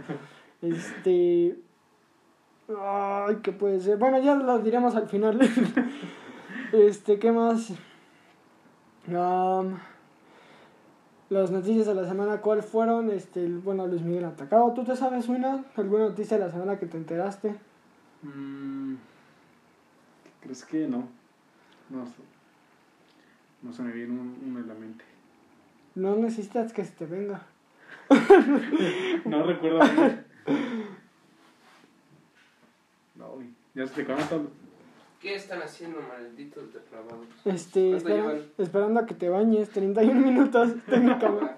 Este. 0.60 1.56
Ay, 2.78 3.36
¿qué 3.42 3.52
puede 3.52 3.80
ser? 3.80 3.96
Bueno, 3.98 4.18
ya 4.20 4.34
lo 4.34 4.58
diremos 4.58 4.94
al 4.96 5.08
final. 5.08 5.38
Este, 6.72 7.18
¿qué 7.18 7.30
más? 7.32 7.70
Am, 9.14 9.78
las 11.28 11.50
noticias 11.50 11.86
de 11.86 11.94
la 11.94 12.06
semana, 12.08 12.40
¿cuál 12.40 12.62
fueron? 12.62 13.10
Este, 13.10 13.46
bueno, 13.46 13.86
Luis 13.86 14.00
Miguel 14.02 14.24
atacado. 14.24 14.72
¿Tú 14.72 14.82
te 14.82 14.96
sabes 14.96 15.28
una? 15.28 15.64
¿Alguna 15.76 16.04
noticia 16.04 16.38
de 16.38 16.46
la 16.46 16.50
semana 16.50 16.78
que 16.78 16.86
te 16.86 16.96
enteraste? 16.96 17.54
Mm, 18.22 18.94
¿Crees 20.42 20.64
que 20.64 20.86
no? 20.88 21.08
No 21.90 22.06
sé. 22.06 22.14
No 23.62 23.72
se 23.72 23.82
me 23.82 23.92
viene 23.92 24.12
un- 24.12 24.38
uno 24.46 24.58
en 24.60 24.68
la 24.68 24.74
mente. 24.74 25.04
No 25.94 26.16
necesitas 26.16 26.72
que 26.72 26.84
se 26.84 26.92
te 26.92 27.06
venga. 27.06 27.42
No 29.24 29.42
recuerdo. 29.44 29.80
No. 33.14 33.34
Ya 33.74 33.86
se 33.86 34.04
te 34.04 34.04
todos. 34.04 34.48
¿Qué 35.20 35.36
están 35.36 35.62
haciendo, 35.62 36.00
malditos 36.00 36.72
depravados? 36.74 37.26
Este, 37.44 37.90
¿Cuánto 37.90 38.08
espera- 38.08 38.40
esperando 38.58 39.00
a 39.00 39.06
que 39.06 39.14
te 39.14 39.28
bañes, 39.28 39.68
31 39.70 40.20
minutos 40.20 40.72
técnicamente. 40.90 41.54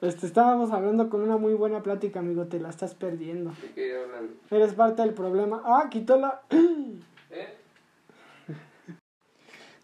Este, 0.00 0.26
estábamos 0.26 0.70
hablando 0.70 1.10
con 1.10 1.20
una 1.20 1.36
muy 1.36 1.52
buena 1.54 1.82
plática, 1.82 2.20
amigo, 2.20 2.46
te 2.46 2.58
la 2.60 2.70
estás 2.70 2.94
perdiendo. 2.94 3.50
¿De 3.60 3.72
qué 3.74 3.96
hablan? 4.02 4.30
Eres 4.50 4.72
parte 4.72 5.02
del 5.02 5.12
problema. 5.12 5.60
Ah, 5.64 5.88
quitó 5.90 6.18
la... 6.18 6.40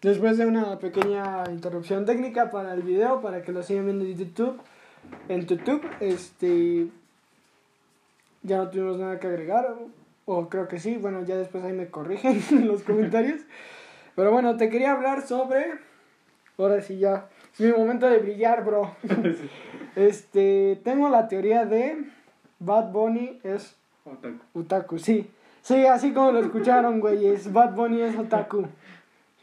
Después 0.05 0.37
de 0.37 0.45
una 0.45 0.77
pequeña 0.77 1.45
interrupción 1.49 2.05
técnica 2.05 2.51
para 2.51 2.75
el 2.75 2.83
video, 2.83 3.21
para 3.21 3.41
que 3.41 3.51
lo 3.51 3.63
sigan 3.63 3.85
viendo 3.85 4.05
en 4.05 4.15
YouTube, 4.15 4.61
en 5.29 5.47
YouTube, 5.47 5.83
este... 5.99 6.89
Ya 8.43 8.57
no 8.57 8.69
tuvimos 8.69 8.99
nada 8.99 9.19
que 9.19 9.25
agregar, 9.25 9.67
o 10.25 10.47
creo 10.47 10.67
que 10.67 10.77
sí, 10.77 10.97
bueno, 10.97 11.23
ya 11.23 11.37
después 11.37 11.63
ahí 11.63 11.73
me 11.73 11.87
corrigen 11.87 12.39
en 12.51 12.67
los 12.67 12.83
comentarios. 12.83 13.41
Pero 14.15 14.31
bueno, 14.31 14.57
te 14.57 14.69
quería 14.69 14.91
hablar 14.91 15.23
sobre... 15.23 15.79
Ahora 16.59 16.83
sí 16.83 16.99
ya, 16.99 17.27
es 17.55 17.61
mi 17.61 17.71
momento 17.71 18.07
de 18.07 18.19
brillar, 18.19 18.63
bro. 18.63 18.95
Este, 19.95 20.79
tengo 20.83 21.09
la 21.09 21.27
teoría 21.27 21.65
de 21.65 22.05
Bad 22.59 22.91
Bunny 22.91 23.39
es 23.41 23.75
Otaku. 24.03 24.37
otaku, 24.53 24.99
sí. 24.99 25.31
Sí, 25.63 25.83
así 25.87 26.13
como 26.13 26.31
lo 26.31 26.41
escucharon, 26.41 26.99
güey, 26.99 27.25
es 27.25 27.51
Bad 27.51 27.73
Bunny 27.73 28.01
es 28.03 28.15
otaku. 28.15 28.67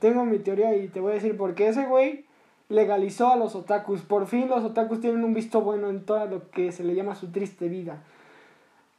Tengo 0.02 0.24
mi 0.24 0.38
teoría 0.40 0.74
y 0.74 0.88
te 0.88 0.98
voy 0.98 1.12
a 1.12 1.14
decir 1.14 1.36
por 1.36 1.54
qué 1.54 1.68
ese 1.68 1.86
güey 1.86 2.24
legalizó 2.68 3.28
a 3.28 3.36
los 3.36 3.54
otakus. 3.54 4.02
Por 4.02 4.26
fin 4.26 4.48
los 4.48 4.64
otakus 4.64 5.00
tienen 5.00 5.22
un 5.22 5.32
visto 5.32 5.60
bueno 5.60 5.90
en 5.90 6.04
todo 6.04 6.26
lo 6.26 6.50
que 6.50 6.72
se 6.72 6.82
le 6.82 6.96
llama 6.96 7.14
su 7.14 7.30
triste 7.30 7.68
vida. 7.68 8.02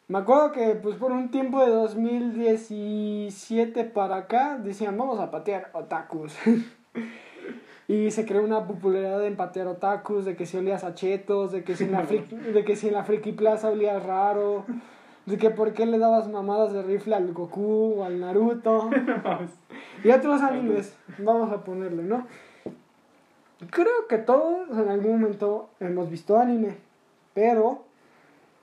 Me 0.07 0.19
acuerdo 0.19 0.53
que 0.53 0.75
pues 0.75 0.95
por 0.95 1.11
un 1.11 1.29
tiempo 1.29 1.59
de 1.59 1.71
2017 1.71 3.83
para 3.83 4.15
acá 4.15 4.57
decían 4.57 4.97
vamos 4.97 5.19
a 5.19 5.29
patear 5.29 5.71
otakus. 5.73 6.37
y 7.89 8.09
se 8.11 8.25
creó 8.25 8.41
una 8.41 8.65
popularidad 8.65 9.25
en 9.25 9.35
patear 9.35 9.67
otakus, 9.67 10.23
de 10.23 10.37
que 10.37 10.45
si 10.45 10.55
olías 10.55 10.85
a 10.85 10.95
chetos, 10.95 11.51
de 11.51 11.65
que 11.65 11.75
si 11.75 11.83
en 11.83 11.91
la 11.91 12.03
friki, 12.05 12.37
de 12.37 12.63
que 12.63 12.77
si 12.77 12.87
en 12.87 12.93
la 12.93 13.03
friki 13.03 13.33
plaza 13.33 13.69
olías 13.69 14.01
raro, 14.03 14.63
de 15.25 15.38
que 15.38 15.49
por 15.49 15.73
qué 15.73 15.86
le 15.86 15.99
dabas 15.99 16.27
mamadas 16.29 16.73
de 16.73 16.81
rifle 16.81 17.15
al 17.15 17.31
Goku 17.33 17.95
o 17.99 18.03
al 18.03 18.19
Naruto. 18.19 18.89
Y 20.03 20.12
otros 20.12 20.41
animes, 20.41 20.97
vamos 21.19 21.49
a 21.53 21.63
ponerle, 21.63 22.03
¿no? 22.03 22.27
Creo 23.69 24.07
que 24.09 24.17
todos 24.17 24.69
en 24.77 24.89
algún 24.89 25.21
momento 25.21 25.69
hemos 25.79 26.09
visto 26.09 26.38
anime, 26.38 26.75
pero 27.33 27.83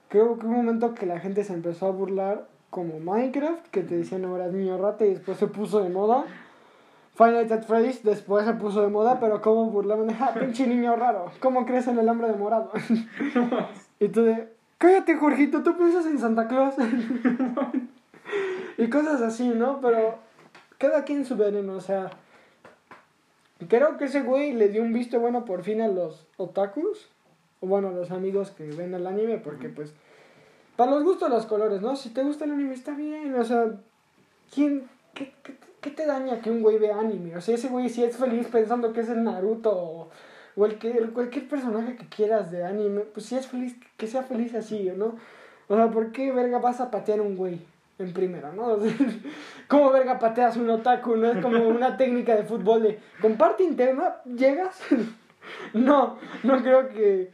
creo 0.09 0.37
que 0.37 0.45
un 0.45 0.53
momento 0.53 0.93
que 0.93 1.07
la 1.07 1.19
gente 1.19 1.43
se 1.43 1.53
empezó 1.53 1.87
a 1.87 1.91
burlar 1.91 2.45
como 2.69 2.99
Minecraft, 2.99 3.67
que 3.67 3.81
te 3.81 3.97
decían 3.97 4.21
no 4.21 4.35
eras 4.35 4.53
niño 4.53 4.77
rata 4.77 5.05
y 5.05 5.09
después 5.09 5.37
se 5.37 5.47
puso 5.47 5.81
de 5.81 5.89
moda. 5.89 6.25
Final 7.15 7.51
at 7.51 7.63
Freddy's 7.63 8.03
después 8.03 8.45
se 8.45 8.53
puso 8.53 8.81
de 8.81 8.87
moda, 8.87 9.19
pero 9.19 9.41
como 9.41 9.65
burlaban 9.71 10.07
de, 10.07 10.15
ah, 10.19 10.33
pinche 10.39 10.67
niño 10.67 10.95
raro, 10.95 11.31
¿cómo 11.39 11.65
crees 11.65 11.87
en 11.87 11.97
el 11.99 12.07
hambre 12.07 12.27
de 12.27 12.37
morado? 12.37 12.71
y 13.99 14.07
tú 14.09 14.23
de, 14.23 14.47
cállate 14.81 15.15
Jorgito, 15.15 15.61
tú 15.61 15.77
piensas 15.77 16.07
en 16.07 16.17
Santa 16.17 16.47
Claus. 16.47 16.73
y 18.79 18.89
cosas 18.89 19.21
así, 19.21 19.47
¿no? 19.47 19.79
Pero 19.79 20.15
cada 20.79 21.05
quien 21.05 21.23
su 21.23 21.37
veneno, 21.37 21.73
o 21.73 21.81
sea, 21.81 22.09
creo 23.69 23.97
que 23.97 24.05
ese 24.05 24.21
güey 24.21 24.53
le 24.53 24.69
dio 24.69 24.81
un 24.81 24.91
visto 24.91 25.19
bueno 25.19 25.45
por 25.45 25.61
fin 25.61 25.81
a 25.81 25.87
los 25.87 26.25
otakus, 26.37 27.09
o 27.59 27.67
bueno, 27.67 27.89
a 27.89 27.91
los 27.91 28.09
amigos 28.09 28.49
que 28.49 28.63
ven 28.71 28.95
el 28.95 29.05
anime, 29.05 29.37
porque 29.37 29.69
pues, 29.69 29.93
para 30.75 30.89
los 30.89 31.03
gustos 31.03 31.29
los 31.29 31.45
colores, 31.45 31.81
¿no? 31.81 31.95
Si 31.95 32.09
te 32.09 32.23
gusta 32.23 32.45
el 32.45 32.51
anime 32.51 32.73
está 32.73 32.95
bien, 32.95 33.35
o 33.35 33.43
sea, 33.43 33.71
¿quién, 34.51 34.89
qué, 35.13 35.31
qué, 35.43 35.57
qué 35.79 35.91
te 35.91 36.07
daña 36.07 36.41
que 36.41 36.49
un 36.49 36.63
güey 36.63 36.79
vea 36.79 36.99
anime? 36.99 37.37
O 37.37 37.41
sea, 37.41 37.53
ese 37.53 37.67
güey 37.67 37.87
si 37.87 38.03
es 38.03 38.17
feliz 38.17 38.47
pensando 38.47 38.93
que 38.93 39.01
es 39.01 39.09
el 39.09 39.23
Naruto 39.23 39.71
o, 39.71 40.09
el, 40.65 41.11
cualquier 41.11 41.47
personaje 41.47 41.95
que 41.95 42.07
quieras 42.07 42.51
de 42.51 42.63
anime, 42.63 43.01
pues 43.01 43.25
si 43.25 43.35
es 43.35 43.47
feliz, 43.47 43.75
que 43.97 44.07
sea 44.07 44.23
feliz 44.23 44.53
así, 44.55 44.91
¿no? 44.95 45.15
O 45.67 45.75
sea, 45.75 45.89
¿por 45.89 46.11
qué 46.11 46.31
verga 46.31 46.59
vas 46.59 46.81
a 46.81 46.91
patear 46.91 47.21
un 47.21 47.35
güey? 47.35 47.59
En 47.99 48.13
primera, 48.13 48.51
¿no? 48.51 48.65
O 48.73 48.79
sea, 48.79 48.93
¿Cómo 49.67 49.91
verga 49.91 50.19
pateas 50.19 50.57
un 50.57 50.69
otaku? 50.69 51.15
No 51.15 51.31
es 51.31 51.41
como 51.41 51.67
una 51.67 51.95
técnica 51.97 52.35
de 52.35 52.43
fútbol 52.43 52.83
de 52.83 52.99
con 53.21 53.37
parte 53.37 53.63
interna 53.63 54.15
llegas. 54.25 54.81
no, 55.73 56.17
no 56.43 56.61
creo 56.61 56.89
que. 56.89 57.31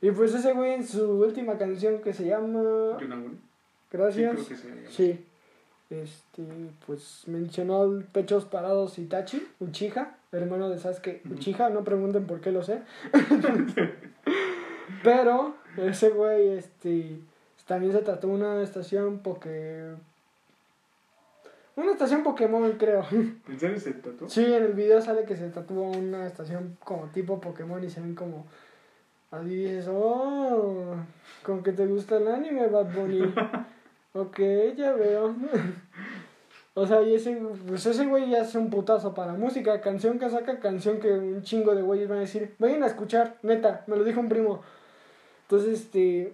Y 0.00 0.10
pues 0.12 0.32
ese 0.34 0.52
güey 0.52 0.74
en 0.74 0.86
su 0.86 1.04
última 1.20 1.58
canción 1.58 2.00
que 2.00 2.12
se 2.12 2.26
llama. 2.26 2.96
Gracias. 3.90 4.38
Sí, 4.40 4.54
creo 4.54 4.82
que. 4.84 4.90
Sí. 4.90 5.24
Este, 5.90 6.42
pues 6.86 7.22
mencionó 7.26 8.02
Pechos 8.12 8.44
Parados 8.44 8.98
Itachi, 8.98 9.46
Uchiha, 9.58 10.17
hermano 10.32 10.68
de 10.68 10.78
Sasuke 10.78 11.22
Uchiha, 11.30 11.70
no 11.70 11.84
pregunten 11.84 12.26
por 12.26 12.40
qué 12.40 12.52
lo 12.52 12.62
sé. 12.62 12.82
Pero 15.02 15.54
ese 15.76 16.10
güey, 16.10 16.48
este, 16.48 17.18
también 17.66 17.92
se 17.92 18.00
trató 18.00 18.28
una 18.28 18.62
estación 18.62 19.20
porque... 19.20 19.94
Una 21.76 21.92
estación 21.92 22.24
Pokémon, 22.24 22.72
creo. 22.72 23.06
¿En 23.12 23.60
serio 23.60 23.78
se 23.78 23.92
trató? 23.92 24.28
Sí, 24.28 24.44
en 24.44 24.64
el 24.64 24.72
video 24.72 25.00
sale 25.00 25.24
que 25.24 25.36
se 25.36 25.48
tatuó 25.48 25.84
una 25.84 26.26
estación 26.26 26.76
como 26.82 27.06
tipo 27.06 27.40
Pokémon 27.40 27.82
y 27.84 27.90
se 27.90 28.00
ven 28.00 28.14
como... 28.14 28.46
Así 29.30 29.54
dices, 29.54 29.86
oh, 29.90 30.96
con 31.42 31.62
que 31.62 31.72
te 31.72 31.86
gusta 31.86 32.16
el 32.16 32.28
anime, 32.28 32.66
Bad 32.66 32.94
Bunny. 32.94 33.34
ok, 34.14 34.38
ya 34.74 34.92
veo. 34.94 35.36
O 36.80 36.86
sea, 36.86 37.02
y 37.02 37.14
ese, 37.14 37.36
pues 37.66 37.84
ese 37.86 38.06
güey 38.06 38.30
ya 38.30 38.42
es 38.42 38.54
un 38.54 38.70
putazo 38.70 39.12
para 39.12 39.32
música. 39.32 39.80
Canción 39.80 40.18
que 40.18 40.30
saca, 40.30 40.60
canción 40.60 41.00
que 41.00 41.10
un 41.10 41.42
chingo 41.42 41.74
de 41.74 41.82
güeyes 41.82 42.08
van 42.08 42.18
a 42.18 42.20
decir, 42.22 42.54
vayan 42.58 42.84
a 42.84 42.86
escuchar, 42.86 43.36
neta, 43.42 43.82
me 43.88 43.96
lo 43.96 44.04
dijo 44.04 44.20
un 44.20 44.28
primo. 44.28 44.62
Entonces, 45.42 45.80
este, 45.80 46.32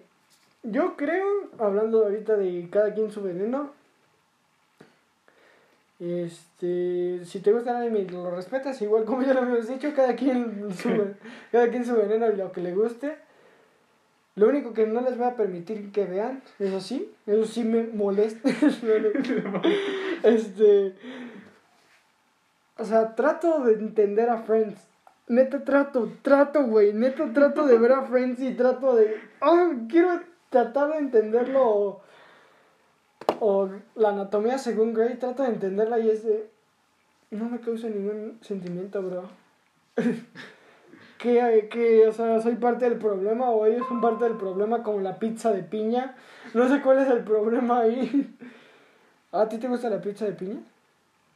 yo 0.63 0.97
creo, 0.97 1.27
hablando 1.59 2.05
ahorita 2.05 2.37
de 2.37 2.69
cada 2.71 2.93
quien 2.93 3.11
su 3.11 3.23
veneno, 3.23 3.71
este, 5.99 7.25
si 7.25 7.41
te 7.41 7.53
gusta 7.53 7.71
el 7.71 7.77
anime 7.77 8.05
lo 8.11 8.31
respetas, 8.31 8.83
igual 8.83 9.07
como 9.07 9.23
ya 9.23 9.33
lo 9.33 9.41
habíamos 9.41 9.67
dicho, 9.67 9.95
cada 9.97 10.15
quien 10.15 10.75
su, 10.75 10.91
cada 11.53 11.71
quien 11.71 11.87
su 11.87 11.97
veneno 11.97 12.31
y 12.31 12.37
lo 12.37 12.53
que 12.53 12.61
le 12.61 12.75
guste. 12.75 13.17
Lo 14.37 14.49
único 14.49 14.73
que 14.73 14.87
no 14.87 15.01
les 15.01 15.17
voy 15.17 15.29
a 15.29 15.37
permitir 15.37 15.93
que 15.93 16.07
vean, 16.07 16.43
eso 16.59 16.81
sí, 16.81 17.13
eso 17.27 17.45
sí 17.45 17.63
me 17.63 17.85
molesta. 17.85 18.49
este, 20.25 20.97
o 22.77 22.85
sea, 22.85 23.15
trato 23.15 23.61
de 23.61 23.75
entender 23.75 24.29
a 24.29 24.39
Friends. 24.39 24.81
Neta 25.29 25.65
trato, 25.65 26.13
trato, 26.23 26.65
güey, 26.65 26.93
neta 26.93 27.33
trato 27.33 27.67
de 27.67 27.79
ver 27.79 27.93
a 27.93 28.03
Friends 28.03 28.41
y 28.41 28.55
trato 28.55 28.97
de, 28.97 29.17
oh, 29.41 29.71
quiero 29.89 30.21
tratar 30.51 30.91
de 30.91 30.99
entenderlo 30.99 31.63
o, 31.63 32.03
o 33.39 33.71
la 33.95 34.11
anatomía 34.11 34.59
según 34.59 34.95
Grey, 34.95 35.17
trato 35.17 35.45
de 35.45 35.51
entenderla 35.51 35.99
y 36.01 36.11
es 36.11 36.25
de... 36.25 36.51
No 37.31 37.49
me 37.49 37.61
causa 37.61 37.89
ningún 37.89 38.39
sentimiento, 38.43 39.01
bro. 39.03 39.29
que, 41.25 41.69
que, 41.71 42.07
o 42.07 42.13
sea, 42.13 42.39
soy 42.43 42.57
parte 42.57 42.85
del 42.85 42.99
problema 42.99 43.49
o 43.49 43.65
ellos 43.65 43.89
son 43.89 44.03
parte 44.03 44.25
del 44.25 44.35
problema 44.35 44.83
como 44.83 45.01
la 45.01 45.19
pizza 45.19 45.51
de 45.53 45.63
piña. 45.63 46.15
No 46.53 46.69
sé 46.69 46.83
cuál 46.83 46.99
es 46.99 47.09
el 47.09 47.21
problema 47.21 47.81
ahí. 47.81 48.37
¿A 49.33 49.49
ti 49.49 49.57
te 49.57 49.67
gusta 49.67 49.89
la 49.89 50.03
pizza 50.03 50.27
de 50.27 50.33
piña? 50.33 50.61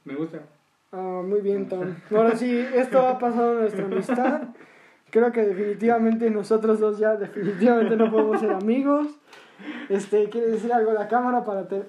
Me 0.04 0.14
gusta. 0.14 0.40
Ah, 0.92 1.22
muy 1.24 1.40
bien, 1.40 1.70
Tom. 1.70 1.94
Ahora 2.10 2.36
sí, 2.36 2.58
esto 2.74 3.00
ha 3.00 3.18
pasado 3.18 3.54
en 3.54 3.60
nuestra 3.60 3.86
amistad. 3.86 4.42
Creo 5.10 5.32
que 5.32 5.40
definitivamente 5.40 6.28
nosotros 6.30 6.80
dos 6.80 6.98
ya 6.98 7.16
definitivamente 7.16 7.96
no 7.96 8.10
podemos 8.10 8.40
ser 8.40 8.50
amigos. 8.52 9.08
Este, 9.88 10.28
¿quieres 10.28 10.52
decir 10.52 10.70
algo 10.70 10.90
a 10.90 10.94
la 10.94 11.08
cámara 11.08 11.44
para 11.44 11.66
te... 11.66 11.82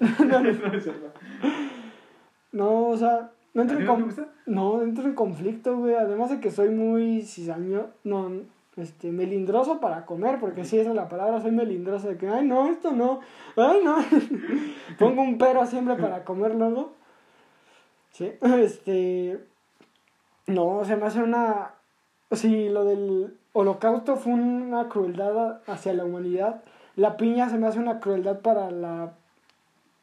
No, 2.52 2.88
o 2.88 2.96
sea, 2.96 3.30
no 3.54 3.62
entro 3.62 3.76
¿A 3.76 3.80
en, 3.80 3.86
no 3.86 3.92
te 3.94 4.00
con- 4.00 4.04
gusta? 4.10 4.28
no, 4.46 4.82
entro 4.82 5.04
en 5.04 5.14
conflicto, 5.14 5.76
güey. 5.78 5.94
Además 5.94 6.30
de 6.30 6.40
que 6.40 6.50
soy 6.50 6.70
muy 6.70 7.22
cizaño, 7.22 7.88
no, 8.04 8.30
este, 8.76 9.10
melindroso 9.12 9.80
para 9.80 10.06
comer, 10.06 10.38
porque 10.40 10.64
sí, 10.64 10.78
esa 10.78 10.90
es 10.90 10.96
la 10.96 11.08
palabra, 11.08 11.40
soy 11.40 11.50
melindroso 11.52 12.08
de 12.08 12.16
que, 12.16 12.28
ay, 12.28 12.46
no, 12.46 12.68
esto 12.70 12.92
no, 12.92 13.20
ay, 13.56 13.80
no. 13.84 13.96
Pongo 14.98 15.22
un 15.22 15.38
pero 15.38 15.66
siempre 15.66 15.96
para 15.96 16.24
comer 16.24 16.54
luego. 16.54 16.92
Sí, 18.12 18.30
este, 18.42 19.44
no, 20.46 20.84
se 20.84 20.96
me 20.96 21.06
hace 21.06 21.22
una, 21.22 21.72
sí, 22.32 22.68
lo 22.68 22.84
del 22.84 23.36
holocausto 23.52 24.16
fue 24.16 24.32
una 24.34 24.88
crueldad 24.88 25.60
hacia 25.66 25.92
la 25.92 26.04
humanidad. 26.04 26.62
La 26.96 27.16
piña 27.16 27.48
se 27.48 27.58
me 27.58 27.66
hace 27.66 27.78
una 27.78 28.00
crueldad 28.00 28.40
para 28.40 28.70
la, 28.70 29.12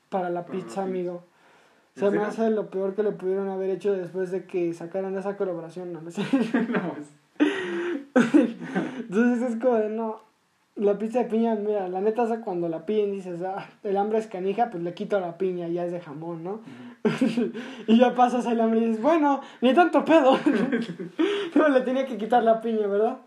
para 0.10 0.30
la 0.30 0.46
Para 0.46 0.52
pizza. 0.60 0.84
amigo. 0.84 1.24
¿En 1.98 2.12
Se 2.12 2.12
me 2.12 2.18
hace 2.24 2.50
lo 2.52 2.70
peor 2.70 2.94
que 2.96 3.04
le 3.04 3.12
pudieron 3.12 3.50
haber 3.50 3.70
hecho 3.72 3.92
después 3.94 4.30
de 4.32 4.46
que 4.46 4.74
sacaran 4.74 5.18
esa 5.18 5.36
colaboración, 5.38 5.94
no, 5.94 6.02
no 6.04 6.12
sé. 6.12 6.22
No, 6.70 6.94
es- 7.00 7.14
Entonces 9.00 9.52
es 9.52 9.60
como 9.62 9.76
de, 9.76 9.90
no, 9.90 10.20
la 10.76 10.98
pizza 10.98 11.20
de 11.20 11.26
piña, 11.26 11.56
mira, 11.56 11.88
la 11.88 12.02
neta, 12.02 12.28
sea, 12.28 12.42
cuando 12.42 12.70
la 12.70 12.86
piden 12.86 13.12
dices, 13.12 13.42
ah, 13.42 13.68
el 13.84 13.98
hambre 13.98 14.20
es 14.20 14.28
canija, 14.28 14.70
pues 14.70 14.84
le 14.84 14.94
quito 14.94 15.20
la 15.20 15.38
piña, 15.38 15.68
ya 15.68 15.86
es 15.86 15.92
de 15.92 16.00
jamón, 16.00 16.44
¿no? 16.44 16.60
y 17.88 17.98
ya 17.98 18.14
pasas 18.14 18.46
el 18.46 18.62
hambre 18.62 18.80
y 18.82 18.86
dices, 18.88 19.02
bueno, 19.02 19.42
ni 19.62 19.74
tanto 19.74 20.04
pedo. 20.06 20.38
no, 21.56 21.70
le 21.70 21.82
tenía 21.82 22.06
que 22.06 22.18
quitar 22.18 22.44
la 22.44 22.62
piña, 22.62 22.86
¿verdad? 22.88 23.18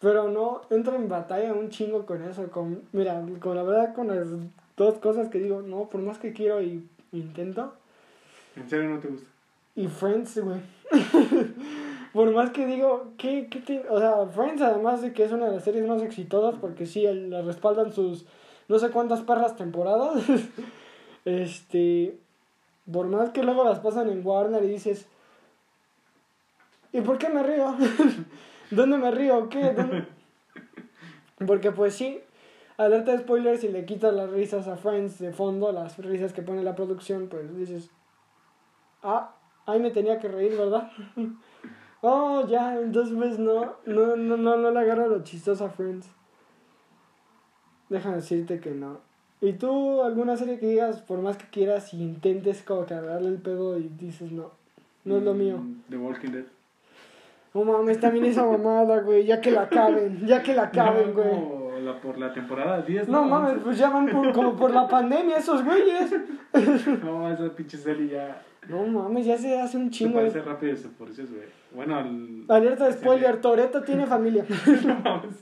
Pero 0.00 0.28
no, 0.30 0.60
entro 0.70 0.94
en 0.94 1.08
batalla 1.08 1.52
un 1.54 1.70
chingo 1.70 2.04
con 2.06 2.22
eso, 2.22 2.48
con, 2.50 2.82
mira, 2.92 3.20
con 3.40 3.56
la 3.56 3.62
verdad, 3.62 3.94
con 3.94 4.08
las 4.08 4.28
dos 4.76 4.98
cosas 4.98 5.28
que 5.28 5.38
digo, 5.38 5.62
no, 5.62 5.88
por 5.88 6.02
más 6.02 6.18
que 6.18 6.32
quiero 6.32 6.60
y 6.62 6.86
intento, 7.12 7.72
¿En 8.56 8.68
serio 8.68 8.90
no 8.90 8.98
te 8.98 9.08
gusta? 9.08 9.28
y 9.74 9.88
Friends, 9.88 10.38
güey. 10.38 10.60
Por 12.14 12.32
más 12.32 12.50
que 12.50 12.64
digo, 12.64 13.12
¿qué, 13.18 13.46
qué 13.50 13.58
te- 13.60 13.86
O 13.90 13.98
sea, 13.98 14.26
Friends, 14.26 14.62
además 14.62 15.02
de 15.02 15.12
que 15.12 15.24
es 15.24 15.32
una 15.32 15.46
de 15.46 15.52
las 15.56 15.64
series 15.64 15.86
más 15.86 16.00
exitosas, 16.00 16.58
porque 16.58 16.86
sí, 16.86 17.02
la 17.02 17.42
respaldan 17.42 17.92
sus 17.92 18.24
no 18.68 18.78
sé 18.78 18.90
cuántas 18.90 19.20
perras 19.20 19.54
temporadas. 19.56 20.24
este. 21.26 22.18
Por 22.90 23.06
más 23.08 23.30
que 23.30 23.42
luego 23.42 23.64
las 23.64 23.80
pasan 23.80 24.08
en 24.08 24.26
Warner 24.26 24.64
y 24.64 24.68
dices. 24.68 25.06
¿Y 26.92 27.02
por 27.02 27.18
qué 27.18 27.28
me 27.28 27.42
río? 27.42 27.76
¿Dónde 28.70 28.96
me 28.96 29.10
río? 29.10 29.48
¿Qué? 29.50 29.72
¿Dónde? 29.72 30.06
Porque 31.46 31.70
pues 31.70 31.94
sí, 31.94 32.20
alerta 32.78 33.12
de 33.12 33.18
spoilers, 33.18 33.60
si 33.60 33.68
le 33.68 33.84
quitas 33.84 34.14
las 34.14 34.30
risas 34.30 34.66
a 34.68 34.76
Friends 34.76 35.18
de 35.18 35.32
fondo, 35.32 35.70
las 35.72 35.98
risas 35.98 36.32
que 36.32 36.40
pone 36.40 36.62
la 36.62 36.74
producción, 36.74 37.28
pues 37.28 37.54
dices, 37.54 37.90
ah, 39.02 39.34
ahí 39.66 39.80
me 39.80 39.90
tenía 39.90 40.18
que 40.18 40.28
reír, 40.28 40.56
¿verdad? 40.56 40.90
oh, 42.00 42.46
ya, 42.46 42.78
entonces 42.80 43.14
pues 43.16 43.38
no, 43.38 43.76
no, 43.86 44.16
no, 44.16 44.36
no, 44.36 44.56
no 44.56 44.70
le 44.70 44.78
agarro 44.78 45.08
lo 45.08 45.22
chistoso 45.22 45.64
a 45.64 45.70
Friends. 45.70 46.08
Déjame 47.88 48.16
decirte 48.16 48.60
que 48.60 48.70
no. 48.70 49.00
¿Y 49.40 49.52
tú 49.52 50.02
alguna 50.02 50.36
serie 50.36 50.58
que 50.58 50.66
digas, 50.66 51.02
por 51.02 51.20
más 51.20 51.36
que 51.36 51.48
quieras, 51.50 51.92
y 51.92 52.02
intentes 52.02 52.62
como 52.62 52.86
que 52.86 52.94
agarrarle 52.94 53.28
el 53.28 53.38
pedo 53.38 53.78
y 53.78 53.88
dices, 53.88 54.32
no, 54.32 54.50
no 55.04 55.18
es 55.18 55.22
lo 55.22 55.34
mío? 55.34 55.58
Mm, 55.58 55.82
The 55.90 55.96
Walking 55.96 56.30
Dead. 56.30 56.44
No 57.52 57.64
mames, 57.64 58.00
también 58.00 58.24
esa 58.26 58.44
mamada, 58.44 59.00
güey, 59.00 59.24
ya 59.24 59.40
que 59.40 59.50
la 59.50 59.62
acaben, 59.62 60.26
ya 60.26 60.42
que 60.42 60.54
la 60.54 60.64
acaben, 60.64 61.08
No, 61.08 61.14
güey. 61.14 61.65
La, 61.86 62.00
por 62.00 62.18
la 62.18 62.32
temporada 62.32 62.82
10, 62.82 63.08
No 63.08 63.24
mames, 63.24 63.58
pues 63.64 63.78
ya 63.78 63.88
van 63.90 64.06
por, 64.08 64.32
como 64.32 64.54
por 64.56 64.70
la 64.74 64.86
pandemia 64.88 65.38
esos 65.38 65.64
güeyes. 65.64 66.14
No, 67.04 67.30
esa 67.32 67.48
pinche 67.54 67.76
serie 67.78 68.08
ya. 68.08 68.42
No 68.68 68.84
mames, 68.86 69.24
ya 69.26 69.38
se 69.38 69.58
hace 69.60 69.76
un 69.76 69.84
Se 69.86 69.90
chingo. 69.90 70.14
parece 70.16 70.40
rápido 70.42 70.72
y 70.72 70.76
furiosos, 70.76 71.30
güey. 71.30 71.44
Bueno, 71.74 72.00
el. 72.00 72.44
Alerta 72.48 72.86
de 72.86 72.92
spoiler, 72.94 73.40
Toreto 73.40 73.82
tiene 73.82 74.06
familia. 74.16 74.44
No 74.84 74.98
mames. 75.00 75.34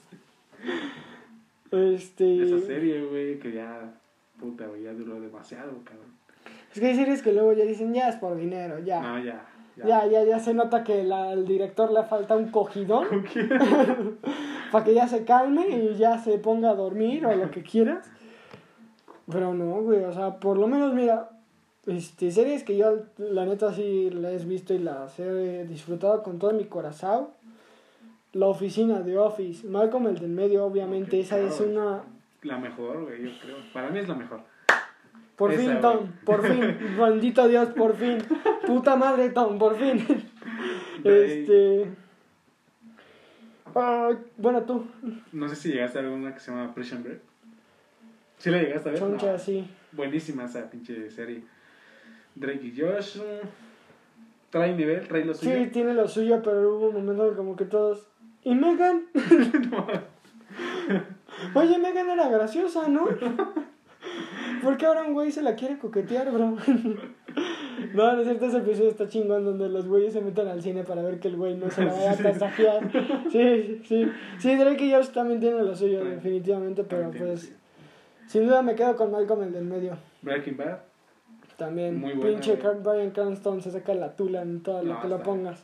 Este. 1.70 2.42
Esa 2.42 2.66
serie, 2.66 3.04
güey, 3.04 3.38
que 3.38 3.52
ya. 3.52 3.92
Puta, 4.38 4.66
güey, 4.66 4.82
ya 4.82 4.92
duró 4.92 5.20
demasiado, 5.20 5.72
cabrón. 5.84 6.12
Es 6.72 6.80
que 6.80 6.86
hay 6.86 6.96
series 6.96 7.22
que 7.22 7.32
luego 7.32 7.52
ya 7.52 7.64
dicen, 7.64 7.94
ya 7.94 8.08
es 8.08 8.16
por 8.16 8.36
dinero, 8.36 8.78
ya. 8.80 9.00
No, 9.00 9.18
ya. 9.22 9.46
Ya, 9.76 10.06
ya, 10.06 10.22
ya 10.24 10.38
se 10.38 10.54
nota 10.54 10.84
que 10.84 11.02
la- 11.02 11.30
al 11.30 11.46
director 11.46 11.90
le 11.90 12.04
falta 12.04 12.36
un 12.36 12.48
cogidón 12.52 13.08
¿Con 13.08 13.22
quién? 13.22 13.48
para 14.74 14.84
que 14.84 14.92
ya 14.92 15.06
se 15.06 15.24
calme 15.24 15.68
y 15.68 15.94
ya 15.94 16.18
se 16.18 16.36
ponga 16.38 16.70
a 16.70 16.74
dormir 16.74 17.24
o 17.26 17.36
lo 17.36 17.48
que 17.52 17.62
quieras. 17.62 18.10
Pero 19.30 19.54
no, 19.54 19.82
güey, 19.82 20.02
o 20.02 20.12
sea, 20.12 20.40
por 20.40 20.58
lo 20.58 20.66
menos, 20.66 20.92
mira, 20.94 21.30
este, 21.86 22.32
series 22.32 22.64
que 22.64 22.76
yo, 22.76 23.04
la 23.16 23.46
neta, 23.46 23.72
sí 23.72 24.10
las 24.10 24.42
he 24.42 24.44
visto 24.46 24.74
y 24.74 24.80
las 24.80 25.16
he 25.20 25.64
disfrutado 25.68 26.24
con 26.24 26.40
todo 26.40 26.52
mi 26.54 26.64
corazón. 26.64 27.28
La 28.32 28.46
oficina 28.46 28.98
de 28.98 29.16
Office, 29.16 29.64
Malcolm 29.64 30.08
el 30.08 30.18
del 30.18 30.30
medio, 30.30 30.64
obviamente, 30.64 31.20
esa 31.20 31.38
es 31.38 31.58
Claro, 31.58 31.70
una... 31.70 32.02
La 32.42 32.58
mejor, 32.58 33.04
güey, 33.04 33.22
yo 33.22 33.30
creo. 33.40 33.58
Para 33.72 33.90
mí 33.90 34.00
es 34.00 34.08
la 34.08 34.16
mejor. 34.16 34.40
Por 35.36 35.52
Esa, 35.52 35.62
fin. 35.62 35.80
Tom, 35.80 35.98
por 36.24 36.42
fin, 36.44 36.78
maldito 36.98 37.46
Dios, 37.46 37.68
por 37.68 37.94
fin. 37.94 38.18
Puta 38.66 38.96
madre, 38.96 39.28
Tom, 39.28 39.56
por 39.56 39.76
fin. 39.76 40.04
Este. 41.04 42.03
Ah, 43.74 44.10
bueno, 44.36 44.62
tú, 44.62 44.84
No 45.32 45.48
sé 45.48 45.56
si 45.56 45.72
llegaste 45.72 45.98
a 45.98 46.02
ver 46.02 46.10
una 46.10 46.34
que 46.34 46.40
se 46.40 46.50
llama 46.50 46.74
Prison 46.74 47.02
Break. 47.02 47.20
¿Sí 48.38 48.50
la 48.50 48.58
llegaste 48.62 48.88
a 48.88 48.92
ver? 48.92 49.00
choncha, 49.00 49.32
No. 49.32 49.38
sí. 49.38 49.68
Buenísima 49.92 50.44
esa 50.44 50.68
pinche 50.70 51.10
serie. 51.10 51.42
Drake 52.34 52.64
y 52.66 52.80
Josh. 52.80 53.18
Trae 54.50 54.74
nivel, 54.76 55.06
trae 55.08 55.24
lo 55.24 55.34
suyo. 55.34 55.52
Sí, 55.56 55.66
tiene 55.70 55.94
lo 55.94 56.06
suyo, 56.06 56.40
pero 56.42 56.76
hubo 56.76 56.88
un 56.88 56.94
momento 56.94 57.28
en 57.28 57.34
como 57.34 57.56
que 57.56 57.64
todos. 57.64 58.06
¿Y 58.42 58.54
Megan? 58.54 59.06
Oye, 61.54 61.78
Megan 61.78 62.10
era 62.10 62.28
graciosa, 62.28 62.88
¿no? 62.88 63.06
¿Por 64.62 64.76
qué 64.76 64.86
ahora 64.86 65.02
un 65.02 65.12
güey 65.12 65.32
se 65.32 65.42
la 65.42 65.56
quiere 65.56 65.78
coquetear, 65.78 66.30
bro? 66.30 66.56
No, 67.94 68.12
no 68.14 68.20
es 68.20 68.26
cierto, 68.26 68.46
ese 68.46 68.58
episodio 68.58 68.90
está 68.90 69.08
chingón 69.08 69.44
donde 69.44 69.68
los 69.68 69.86
güeyes 69.86 70.12
se 70.12 70.20
meten 70.20 70.48
al 70.48 70.62
cine 70.62 70.84
para 70.84 71.02
ver 71.02 71.20
que 71.20 71.28
el 71.28 71.36
güey 71.36 71.56
no 71.56 71.70
se 71.70 71.84
la 71.84 71.92
vaya 71.92 72.12
a 72.12 72.16
tasajear. 72.22 72.90
Sí, 73.30 73.80
sí. 73.86 74.06
Sí, 74.38 74.56
Drake 74.56 74.84
y 74.86 74.92
Josh 74.92 75.08
también 75.08 75.40
tienen 75.40 75.64
lo 75.66 75.74
suyo, 75.76 76.04
definitivamente, 76.04 76.84
pero 76.84 77.10
pues. 77.10 77.52
Sin 78.26 78.46
duda 78.46 78.62
me 78.62 78.74
quedo 78.74 78.96
con 78.96 79.10
Malcolm 79.10 79.42
el 79.42 79.52
del 79.52 79.64
medio. 79.64 79.96
Breaking 80.22 80.56
Bad. 80.56 80.78
También. 81.58 82.00
Muy 82.00 82.14
buena, 82.14 82.30
Pinche. 82.40 82.58
Car- 82.58 82.82
Brian 82.82 83.10
Cranston 83.10 83.60
se 83.62 83.70
saca 83.70 83.94
la 83.94 84.16
tula 84.16 84.42
en 84.42 84.62
todo 84.62 84.82
lo 84.82 85.00
que 85.00 85.08
lo 85.08 85.22
pongas. 85.22 85.62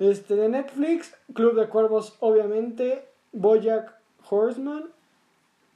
Este, 0.00 0.34
de 0.36 0.48
Netflix, 0.48 1.14
Club 1.34 1.56
de 1.60 1.66
Cuervos, 1.68 2.16
obviamente. 2.20 3.04
Bojack 3.32 3.92
Horseman. 4.30 4.84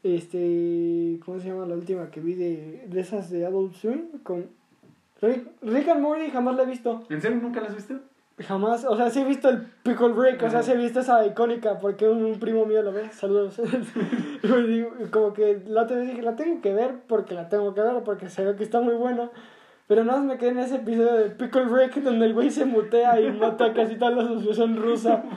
Este, 0.02 1.18
¿cómo 1.24 1.38
se 1.40 1.48
llama 1.48 1.66
la 1.66 1.74
última 1.74 2.10
que 2.10 2.20
vi 2.20 2.34
de, 2.34 2.86
de 2.88 3.00
esas 3.00 3.28
de 3.30 3.44
Adult 3.44 3.74
Swim? 3.74 4.06
Con 4.22 4.46
Rick, 5.22 5.48
Rick 5.62 5.88
and 5.88 6.00
Morty, 6.00 6.30
jamás 6.30 6.56
la 6.56 6.62
he 6.62 6.66
visto. 6.66 7.02
¿En 7.08 7.20
serio 7.20 7.38
nunca 7.40 7.60
la 7.60 7.68
has 7.68 7.74
visto? 7.74 7.94
Jamás, 8.38 8.86
o 8.86 8.96
sea, 8.96 9.10
sí 9.10 9.20
he 9.20 9.24
visto 9.24 9.50
el 9.50 9.66
Pickle 9.82 10.14
Rick, 10.14 10.42
o 10.42 10.50
sea, 10.50 10.62
sí 10.62 10.72
he 10.72 10.76
visto 10.76 11.00
esa 11.00 11.26
icónica 11.26 11.78
porque 11.78 12.08
un, 12.08 12.24
un 12.24 12.38
primo 12.38 12.64
mío 12.64 12.82
lo 12.82 12.92
ve. 12.92 13.10
Saludos. 13.12 13.60
Y 14.42 14.84
como 15.10 15.34
que 15.34 15.62
la 15.66 15.82
otra 15.82 15.98
vez 15.98 16.08
dije, 16.08 16.22
la 16.22 16.34
tengo 16.34 16.62
que 16.62 16.72
ver 16.72 16.94
porque 17.06 17.34
la 17.34 17.50
tengo 17.50 17.74
que 17.74 17.82
ver 17.82 18.02
porque 18.02 18.30
se 18.30 18.42
ve 18.44 18.56
que 18.56 18.64
está 18.64 18.80
muy 18.80 18.94
buena. 18.94 19.30
Pero 19.86 20.04
nada 20.04 20.20
más 20.20 20.26
me 20.28 20.38
quedé 20.38 20.50
en 20.50 20.60
ese 20.60 20.76
episodio 20.76 21.14
de 21.14 21.30
Pickle 21.30 21.64
Rick 21.64 21.96
donde 21.96 22.24
el 22.26 22.32
güey 22.32 22.50
se 22.50 22.64
mutea 22.64 23.20
y 23.20 23.30
mata 23.32 23.74
casi 23.74 23.96
toda 23.96 24.12
la 24.12 24.22
asociación 24.22 24.76
rusa. 24.76 25.22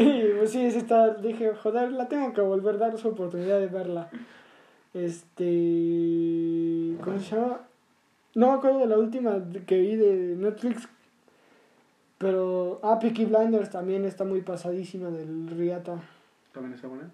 Y 0.00 0.22
pues 0.38 0.52
sí, 0.52 0.70
sí 0.70 0.78
está, 0.78 1.14
dije, 1.14 1.54
joder, 1.60 1.90
la 1.90 2.06
tengo 2.06 2.32
que 2.32 2.40
volver 2.40 2.76
a 2.76 2.78
dar 2.78 2.96
su 2.96 3.08
oportunidad 3.08 3.58
de 3.58 3.66
verla. 3.66 4.08
Este. 4.94 5.44
¿Cómo 7.02 7.18
se 7.18 7.34
llama? 7.34 7.67
No 8.34 8.48
me 8.48 8.52
acuerdo 8.58 8.80
de 8.80 8.86
la 8.86 8.98
última 8.98 9.42
que 9.66 9.78
vi 9.78 9.96
de 9.96 10.36
Netflix. 10.36 10.88
Pero. 12.18 12.80
Ah, 12.82 12.98
Peaky 12.98 13.26
Blinders 13.26 13.70
también 13.70 14.04
está 14.04 14.24
muy 14.24 14.40
pasadísima 14.42 15.08
del 15.10 15.48
Riata. 15.50 15.96
También 16.52 16.74
está 16.74 16.88
buena. 16.88 17.10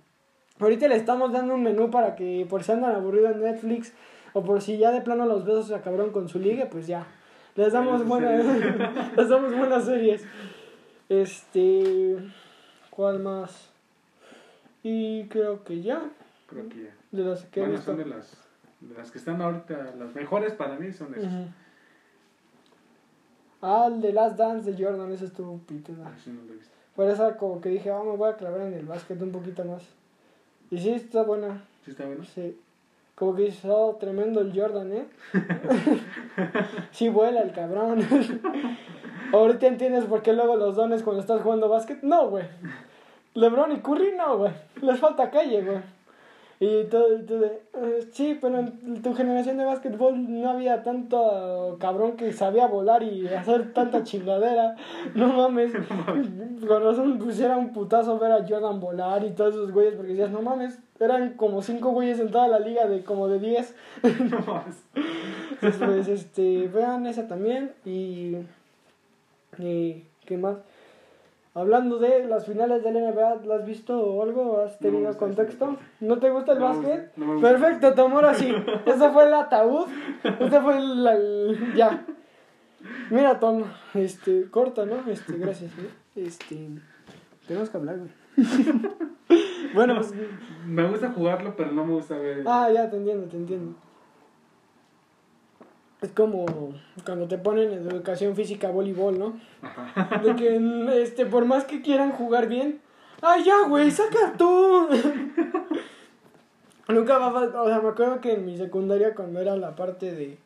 Ahorita 0.61 0.89
le 0.89 0.97
estamos 0.97 1.33
dando 1.33 1.55
un 1.55 1.63
menú 1.63 1.91
para 1.91 2.15
que 2.15 2.47
por 2.49 2.63
si 2.63 2.73
andan 2.73 2.95
aburridos 2.95 3.33
en 3.33 3.43
Netflix 3.43 3.93
o 4.33 4.43
por 4.45 4.63
si 4.63 4.79
ya 4.79 4.93
de 4.93 5.01
plano 5.01 5.27
los 5.27 5.45
besos 5.45 5.69
se 5.69 5.75
acabaron 5.75 6.11
con 6.11 6.29
su 6.29 6.39
liga, 6.39 6.67
pues 6.71 6.87
ya. 6.87 7.07
Les 7.57 7.73
damos 7.73 8.05
buenas, 8.07 8.45
les 9.17 9.29
damos 9.29 9.57
buenas 9.57 9.85
series. 9.85 10.25
Este, 11.09 12.17
¿cuál 12.91 13.21
más? 13.21 13.71
Y 14.83 15.25
creo 15.29 15.65
que 15.65 15.81
ya, 15.83 16.03
Creo 16.47 16.69
que 16.69 16.85
ya. 16.85 16.95
de 17.13 17.25
las 17.25 17.45
que 17.47 17.61
Bueno, 17.61 17.81
son 17.81 17.97
de 17.97 18.07
las, 18.07 18.37
las 18.97 19.11
que 19.11 19.19
están 19.19 19.41
ahorita, 19.41 19.95
las 19.99 20.15
mejores 20.15 20.53
para 20.53 20.77
mí 20.77 20.93
son 20.93 21.15
esas. 21.15 21.33
Ujú. 21.33 21.47
Ah, 23.63 23.89
el 23.89 24.01
de 24.01 24.13
Last 24.13 24.37
Dance 24.37 24.71
de 24.71 24.85
Jordan, 24.85 25.11
ese 25.13 25.25
estuvo 25.27 25.59
pituda. 25.59 26.09
Así 26.09 26.31
no 26.31 26.43
lo 26.43 26.53
he 26.53 26.57
visto. 26.57 26.75
Por 26.95 27.09
eso 27.09 27.37
como 27.39 27.61
que 27.61 27.71
dije, 27.71 27.91
ah, 27.91 28.03
me 28.05 28.17
voy 28.17 28.31
a 28.31 28.37
clavar 28.37 28.61
en 28.61 28.75
el 28.75 28.85
básquet 28.85 29.21
un 29.23 29.33
poquito 29.33 29.65
más. 29.65 29.83
Y 30.71 30.79
sí, 30.79 30.91
está 30.91 31.23
buena. 31.23 31.65
¿Sí 31.85 31.91
está 31.91 32.05
bueno? 32.05 32.25
Sí. 32.25 32.59
Como 33.15 33.35
que 33.35 33.47
hizo 33.47 33.97
tremendo 34.01 34.41
el 34.41 34.59
Jordan, 34.59 34.93
¿eh? 34.93 35.07
sí 36.91 37.09
vuela 37.09 37.43
el 37.43 37.53
cabrón. 37.53 38.01
Ahorita 39.33 39.67
entiendes 39.67 40.05
por 40.05 40.23
qué 40.23 40.33
luego 40.33 40.57
los 40.57 40.77
dones 40.77 41.03
cuando 41.03 41.21
estás 41.23 41.41
jugando 41.41 41.69
básquet. 41.69 42.03
No, 42.03 42.29
güey. 42.29 42.45
LeBron 43.35 43.73
y 43.73 43.81
Curry, 43.81 44.15
no, 44.17 44.39
güey. 44.39 44.53
Les 44.83 44.99
falta 44.99 45.31
calle, 45.31 45.63
güey. 45.63 45.79
Y 46.61 46.85
todo, 46.85 47.17
y 47.17 47.23
de, 47.23 47.63
eh, 47.75 48.09
sí, 48.13 48.39
pero 48.41 48.59
en 48.61 49.03
tu 49.03 49.13
generación 49.15 49.57
de 49.57 49.65
básquetbol 49.65 50.41
no 50.41 50.51
había 50.51 50.83
tanto 50.83 51.77
cabrón 51.81 52.17
que 52.17 52.33
sabía 52.33 52.69
volar 52.69 53.03
y 53.03 53.27
hacer 53.27 53.73
tanta 53.73 54.05
chingadera. 54.05 54.77
No 55.15 55.33
mames. 55.33 55.73
Con 56.67 56.83
razón 56.83 57.19
pusiera 57.19 57.57
un 57.57 57.73
putazo 57.73 58.19
ver 58.19 58.33
a 58.33 58.47
Jordan 58.47 58.81
volar 58.81 59.25
y 59.25 59.31
todos 59.31 59.55
esos 59.55 59.73
güeyes 59.73 59.95
porque 59.95 60.13
decías, 60.13 60.31
no 60.31 60.43
mames, 60.43 60.79
eran 61.01 61.35
como 61.35 61.63
cinco 61.63 61.91
güeyes 61.91 62.21
en 62.21 62.31
toda 62.31 62.49
la 62.49 62.59
liga 62.59 62.87
de 62.87 63.03
como 63.03 63.29
de 63.29 63.39
10. 63.39 63.75
No 64.31 64.39
mames. 64.41 64.83
Entonces, 65.51 65.83
pues, 65.83 66.09
este, 66.09 66.69
vean 66.69 67.07
esa 67.07 67.27
también 67.27 67.73
y, 67.85 68.37
y 69.59 70.05
¿qué 70.25 70.37
más? 70.37 70.59
Hablando 71.57 71.99
de 72.01 72.27
las 72.27 72.47
finales 72.47 72.83
del 72.83 72.95
NBA, 72.95 73.37
¿las 73.45 73.61
has 73.61 73.67
visto 73.67 73.97
o 73.99 74.23
algo? 74.25 74.61
¿Has 74.61 74.77
tenido 74.81 75.09
ese 75.09 75.19
contexto? 75.19 75.77
¿No 76.01 76.19
te 76.19 76.29
gusta 76.31 76.53
el 76.53 76.59
No 76.59 76.65
básquet? 76.65 77.13
no 77.17 77.27
me 77.27 77.33
gusta. 77.35 77.49
Perfecto, 77.51 77.95
Tomora, 77.95 78.35
sí. 78.35 78.53
Ese 78.87 79.11
fue 79.11 79.27
el 79.27 79.35
ataúd. 79.35 79.87
Este 80.25 80.61
fue 80.61 80.77
el, 80.79 81.07
el- 81.07 81.75
ya. 81.77 82.05
Mira, 83.11 83.39
Tom, 83.39 83.63
este, 83.95 84.51
corta, 84.51 84.85
¿no? 84.85 84.97
Este, 85.11 85.35
gracias, 85.39 85.71
¿eh? 85.79 85.91
Este, 86.17 86.69
tenemos 87.47 87.71
que 87.71 87.77
hablar, 87.77 87.99
güey. 87.99 88.11
bueno, 89.75 89.95
pues, 89.97 90.13
Me 90.67 90.89
gusta 90.89 91.13
jugarlo, 91.13 91.55
pero 91.57 91.71
no 91.71 91.85
me 91.85 91.93
gusta 91.95 92.17
ver. 92.19 92.43
ah, 92.47 92.69
ya, 92.75 92.91
te 92.91 92.97
entiendo, 92.97 93.27
te 93.29 93.37
entiendo. 93.37 93.75
Es 96.05 96.11
como 96.11 96.45
cuando 97.07 97.27
te 97.27 97.39
ponen 97.39 97.73
en 97.73 97.89
educación 97.89 98.37
física 98.37 98.71
voleibol, 98.71 99.19
¿no? 99.19 99.41
Ajá. 99.63 100.19
De 100.19 100.37
que, 100.37 101.03
este, 101.03 101.25
por 101.25 101.47
más 101.47 101.65
que 101.65 101.81
quieran 101.81 102.13
jugar 102.13 102.47
bien, 102.47 102.83
¡ay, 103.23 103.43
ya, 103.43 103.67
güey, 103.67 103.91
saca 103.91 104.35
tú! 104.37 104.87
Nunca 106.89 107.17
va 107.17 107.29
a 107.29 107.63
o 107.63 107.69
sea, 107.69 107.81
me 107.81 107.89
acuerdo 107.89 108.21
que 108.21 108.35
en 108.35 108.45
mi 108.45 108.59
secundaria 108.59 109.15
cuando 109.15 109.41
era 109.41 109.57
la 109.57 109.75
parte 109.75 110.13
de 110.13 110.37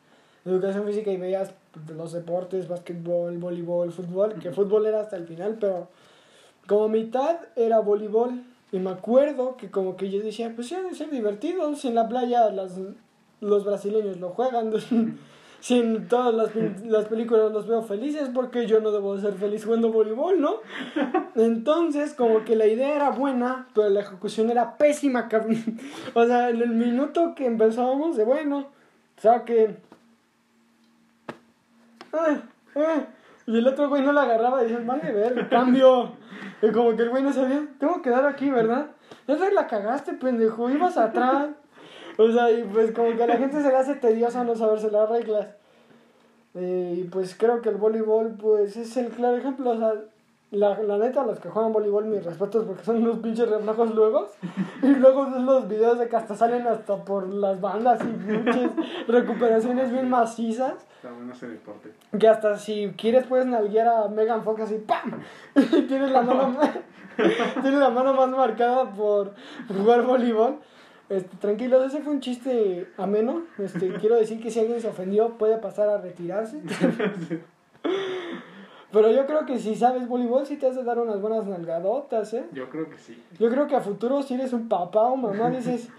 educación 0.45 0.85
física 0.85 1.11
y 1.11 1.17
veías 1.17 1.51
los 1.93 2.13
deportes, 2.13 2.69
básquetbol, 2.69 3.37
voleibol, 3.37 3.91
fútbol, 3.91 4.35
que 4.35 4.51
fútbol 4.51 4.85
era 4.85 5.01
hasta 5.01 5.17
el 5.17 5.27
final, 5.27 5.57
pero 5.59 5.89
como 6.67 6.87
mitad 6.87 7.35
era 7.57 7.79
voleibol. 7.79 8.43
Y 8.71 8.79
me 8.79 8.91
acuerdo 8.91 9.57
que 9.57 9.69
como 9.69 9.97
que 9.97 10.09
yo 10.09 10.21
decía, 10.21 10.53
pues 10.55 10.69
sí, 10.69 10.75
ha 10.75 10.81
de 10.83 10.95
ser 10.95 11.09
divertido, 11.09 11.75
si 11.75 11.89
en 11.89 11.95
la 11.95 12.07
playa 12.07 12.49
las, 12.49 12.79
los 13.41 13.65
brasileños 13.65 14.21
lo 14.21 14.29
juegan, 14.29 14.71
si 15.59 15.79
en 15.79 16.07
todas 16.07 16.33
las, 16.33 16.55
las 16.85 17.05
películas 17.05 17.51
los 17.51 17.67
veo 17.67 17.81
felices, 17.81 18.29
porque 18.33 18.65
yo 18.65 18.79
no 18.79 18.91
debo 18.91 19.17
ser 19.17 19.33
feliz 19.33 19.65
jugando 19.65 19.91
voleibol, 19.91 20.39
¿no? 20.39 20.55
Entonces, 21.35 22.13
como 22.13 22.45
que 22.45 22.55
la 22.55 22.67
idea 22.67 22.95
era 22.95 23.09
buena, 23.11 23.67
pero 23.73 23.89
la 23.89 24.01
ejecución 24.01 24.49
era 24.49 24.77
pésima, 24.77 25.27
cabrón. 25.27 25.57
O 26.13 26.25
sea, 26.25 26.49
en 26.49 26.61
el 26.61 26.69
minuto 26.69 27.33
que 27.35 27.45
empezábamos 27.45 28.15
de 28.15 28.23
bueno, 28.23 28.67
saquen. 29.17 29.77
Ay, 32.11 32.41
ay. 32.75 33.07
Y 33.45 33.57
el 33.57 33.67
otro 33.67 33.89
güey 33.89 34.03
no 34.03 34.11
la 34.11 34.23
agarraba 34.23 34.61
y 34.61 34.67
decía, 34.67 34.83
vale, 34.85 35.11
ver, 35.11 35.49
cambio. 35.49 36.13
Y 36.61 36.71
como 36.71 36.95
que 36.95 37.03
el 37.03 37.09
güey 37.09 37.23
no 37.23 37.33
sabía, 37.33 37.67
tengo 37.79 38.01
que 38.01 38.09
dar 38.09 38.25
aquí, 38.25 38.49
¿verdad? 38.49 38.91
Esa 39.27 39.51
la 39.51 39.67
cagaste, 39.67 40.13
pendejo, 40.13 40.69
ibas 40.69 40.97
atrás. 40.97 41.49
O 42.19 42.29
sea, 42.33 42.51
y 42.51 42.63
pues 42.63 42.91
como 42.91 43.15
que 43.15 43.23
a 43.23 43.27
la 43.27 43.37
gente 43.37 43.61
se 43.61 43.69
le 43.69 43.77
hace 43.77 43.95
tedioso 43.95 44.43
no 44.43 44.53
saberse 44.53 44.91
las 44.91 45.07
reglas. 45.07 45.47
Eh, 46.53 46.95
y 46.97 47.03
pues 47.05 47.33
creo 47.33 47.61
que 47.61 47.69
el 47.69 47.77
voleibol, 47.77 48.35
pues 48.37 48.75
es 48.75 48.97
el 48.97 49.07
claro 49.07 49.37
ejemplo. 49.37 49.69
O 49.71 49.77
sea, 49.77 49.93
la, 50.51 50.77
la 50.83 50.97
neta, 50.97 51.23
los 51.23 51.39
que 51.39 51.47
juegan 51.47 51.71
voleibol, 51.71 52.07
mis 52.07 52.25
respetos 52.25 52.65
porque 52.65 52.83
son 52.83 52.97
unos 52.97 53.19
pinches 53.19 53.49
reflejos 53.49 53.95
luego. 53.95 54.27
Y 54.81 54.87
luego 54.87 55.31
ves 55.31 55.41
los 55.43 55.69
videos 55.69 55.97
de 55.97 56.09
que 56.09 56.15
hasta 56.17 56.35
salen 56.35 56.67
hasta 56.67 56.97
por 57.05 57.25
las 57.29 57.61
bandas 57.61 58.01
y 58.03 58.11
pinches 58.27 58.71
recuperaciones 59.07 59.89
bien 59.89 60.09
macizas. 60.09 60.73
Está 60.97 61.13
bueno 61.13 61.31
ese 61.31 61.47
deporte. 61.47 61.93
Que 62.19 62.27
hasta 62.27 62.57
si 62.57 62.93
quieres 62.97 63.27
puedes 63.27 63.45
nalguear 63.45 63.87
a 63.87 64.07
Megan 64.09 64.43
Fox 64.43 64.63
así, 64.63 64.75
¡pam! 64.85 65.21
Y 65.55 65.83
tienes 65.83 66.11
la 66.11 66.21
mano 66.21 66.53
tienes 67.61 67.79
la 67.79 67.89
mano 67.89 68.13
más 68.13 68.29
marcada 68.29 68.91
por 68.91 69.33
jugar 69.69 70.01
voleibol. 70.01 70.59
Este, 71.09 71.37
tranquilos, 71.37 71.85
ese 71.85 72.01
fue 72.01 72.13
un 72.13 72.21
chiste 72.21 72.87
ameno. 72.97 73.43
Este, 73.57 73.93
quiero 73.99 74.15
decir 74.15 74.39
que 74.41 74.51
si 74.51 74.59
alguien 74.59 74.79
se 74.79 74.87
ofendió 74.87 75.37
puede 75.37 75.57
pasar 75.57 75.89
a 75.89 75.97
retirarse. 75.97 76.61
Pero 78.91 79.11
yo 79.11 79.27
creo 79.27 79.45
que 79.45 79.59
si 79.59 79.75
sabes 79.75 80.07
voleibol 80.07 80.47
sí 80.47 80.57
te 80.57 80.65
has 80.67 80.75
de 80.75 80.83
dar 80.83 80.97
unas 80.97 81.21
buenas 81.21 81.45
nalgadotas, 81.45 82.33
¿eh? 82.33 82.45
Yo 82.53 82.69
creo 82.69 82.89
que 82.89 82.97
sí. 82.97 83.21
Yo 83.39 83.49
creo 83.49 83.67
que 83.67 83.75
a 83.75 83.81
futuro 83.81 84.23
si 84.23 84.33
eres 84.33 84.51
un 84.51 84.67
papá 84.67 85.01
o 85.01 85.15
mamá 85.15 85.51
dices, 85.51 85.89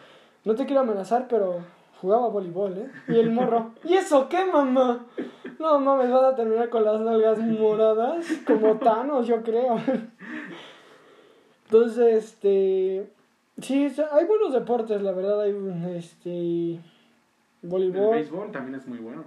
no 0.45 0.57
te 0.57 0.67
quiero 0.67 0.81
amenazar, 0.81 1.27
pero 1.29 1.61
jugaba 2.01 2.29
voleibol, 2.29 2.79
¿eh? 2.79 2.91
Y 3.07 3.19
el 3.19 3.31
morro, 3.31 3.73
¿y 3.85 3.95
eso 3.95 4.29
qué, 4.29 4.45
mamá? 4.45 5.07
No 5.61 5.79
mames, 5.79 6.11
vas 6.11 6.33
a 6.33 6.35
terminar 6.35 6.69
con 6.69 6.85
las 6.85 7.01
nalgas 7.01 7.39
moradas, 7.39 8.27
como 8.47 8.77
Thanos, 8.77 9.27
yo 9.27 9.43
creo. 9.43 9.79
Entonces, 11.67 12.25
este, 12.25 13.09
sí, 13.61 13.93
hay 14.13 14.25
buenos 14.27 14.53
deportes, 14.53 15.01
la 15.03 15.13
verdad, 15.13 15.41
hay, 15.43 15.55
este, 15.97 16.31
El 16.73 16.81
voleibol. 17.63 18.15
béisbol 18.15 18.51
también 18.53 18.77
es 18.81 18.87
muy 18.87 18.99
bueno. 18.99 19.25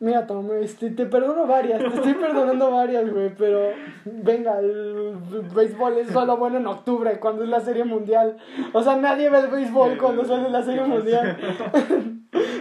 Mira, 0.00 0.28
Tom, 0.28 0.48
este, 0.60 0.90
te 0.90 1.06
perdono 1.06 1.46
varias, 1.48 1.80
te 1.80 1.88
estoy 1.88 2.14
perdonando 2.14 2.70
varias, 2.70 3.10
güey, 3.12 3.34
pero 3.34 3.70
venga, 4.04 4.60
el 4.60 5.16
béisbol 5.52 5.98
es 5.98 6.08
solo 6.10 6.36
bueno 6.36 6.58
en 6.58 6.68
octubre, 6.68 7.18
cuando 7.18 7.42
es 7.42 7.48
la 7.48 7.58
serie 7.60 7.82
mundial. 7.84 8.36
O 8.72 8.80
sea, 8.82 8.94
nadie 8.96 9.28
ve 9.28 9.40
el 9.40 9.48
béisbol 9.48 9.98
cuando 9.98 10.24
sale 10.24 10.50
la 10.50 10.62
serie 10.62 10.84
mundial. 10.84 11.36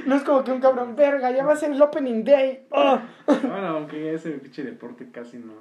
No 0.06 0.16
es 0.16 0.24
como 0.24 0.42
que 0.42 0.52
un 0.54 0.62
cabrón, 0.62 0.96
verga, 0.96 1.30
ya 1.32 1.44
va 1.46 1.52
a 1.52 1.56
ser 1.58 1.70
el 1.74 1.82
opening 1.82 2.24
day. 2.24 2.66
¡Ah! 2.72 3.02
Bueno, 3.26 3.68
aunque 3.68 4.14
ese 4.14 4.32
pinche 4.32 4.64
deporte 4.64 5.12
casi 5.12 5.38
no. 5.38 5.52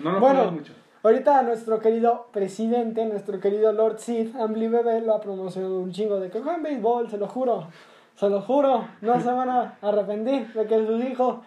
No 0.00 0.10
lo 0.10 0.18
Bueno. 0.18 0.50
mucho. 0.50 0.72
Ahorita 1.04 1.42
nuestro 1.42 1.80
querido 1.80 2.26
presidente, 2.32 3.04
nuestro 3.06 3.40
querido 3.40 3.72
Lord 3.72 3.98
Sid, 3.98 4.36
Ambly 4.36 4.68
Bebé, 4.68 5.00
lo 5.00 5.14
ha 5.14 5.20
promocionado 5.20 5.80
un 5.80 5.90
chingo 5.90 6.20
de 6.20 6.30
que 6.30 6.40
jueguen 6.40 6.62
béisbol, 6.62 7.10
se 7.10 7.18
lo 7.18 7.26
juro. 7.26 7.66
Se 8.14 8.28
lo 8.28 8.40
juro, 8.40 8.86
no 9.00 9.20
se 9.20 9.32
van 9.32 9.48
a 9.48 9.78
arrepentir 9.80 10.52
de 10.52 10.66
que 10.66 10.86
sus 10.86 11.02
hijos 11.02 11.38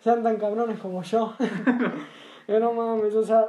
sean 0.00 0.22
tan 0.22 0.36
cabrones 0.36 0.78
como 0.78 1.02
yo. 1.02 1.32
yo 2.48 2.60
no 2.60 2.72
mames, 2.74 3.14
o 3.14 3.22
sea, 3.24 3.46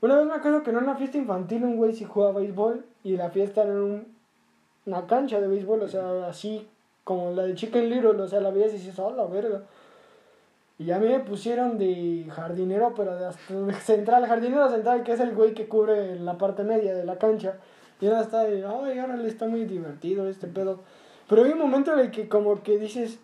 una 0.00 0.16
vez 0.16 0.26
me 0.26 0.34
acuerdo 0.34 0.62
que 0.64 0.70
en 0.70 0.78
una 0.78 0.96
fiesta 0.96 1.18
infantil 1.18 1.62
un 1.64 1.76
güey 1.76 1.92
sí 1.94 2.04
jugaba 2.04 2.40
béisbol 2.40 2.84
y 3.04 3.16
la 3.16 3.30
fiesta 3.30 3.62
era 3.62 3.70
en 3.72 3.78
un- 3.78 4.16
una 4.86 5.06
cancha 5.06 5.40
de 5.40 5.46
béisbol, 5.46 5.82
o 5.82 5.88
sea, 5.88 6.26
así 6.26 6.68
como 7.04 7.30
la 7.32 7.44
de 7.44 7.54
Chicken 7.54 7.90
Little, 7.90 8.20
o 8.22 8.26
sea, 8.26 8.40
la 8.40 8.50
veías 8.50 8.70
y 8.72 8.78
dices, 8.78 8.98
la 8.98 9.26
verga. 9.26 9.62
Y 10.80 10.92
a 10.92 10.98
mí 10.98 11.08
me 11.08 11.20
pusieron 11.20 11.76
de 11.76 12.26
jardinero, 12.30 12.94
pero 12.96 13.14
de 13.14 13.26
hasta 13.26 13.80
central, 13.82 14.24
jardinero 14.26 14.66
central, 14.70 15.02
que 15.02 15.12
es 15.12 15.20
el 15.20 15.34
güey 15.34 15.52
que 15.52 15.68
cubre 15.68 16.18
la 16.18 16.38
parte 16.38 16.62
media 16.62 16.94
de 16.94 17.04
la 17.04 17.18
cancha. 17.18 17.58
Y 18.00 18.06
ahora 18.06 18.22
está 18.22 18.44
de, 18.44 18.64
ay, 18.64 18.98
ahora 18.98 19.18
le 19.18 19.28
está 19.28 19.46
muy 19.46 19.66
divertido 19.66 20.26
este 20.26 20.46
pedo. 20.46 20.80
Pero 21.28 21.44
hay 21.44 21.52
un 21.52 21.58
momento 21.58 21.92
en 21.92 21.98
el 21.98 22.10
que 22.10 22.30
como 22.30 22.62
que 22.62 22.78
dices, 22.78 23.18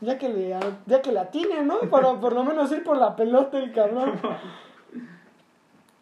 ya 0.00 0.16
que 0.16 0.30
le, 0.30 0.56
ya 0.86 1.02
que 1.02 1.12
la 1.12 1.30
tiene, 1.30 1.64
¿no? 1.64 1.80
Para 1.90 2.18
por 2.18 2.32
lo 2.32 2.44
menos 2.44 2.72
ir 2.72 2.82
por 2.82 2.96
la 2.96 3.14
pelota 3.14 3.58
el 3.58 3.70
cabrón. 3.72 4.12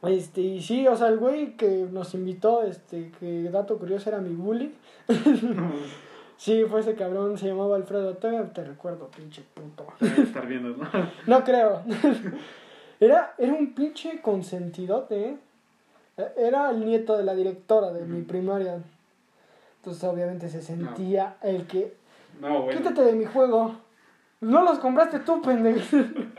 Este, 0.02 0.40
y 0.40 0.62
sí, 0.62 0.88
o 0.88 0.96
sea, 0.96 1.08
el 1.08 1.18
güey 1.18 1.58
que 1.58 1.86
nos 1.92 2.14
invitó, 2.14 2.62
este, 2.62 3.12
que 3.20 3.50
dato 3.50 3.76
curioso 3.76 4.08
era 4.08 4.18
mi 4.18 4.34
bully. 4.34 4.74
Sí, 6.41 6.64
fue 6.64 6.80
ese 6.80 6.95
cabrón, 6.95 7.36
se 7.36 7.49
llamaba 7.49 7.76
Alfredo. 7.76 8.14
Todavía 8.14 8.51
te 8.51 8.64
recuerdo, 8.64 9.11
pinche 9.14 9.43
puto. 9.53 9.86
Estar 10.01 10.47
viendo, 10.47 10.70
¿no? 10.70 10.88
No 11.26 11.45
creo. 11.45 11.82
Era, 12.99 13.34
era 13.36 13.53
un 13.53 13.74
pinche 13.74 14.22
consentidote, 14.22 15.20
¿eh? 15.20 15.36
Eh, 16.16 16.32
Era 16.38 16.70
el 16.70 16.84
nieto 16.86 17.18
de 17.18 17.24
la 17.24 17.34
directora 17.34 17.93
de 17.93 18.07
mi 18.07 18.22
primaria. 18.22 18.78
Entonces 19.76 20.03
obviamente 20.05 20.49
se 20.49 20.62
sentía 20.62 21.36
el 21.43 21.66
que... 21.66 21.95
No, 22.41 22.62
bueno. 22.62 22.78
Quítate 22.78 23.03
de 23.05 23.12
mi 23.12 23.26
juego. 23.26 23.74
No 24.41 24.62
los 24.62 24.78
compraste 24.78 25.20
tú, 25.20 25.43
pendejo. 25.43 25.97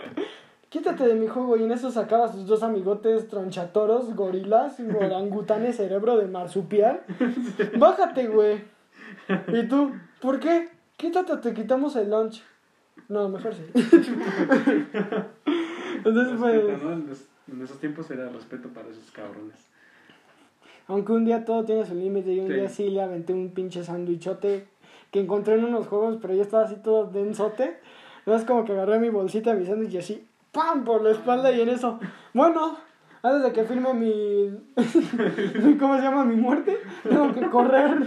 Quítate 0.69 1.05
de 1.05 1.13
mi 1.13 1.27
juego 1.27 1.57
y 1.57 1.63
en 1.63 1.71
eso 1.73 1.91
sacaba 1.91 2.25
a 2.25 2.31
sus 2.31 2.47
dos 2.47 2.63
amigotes 2.63 3.27
tronchatoros, 3.27 4.15
gorilas, 4.15 4.77
orangutanes, 4.79 5.77
cerebro 5.77 6.17
de 6.17 6.25
marsupial. 6.25 7.01
Bájate, 7.77 8.27
güey. 8.27 8.63
¿Y 9.53 9.67
tú? 9.67 9.93
¿Por 10.19 10.39
qué? 10.39 10.69
Quítate 10.97 11.37
te 11.37 11.53
quitamos 11.53 11.95
el 11.95 12.09
lunch. 12.09 12.41
No, 13.09 13.27
mejor 13.29 13.53
sí. 13.55 13.63
Entonces, 16.03 16.33
pues, 16.39 16.55
Respeto, 16.63 16.83
¿no? 16.85 16.93
En, 16.93 17.07
los- 17.07 17.25
en 17.51 17.61
esos 17.61 17.79
tiempos 17.79 18.09
era 18.11 18.29
respeto 18.29 18.69
para 18.69 18.87
esos 18.89 19.11
cabrones. 19.11 19.55
aunque 20.87 21.11
un 21.13 21.23
día 21.25 21.45
todo 21.45 21.63
tiene 21.63 21.85
su 21.85 21.95
límite 21.95 22.33
y 22.33 22.39
un 22.39 22.47
Sí. 22.47 22.53
día 22.53 22.67
sí 22.69 22.89
le 22.89 23.01
aventé 23.01 23.33
un 23.33 23.51
pinche 23.53 23.83
sandwichote 23.83 24.67
que 25.11 25.19
encontré 25.21 25.55
en 25.55 25.63
unos 25.65 25.87
juegos, 25.87 26.17
pero 26.21 26.33
yo 26.33 26.41
estaba 26.41 26.63
así 26.63 26.75
todo 26.83 27.05
densote. 27.07 27.77
Entonces 28.19 28.45
como 28.47 28.65
que 28.65 28.73
agarré 28.73 28.99
mi 28.99 29.09
bolsita, 29.09 29.53
mi 29.53 29.65
sándwich 29.65 29.93
y 29.93 29.97
así, 29.99 30.27
¡pam! 30.51 30.83
por 30.83 31.01
la 31.01 31.11
espalda 31.11 31.51
y 31.51 31.61
en 31.61 31.69
eso, 31.69 31.99
bueno, 32.33 32.77
antes 33.23 33.43
de 33.43 33.51
que 33.53 33.63
firme 33.63 33.93
mi, 33.93 35.77
¿cómo 35.77 35.95
se 35.97 36.01
llama? 36.03 36.23
Mi 36.25 36.35
muerte, 36.35 36.77
tengo 37.07 37.33
que 37.33 37.41
correr, 37.49 38.05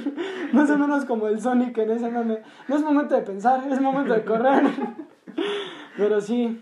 más 0.53 0.69
o 0.71 0.79
menos 0.79 1.05
como 1.05 1.29
el 1.29 1.41
Sonic 1.41 1.77
en 1.79 1.91
ese 1.91 2.11
meme. 2.11 2.39
No 2.69 2.77
es 2.77 2.83
momento 2.83 3.15
de 3.15 3.23
pensar, 3.23 3.63
es 3.71 3.81
momento 3.81 4.13
de 4.15 4.25
correr. 4.25 4.63
Pero 5.97 6.21
sí, 6.21 6.61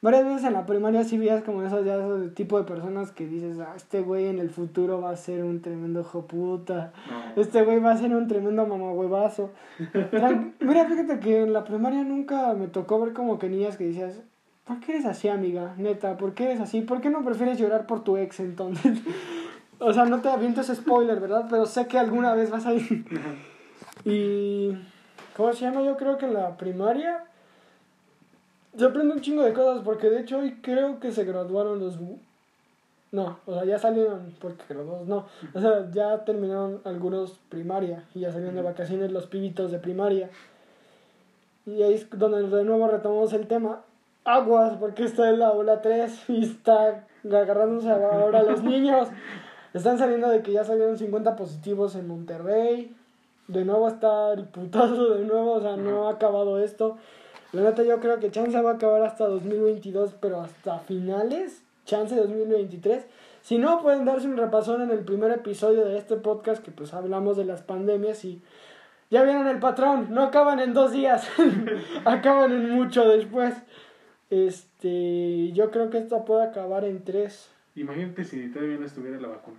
varias 0.00 0.24
veces 0.24 0.44
en 0.44 0.54
la 0.54 0.64
primaria 0.64 1.04
sí 1.04 1.18
veías 1.18 1.42
como 1.42 1.62
esos, 1.62 1.84
ya 1.84 1.96
esos 1.96 2.32
tipo 2.34 2.56
de 2.58 2.64
personas 2.64 3.10
que 3.12 3.26
dices, 3.26 3.58
ah, 3.60 3.74
este 3.76 4.00
güey 4.00 4.26
en 4.26 4.38
el 4.38 4.48
futuro 4.50 5.00
va 5.02 5.10
a 5.10 5.16
ser 5.16 5.44
un 5.44 5.60
tremendo 5.60 6.02
joputa. 6.04 6.92
No. 7.36 7.42
Este 7.42 7.62
güey 7.62 7.78
va 7.80 7.92
a 7.92 7.96
ser 7.98 8.14
un 8.14 8.26
tremendo 8.26 8.66
mamahuevazo. 8.66 9.50
Tran- 9.92 10.54
Mira, 10.60 10.86
fíjate 10.86 11.20
que 11.20 11.42
en 11.42 11.52
la 11.52 11.64
primaria 11.64 12.02
nunca 12.04 12.54
me 12.54 12.68
tocó 12.68 12.98
ver 13.00 13.12
como 13.12 13.38
que 13.38 13.48
niñas 13.50 13.76
que 13.76 13.84
decías, 13.84 14.22
¿por 14.70 14.78
qué 14.78 14.92
eres 14.92 15.06
así, 15.06 15.26
amiga? 15.26 15.74
Neta, 15.78 16.16
¿por 16.16 16.32
qué 16.32 16.44
eres 16.44 16.60
así? 16.60 16.80
¿Por 16.82 17.00
qué 17.00 17.10
no 17.10 17.24
prefieres 17.24 17.58
llorar 17.58 17.88
por 17.88 18.04
tu 18.04 18.16
ex 18.16 18.38
entonces? 18.38 19.00
o 19.80 19.92
sea, 19.92 20.04
no 20.04 20.20
te 20.20 20.28
aviento 20.28 20.60
ese 20.60 20.76
spoiler, 20.76 21.18
¿verdad? 21.18 21.46
Pero 21.50 21.66
sé 21.66 21.88
que 21.88 21.98
alguna 21.98 22.34
vez 22.34 22.50
vas 22.50 22.66
a 22.66 22.74
ir. 22.74 23.04
y... 24.04 24.78
¿Cómo 25.36 25.52
se 25.54 25.64
llama? 25.64 25.82
Yo 25.82 25.96
creo 25.96 26.18
que 26.18 26.26
en 26.26 26.34
la 26.34 26.56
primaria 26.56 27.24
se 28.76 28.84
aprende 28.84 29.14
un 29.14 29.20
chingo 29.20 29.42
de 29.42 29.52
cosas 29.52 29.82
porque 29.82 30.08
de 30.08 30.20
hecho 30.20 30.38
hoy 30.38 30.60
creo 30.62 31.00
que 31.00 31.10
se 31.10 31.24
graduaron 31.24 31.80
los... 31.80 31.98
No, 33.10 33.40
o 33.46 33.54
sea, 33.54 33.64
ya 33.64 33.76
salieron, 33.76 34.36
porque 34.38 34.62
graduados 34.68 35.08
no. 35.08 35.26
O 35.52 35.60
sea, 35.60 35.90
ya 35.90 36.24
terminaron 36.24 36.80
algunos 36.84 37.40
primaria 37.48 38.04
y 38.14 38.20
ya 38.20 38.30
salieron 38.30 38.54
de 38.54 38.62
vacaciones 38.62 39.10
los 39.10 39.26
pibitos 39.26 39.72
de 39.72 39.80
primaria. 39.80 40.30
Y 41.66 41.82
ahí 41.82 41.94
es 41.94 42.08
donde 42.10 42.56
de 42.56 42.64
nuevo 42.64 42.86
retomamos 42.86 43.32
el 43.32 43.48
tema. 43.48 43.82
Aguas, 44.24 44.76
porque 44.78 45.04
está 45.04 45.30
en 45.30 45.38
la 45.38 45.52
ola 45.52 45.80
3 45.80 46.24
y 46.28 46.44
está 46.44 47.06
agarrándose 47.24 47.90
ahora 47.90 48.40
a 48.40 48.42
los 48.42 48.62
niños. 48.62 49.08
Están 49.72 49.98
saliendo 49.98 50.28
de 50.28 50.42
que 50.42 50.52
ya 50.52 50.64
salieron 50.64 50.98
50 50.98 51.36
positivos 51.36 51.94
en 51.94 52.08
Monterrey. 52.08 52.94
De 53.48 53.64
nuevo 53.64 53.88
está 53.88 54.32
el 54.32 54.44
putazo, 54.44 55.14
de 55.14 55.24
nuevo, 55.24 55.52
o 55.52 55.60
sea, 55.60 55.76
no 55.76 56.08
ha 56.08 56.12
acabado 56.12 56.58
esto. 56.58 56.98
La 57.52 57.62
neta 57.62 57.82
yo 57.82 57.98
creo 57.98 58.20
que 58.20 58.30
chance 58.30 58.60
va 58.60 58.72
a 58.72 58.74
acabar 58.74 59.02
hasta 59.02 59.26
2022, 59.26 60.14
pero 60.20 60.40
hasta 60.40 60.78
finales, 60.78 61.62
chance 61.84 62.14
2023. 62.14 63.04
Si 63.42 63.58
no, 63.58 63.80
pueden 63.80 64.04
darse 64.04 64.28
un 64.28 64.36
repasón 64.36 64.82
en 64.82 64.90
el 64.90 65.00
primer 65.00 65.32
episodio 65.32 65.84
de 65.84 65.98
este 65.98 66.16
podcast 66.16 66.62
que 66.62 66.70
pues 66.70 66.94
hablamos 66.94 67.36
de 67.36 67.44
las 67.44 67.62
pandemias 67.62 68.24
y 68.24 68.40
ya 69.10 69.24
vieron 69.24 69.48
el 69.48 69.58
patrón, 69.58 70.08
no 70.10 70.22
acaban 70.22 70.60
en 70.60 70.72
dos 70.72 70.92
días, 70.92 71.28
acaban 72.04 72.52
en 72.52 72.70
mucho 72.70 73.08
después. 73.08 73.54
Este, 74.30 75.50
yo 75.52 75.70
creo 75.70 75.90
que 75.90 75.98
esto 75.98 76.24
puede 76.24 76.44
acabar 76.44 76.84
en 76.84 77.04
tres. 77.04 77.50
Imagínate 77.74 78.24
si 78.24 78.48
todavía 78.48 78.78
no 78.78 78.86
estuviera 78.86 79.20
la 79.20 79.28
vacuna. 79.28 79.58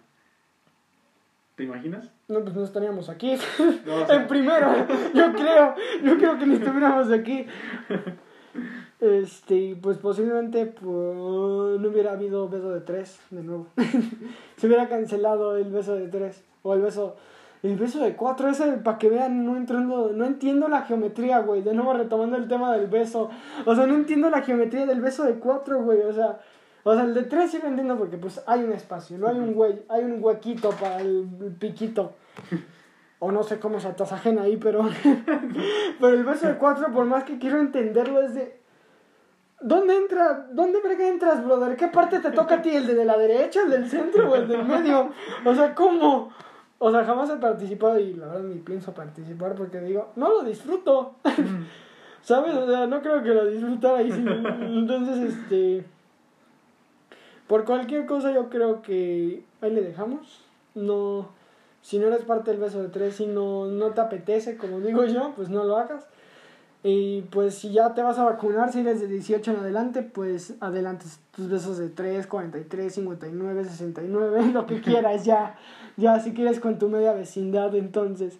¿Te 1.56 1.64
imaginas? 1.64 2.10
No, 2.30 2.42
pues 2.42 2.56
no 2.56 2.64
estaríamos 2.64 3.10
aquí. 3.10 3.38
No, 3.86 3.96
o 4.04 4.06
sea, 4.08 4.16
en 4.16 4.28
primero, 4.28 4.88
yo 5.14 5.34
creo, 5.34 5.76
yo 6.04 6.18
creo 6.18 6.40
que 6.40 6.48
ni 6.48 6.56
estuviéramos 6.56 7.12
aquí. 7.12 7.46
Este, 9.02 9.76
pues 9.82 9.98
posiblemente 9.98 10.68
pues, 10.68 10.86
no 10.86 11.90
hubiera 11.90 12.14
habido 12.14 12.48
beso 12.48 12.70
de 12.70 12.82
tres 12.82 13.20
de 13.32 13.44
nuevo. 13.44 13.68
Se 14.58 14.68
hubiera 14.68 14.88
cancelado 14.88 15.58
el 15.58 15.72
beso 15.72 15.96
de 15.96 16.08
tres. 16.08 16.44
O 16.64 16.74
el 16.74 16.82
beso. 16.82 17.18
El 17.64 17.78
beso 17.78 18.00
de 18.00 18.16
cuatro, 18.16 18.50
ese 18.50 18.66
para 18.78 18.98
que 18.98 19.10
vean, 19.10 19.46
no 19.46 19.56
entiendo, 19.56 20.12
no 20.14 20.26
entiendo 20.26 20.68
la 20.68 20.82
geometría, 20.82 21.40
güey. 21.40 21.62
De 21.62 21.74
nuevo 21.74 21.94
retomando 21.94 22.38
el 22.38 22.48
tema 22.48 22.76
del 22.76 22.88
beso. 22.88 23.30
O 23.66 23.76
sea, 23.76 23.86
no 23.86 23.94
entiendo 23.94 24.30
la 24.30 24.42
geometría 24.42 24.86
del 24.86 25.02
beso 25.02 25.24
de 25.24 25.36
cuatro, 25.36 25.84
güey. 25.84 26.02
O 26.02 26.14
sea, 26.14 26.40
o 26.84 26.96
sea, 26.96 27.04
el 27.04 27.14
de 27.14 27.24
tres 27.24 27.52
sí 27.52 27.60
lo 27.62 27.68
entiendo 27.68 27.98
porque 27.98 28.18
pues 28.18 28.42
hay 28.48 28.64
un 28.64 28.72
espacio, 28.72 29.18
no 29.18 29.28
hay 29.28 29.38
un 29.38 29.54
güey, 29.54 29.84
hay 29.90 30.04
un 30.04 30.24
huequito 30.24 30.72
para 30.72 31.02
el, 31.02 31.28
el 31.42 31.54
piquito. 31.54 32.14
O 33.20 33.32
no 33.32 33.44
sé 33.44 33.60
cómo 33.60 33.80
se 33.80 33.88
atasajen 33.88 34.40
ahí, 34.40 34.58
pero. 34.58 34.90
pero 36.02 36.14
el 36.16 36.24
beso 36.24 36.48
de 36.48 36.58
cuatro, 36.58 36.92
por 36.92 37.06
más 37.06 37.24
que 37.24 37.38
quiero 37.38 37.60
entenderlo, 37.60 38.24
es 38.24 38.34
de. 38.34 38.60
¿Dónde 39.62 39.96
entra? 39.96 40.48
¿Dónde 40.52 40.82
verga 40.82 41.08
entras, 41.08 41.46
brother? 41.46 41.78
¿Qué 41.78 41.88
parte 41.88 42.18
te 42.18 42.32
toca 42.32 42.56
a 42.56 42.62
ti? 42.64 42.76
¿El 42.76 42.88
de 42.88 43.06
la 43.06 43.16
derecha, 43.16 43.62
el 43.62 43.70
del 43.70 43.88
centro 43.88 44.32
o 44.32 44.36
el 44.36 44.48
del 44.48 44.66
medio? 44.66 45.12
O 45.46 45.54
sea, 45.54 45.76
¿cómo? 45.76 46.32
O 46.84 46.90
sea, 46.90 47.06
jamás 47.06 47.30
he 47.30 47.36
participado 47.36 48.00
y 48.00 48.16
la 48.16 48.26
verdad 48.26 48.42
ni 48.42 48.58
pienso 48.58 48.92
participar 48.92 49.54
porque 49.54 49.80
digo, 49.82 50.10
no 50.16 50.30
lo 50.30 50.42
disfruto. 50.42 51.14
¿Sabes? 52.24 52.56
O 52.56 52.68
sea, 52.68 52.88
no 52.88 53.04
creo 53.04 53.22
que 53.22 53.30
lo 53.30 53.46
disfrutara 53.46 54.00
ahí 54.00 54.12
sí. 54.12 54.26
Entonces, 54.26 55.32
este. 55.32 55.86
Por 57.46 57.66
cualquier 57.66 58.08
cosa, 58.08 58.32
yo 58.32 58.50
creo 58.50 58.82
que 58.82 59.44
ahí 59.62 59.72
le 59.72 59.84
dejamos. 59.84 60.44
No. 60.74 61.30
Si 61.84 62.00
no 62.00 62.08
eres 62.08 62.24
parte 62.24 62.50
del 62.50 62.60
beso 62.60 62.82
de 62.82 62.90
tres, 62.90 63.18
si 63.18 63.28
no, 63.28 63.68
no 63.68 63.92
te 63.92 64.02
apetece, 64.02 64.58
como 64.58 64.80
digo 64.80 65.06
yo, 65.06 65.34
pues 65.36 65.50
no 65.50 65.64
lo 65.64 65.78
hagas. 65.78 66.08
Y 66.84 67.22
pues 67.30 67.56
si 67.60 67.72
ya 67.74 67.94
te 67.94 68.02
vas 68.02 68.18
a 68.18 68.24
vacunar, 68.24 68.72
si 68.74 68.80
eres 68.80 69.02
de 69.02 69.08
18 69.08 69.52
en 69.52 69.58
adelante, 69.58 70.02
pues 70.02 70.56
adelante 70.62 71.06
tus 71.36 71.48
besos 71.48 71.78
de 71.78 71.90
3, 71.90 72.26
43, 72.26 72.94
59, 72.94 73.64
69, 73.66 74.52
lo 74.52 74.66
que 74.66 74.82
quieras 74.82 75.24
ya. 75.24 75.56
Ya 75.98 76.20
si 76.20 76.34
quieres 76.34 76.60
con 76.60 76.80
tu 76.80 76.90
media 76.90 77.14
vecindad, 77.14 77.76
entonces. 77.76 78.40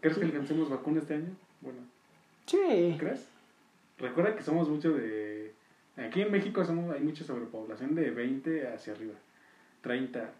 ¿Crees 0.00 0.16
que 0.16 0.24
alcancemos 0.24 0.70
vacuna 0.70 1.00
este 1.00 1.14
año? 1.14 1.30
Bueno, 1.60 1.78
Sí. 2.46 2.96
¿crees? 2.98 3.26
Recuerda 3.98 4.34
que 4.34 4.42
somos 4.42 4.68
mucho 4.68 4.92
de... 4.92 5.52
Aquí 5.98 6.22
en 6.22 6.32
México 6.32 6.64
somos, 6.64 6.94
hay 6.94 7.02
mucha 7.02 7.22
sobrepoblación 7.24 7.94
de 7.94 8.10
20 8.10 8.68
hacia 8.68 8.94
arriba. 8.94 9.12
30. 9.82 10.30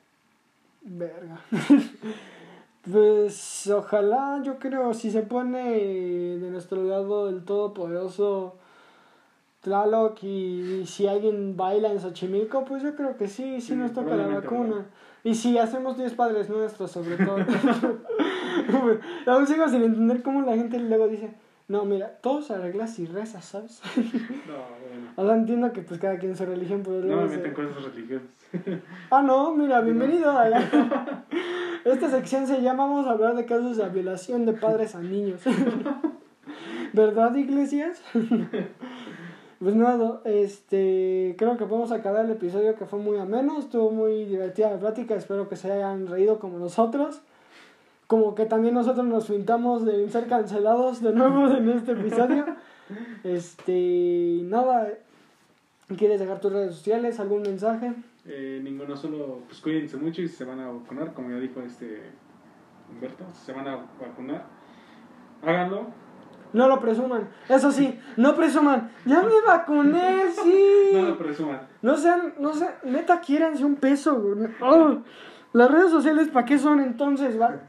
Verga. 0.83 1.41
Pues 2.83 3.69
ojalá, 3.69 4.41
yo 4.43 4.59
creo, 4.59 4.95
si 4.95 5.11
se 5.11 5.23
pone 5.23 5.79
de 6.39 6.51
nuestro 6.51 6.83
lado 6.83 7.29
el 7.29 7.45
todopoderoso 7.45 8.57
Tlaloc 9.61 10.23
y 10.23 10.85
si 10.87 11.07
alguien 11.07 11.57
baila 11.57 11.93
en 11.93 12.01
Xochimilco, 12.01 12.65
pues 12.65 12.83
yo 12.83 12.95
creo 12.97 13.17
que 13.19 13.29
sí, 13.29 13.61
sí, 13.61 13.69
Sí, 13.69 13.75
nos 13.75 13.93
toca 13.93 14.17
la 14.17 14.27
vacuna. 14.27 14.87
Y 15.23 15.35
si 15.35 15.59
hacemos 15.59 15.99
10 15.99 16.15
padres 16.15 16.49
nuestros, 16.49 16.91
sobre 16.91 17.19
todo. 17.19 17.37
Aún 19.27 19.47
sigo 19.47 19.69
sin 19.69 19.83
entender 19.83 20.23
cómo 20.23 20.41
la 20.43 20.57
gente 20.57 20.79
luego 20.79 21.09
dice, 21.09 21.35
no, 21.69 21.85
mira, 21.85 22.19
todo 22.23 22.41
se 22.41 22.55
arregla 22.55 22.87
si 22.87 23.05
rezas, 23.05 23.45
¿sabes? 23.45 23.83
No, 23.97 24.55
bueno. 24.55 25.13
O 25.17 25.27
sea, 25.27 25.35
entiendo 25.35 25.73
que 25.73 25.83
pues 25.83 26.01
cada 26.01 26.19
quien 26.19 26.35
su 26.35 26.47
religión, 26.47 26.83
pero 26.83 27.03
No 27.03 27.17
me 27.19 27.37
meten 27.37 27.53
cosas 27.53 27.85
religiosas. 27.85 28.27
Ah, 29.11 29.21
no, 29.23 29.55
mira, 29.55 29.83
bienvenido 29.83 30.31
a 30.31 30.49
la... 30.49 30.61
Esta 31.85 32.11
sección 32.11 32.47
se 32.47 32.61
llama 32.61 32.85
Vamos 32.85 33.07
a 33.07 33.13
hablar 33.13 33.35
de 33.35 33.47
casos 33.47 33.77
de 33.77 33.89
violación 33.89 34.45
de 34.45 34.53
padres 34.53 34.95
a 34.95 35.01
niños. 35.01 35.41
¿Verdad, 36.93 37.35
iglesias? 37.37 38.03
Pues 39.61 39.75
nada, 39.75 40.23
este, 40.25 41.35
creo 41.37 41.59
que 41.59 41.67
podemos 41.67 41.93
acabar 41.93 42.25
el 42.25 42.31
episodio 42.31 42.77
que 42.77 42.87
fue 42.87 42.99
muy 42.99 43.19
ameno, 43.19 43.59
estuvo 43.59 43.91
muy 43.91 44.25
divertida 44.25 44.71
la 44.71 44.79
plática, 44.79 45.15
espero 45.15 45.51
que 45.51 45.57
se 45.57 45.71
hayan 45.71 46.07
reído 46.07 46.39
como 46.39 46.59
nosotros. 46.59 47.21
Como 48.07 48.35
que 48.35 48.47
también 48.47 48.73
nosotros 48.73 49.05
nos 49.05 49.27
pintamos 49.27 49.85
de 49.85 50.09
ser 50.09 50.29
cancelados 50.29 51.03
de 51.03 51.13
nuevo 51.13 51.47
en 51.49 51.69
este 51.69 51.93
episodio. 51.93 52.47
Este, 53.23 54.41
nada, 54.45 54.95
¿quieres 55.99 56.21
dejar 56.21 56.41
tus 56.41 56.55
redes 56.55 56.75
sociales, 56.75 57.21
algún 57.21 57.43
mensaje? 57.43 57.93
Eh, 58.27 58.61
ninguno, 58.63 58.97
solo 58.97 59.41
pues 59.49 59.61
cuídense 59.61 59.97
mucho 59.97 60.21
y 60.23 60.29
se 60.29 60.45
van 60.45 60.61
a 60.61 60.71
vacunar, 60.71 61.13
como 61.15 61.31
ya 61.31 61.37
dijo 61.37 61.61
este 61.63 62.03
Humberto, 62.91 63.25
se 63.33 63.53
van 63.53 63.67
a 63.69 63.77
vacunar. 64.01 64.45
Háganlo. 65.43 65.87
No 66.53 66.69
lo 66.69 66.81
presuman. 66.81 67.29
Eso 67.49 67.71
sí, 67.71 67.99
no 68.17 68.35
presuman. 68.35 68.91
Ya 69.07 69.23
me 69.23 69.41
vacuné, 69.47 70.31
sí. 70.33 70.91
No 70.93 71.03
lo 71.03 71.19
presuman. 71.19 71.61
No 71.81 71.97
sean, 71.97 72.35
no 72.39 72.53
sean, 72.53 72.75
neta, 72.85 73.21
quiéranse 73.21 73.65
un 73.65 73.77
peso. 73.77 74.21
güey. 74.21 74.49
Oh, 74.61 74.99
las 75.53 75.71
redes 75.71 75.91
sociales, 75.91 76.29
¿para 76.29 76.45
qué 76.47 76.59
son 76.59 76.81
entonces, 76.81 77.41
va? 77.41 77.61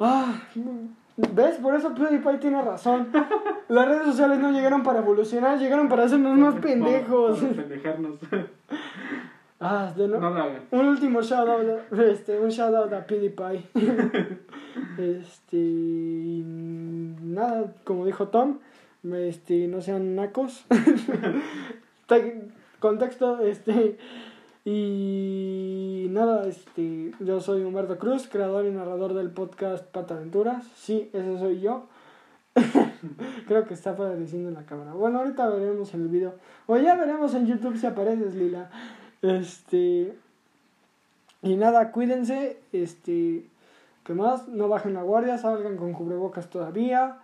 Ah, 0.00 0.34
¿Ves? 1.16 1.56
Por 1.56 1.74
eso 1.74 1.94
PewDiePie 1.94 2.38
tiene 2.38 2.60
razón. 2.62 3.08
Las 3.68 3.88
redes 3.88 4.04
sociales 4.04 4.38
no 4.38 4.50
llegaron 4.52 4.82
para 4.82 4.98
evolucionar, 4.98 5.58
llegaron 5.58 5.88
para 5.88 6.04
hacernos 6.04 6.36
más 6.36 6.54
pendejos. 6.60 7.38
Para, 7.38 7.52
para 7.52 7.62
pendejarnos. 7.62 8.14
Ah, 9.58 9.92
de 9.96 10.06
no. 10.06 10.18
Un 10.70 10.86
último 10.86 11.22
shout 11.22 11.48
out, 11.48 11.92
este, 11.98 12.38
un 12.38 12.50
shout 12.50 12.74
out 12.74 12.92
a 12.92 13.06
PewDiePie. 13.06 13.64
este, 14.98 15.56
nada, 17.22 17.72
como 17.84 18.04
dijo 18.04 18.28
Tom, 18.28 18.58
este, 19.14 19.66
no 19.68 19.80
sean 19.80 20.14
nacos. 20.14 20.66
Te- 22.06 22.48
Contexto, 22.80 23.40
este, 23.40 23.96
y 24.64 26.08
nada, 26.10 26.46
este, 26.46 27.12
yo 27.20 27.40
soy 27.40 27.62
Humberto 27.62 27.98
Cruz, 27.98 28.28
creador 28.30 28.66
y 28.66 28.70
narrador 28.70 29.14
del 29.14 29.30
podcast 29.30 29.86
Pata 29.86 30.16
Aventuras. 30.16 30.66
Sí, 30.74 31.08
ese 31.14 31.38
soy 31.38 31.60
yo. 31.60 31.86
Creo 33.46 33.64
que 33.66 33.74
está 33.74 33.90
apareciendo 33.90 34.48
en 34.50 34.54
la 34.54 34.66
cámara. 34.66 34.92
Bueno, 34.92 35.20
ahorita 35.20 35.48
veremos 35.48 35.94
en 35.94 36.02
el 36.02 36.08
video. 36.08 36.34
O 36.66 36.76
ya 36.76 36.94
veremos 36.96 37.34
en 37.34 37.46
YouTube 37.46 37.76
si 37.78 37.86
apareces, 37.86 38.34
Lila. 38.34 38.70
Este. 39.30 40.16
Y 41.42 41.56
nada, 41.56 41.92
cuídense. 41.92 42.58
Este. 42.72 43.44
¿Qué 44.04 44.14
más? 44.14 44.46
No 44.48 44.68
bajen 44.68 44.94
la 44.94 45.02
guardia, 45.02 45.36
salgan 45.38 45.76
con 45.76 45.92
cubrebocas 45.92 46.48
todavía. 46.48 47.18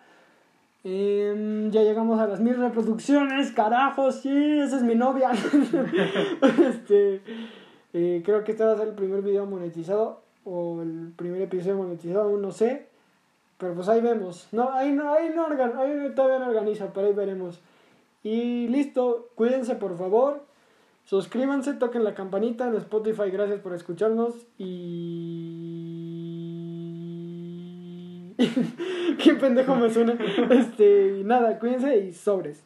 Em, 0.84 1.70
ya 1.70 1.82
llegamos 1.82 2.18
a 2.18 2.26
las 2.26 2.40
mil 2.40 2.56
reproducciones, 2.56 3.52
carajo, 3.52 4.10
sí, 4.10 4.58
esa 4.58 4.78
es 4.78 4.82
mi 4.82 4.96
novia. 4.96 5.30
este, 6.68 7.20
eh, 7.92 8.22
creo 8.24 8.42
que 8.42 8.50
este 8.52 8.64
va 8.64 8.72
a 8.72 8.76
ser 8.76 8.88
el 8.88 8.94
primer 8.94 9.22
video 9.22 9.46
monetizado 9.46 10.22
o 10.44 10.82
el 10.82 11.12
primer 11.16 11.40
episodio 11.42 11.76
monetizado, 11.76 12.36
no 12.36 12.50
sé. 12.50 12.88
Pero 13.58 13.74
pues 13.74 13.88
ahí 13.88 14.00
vemos. 14.00 14.48
No, 14.50 14.72
ahí 14.72 14.90
no, 14.90 15.12
ahí 15.14 15.30
no, 15.32 15.46
organ- 15.46 15.76
ahí 15.78 16.12
todavía 16.16 16.40
no 16.40 16.48
organizo, 16.48 16.90
pero 16.92 17.06
ahí 17.06 17.12
veremos. 17.12 17.60
Y 18.24 18.66
listo, 18.66 19.28
cuídense 19.36 19.76
por 19.76 19.96
favor. 19.96 20.42
Suscríbanse, 21.04 21.74
toquen 21.74 22.04
la 22.04 22.14
campanita 22.14 22.68
en 22.68 22.76
Spotify, 22.76 23.30
gracias 23.30 23.60
por 23.60 23.74
escucharnos 23.74 24.34
y... 24.56 25.52
Qué 29.22 29.34
pendejo 29.34 29.74
me 29.76 29.90
suena. 29.90 30.16
Este, 30.50 31.22
nada, 31.24 31.58
cuídense 31.58 31.98
y 31.98 32.12
sobres. 32.12 32.64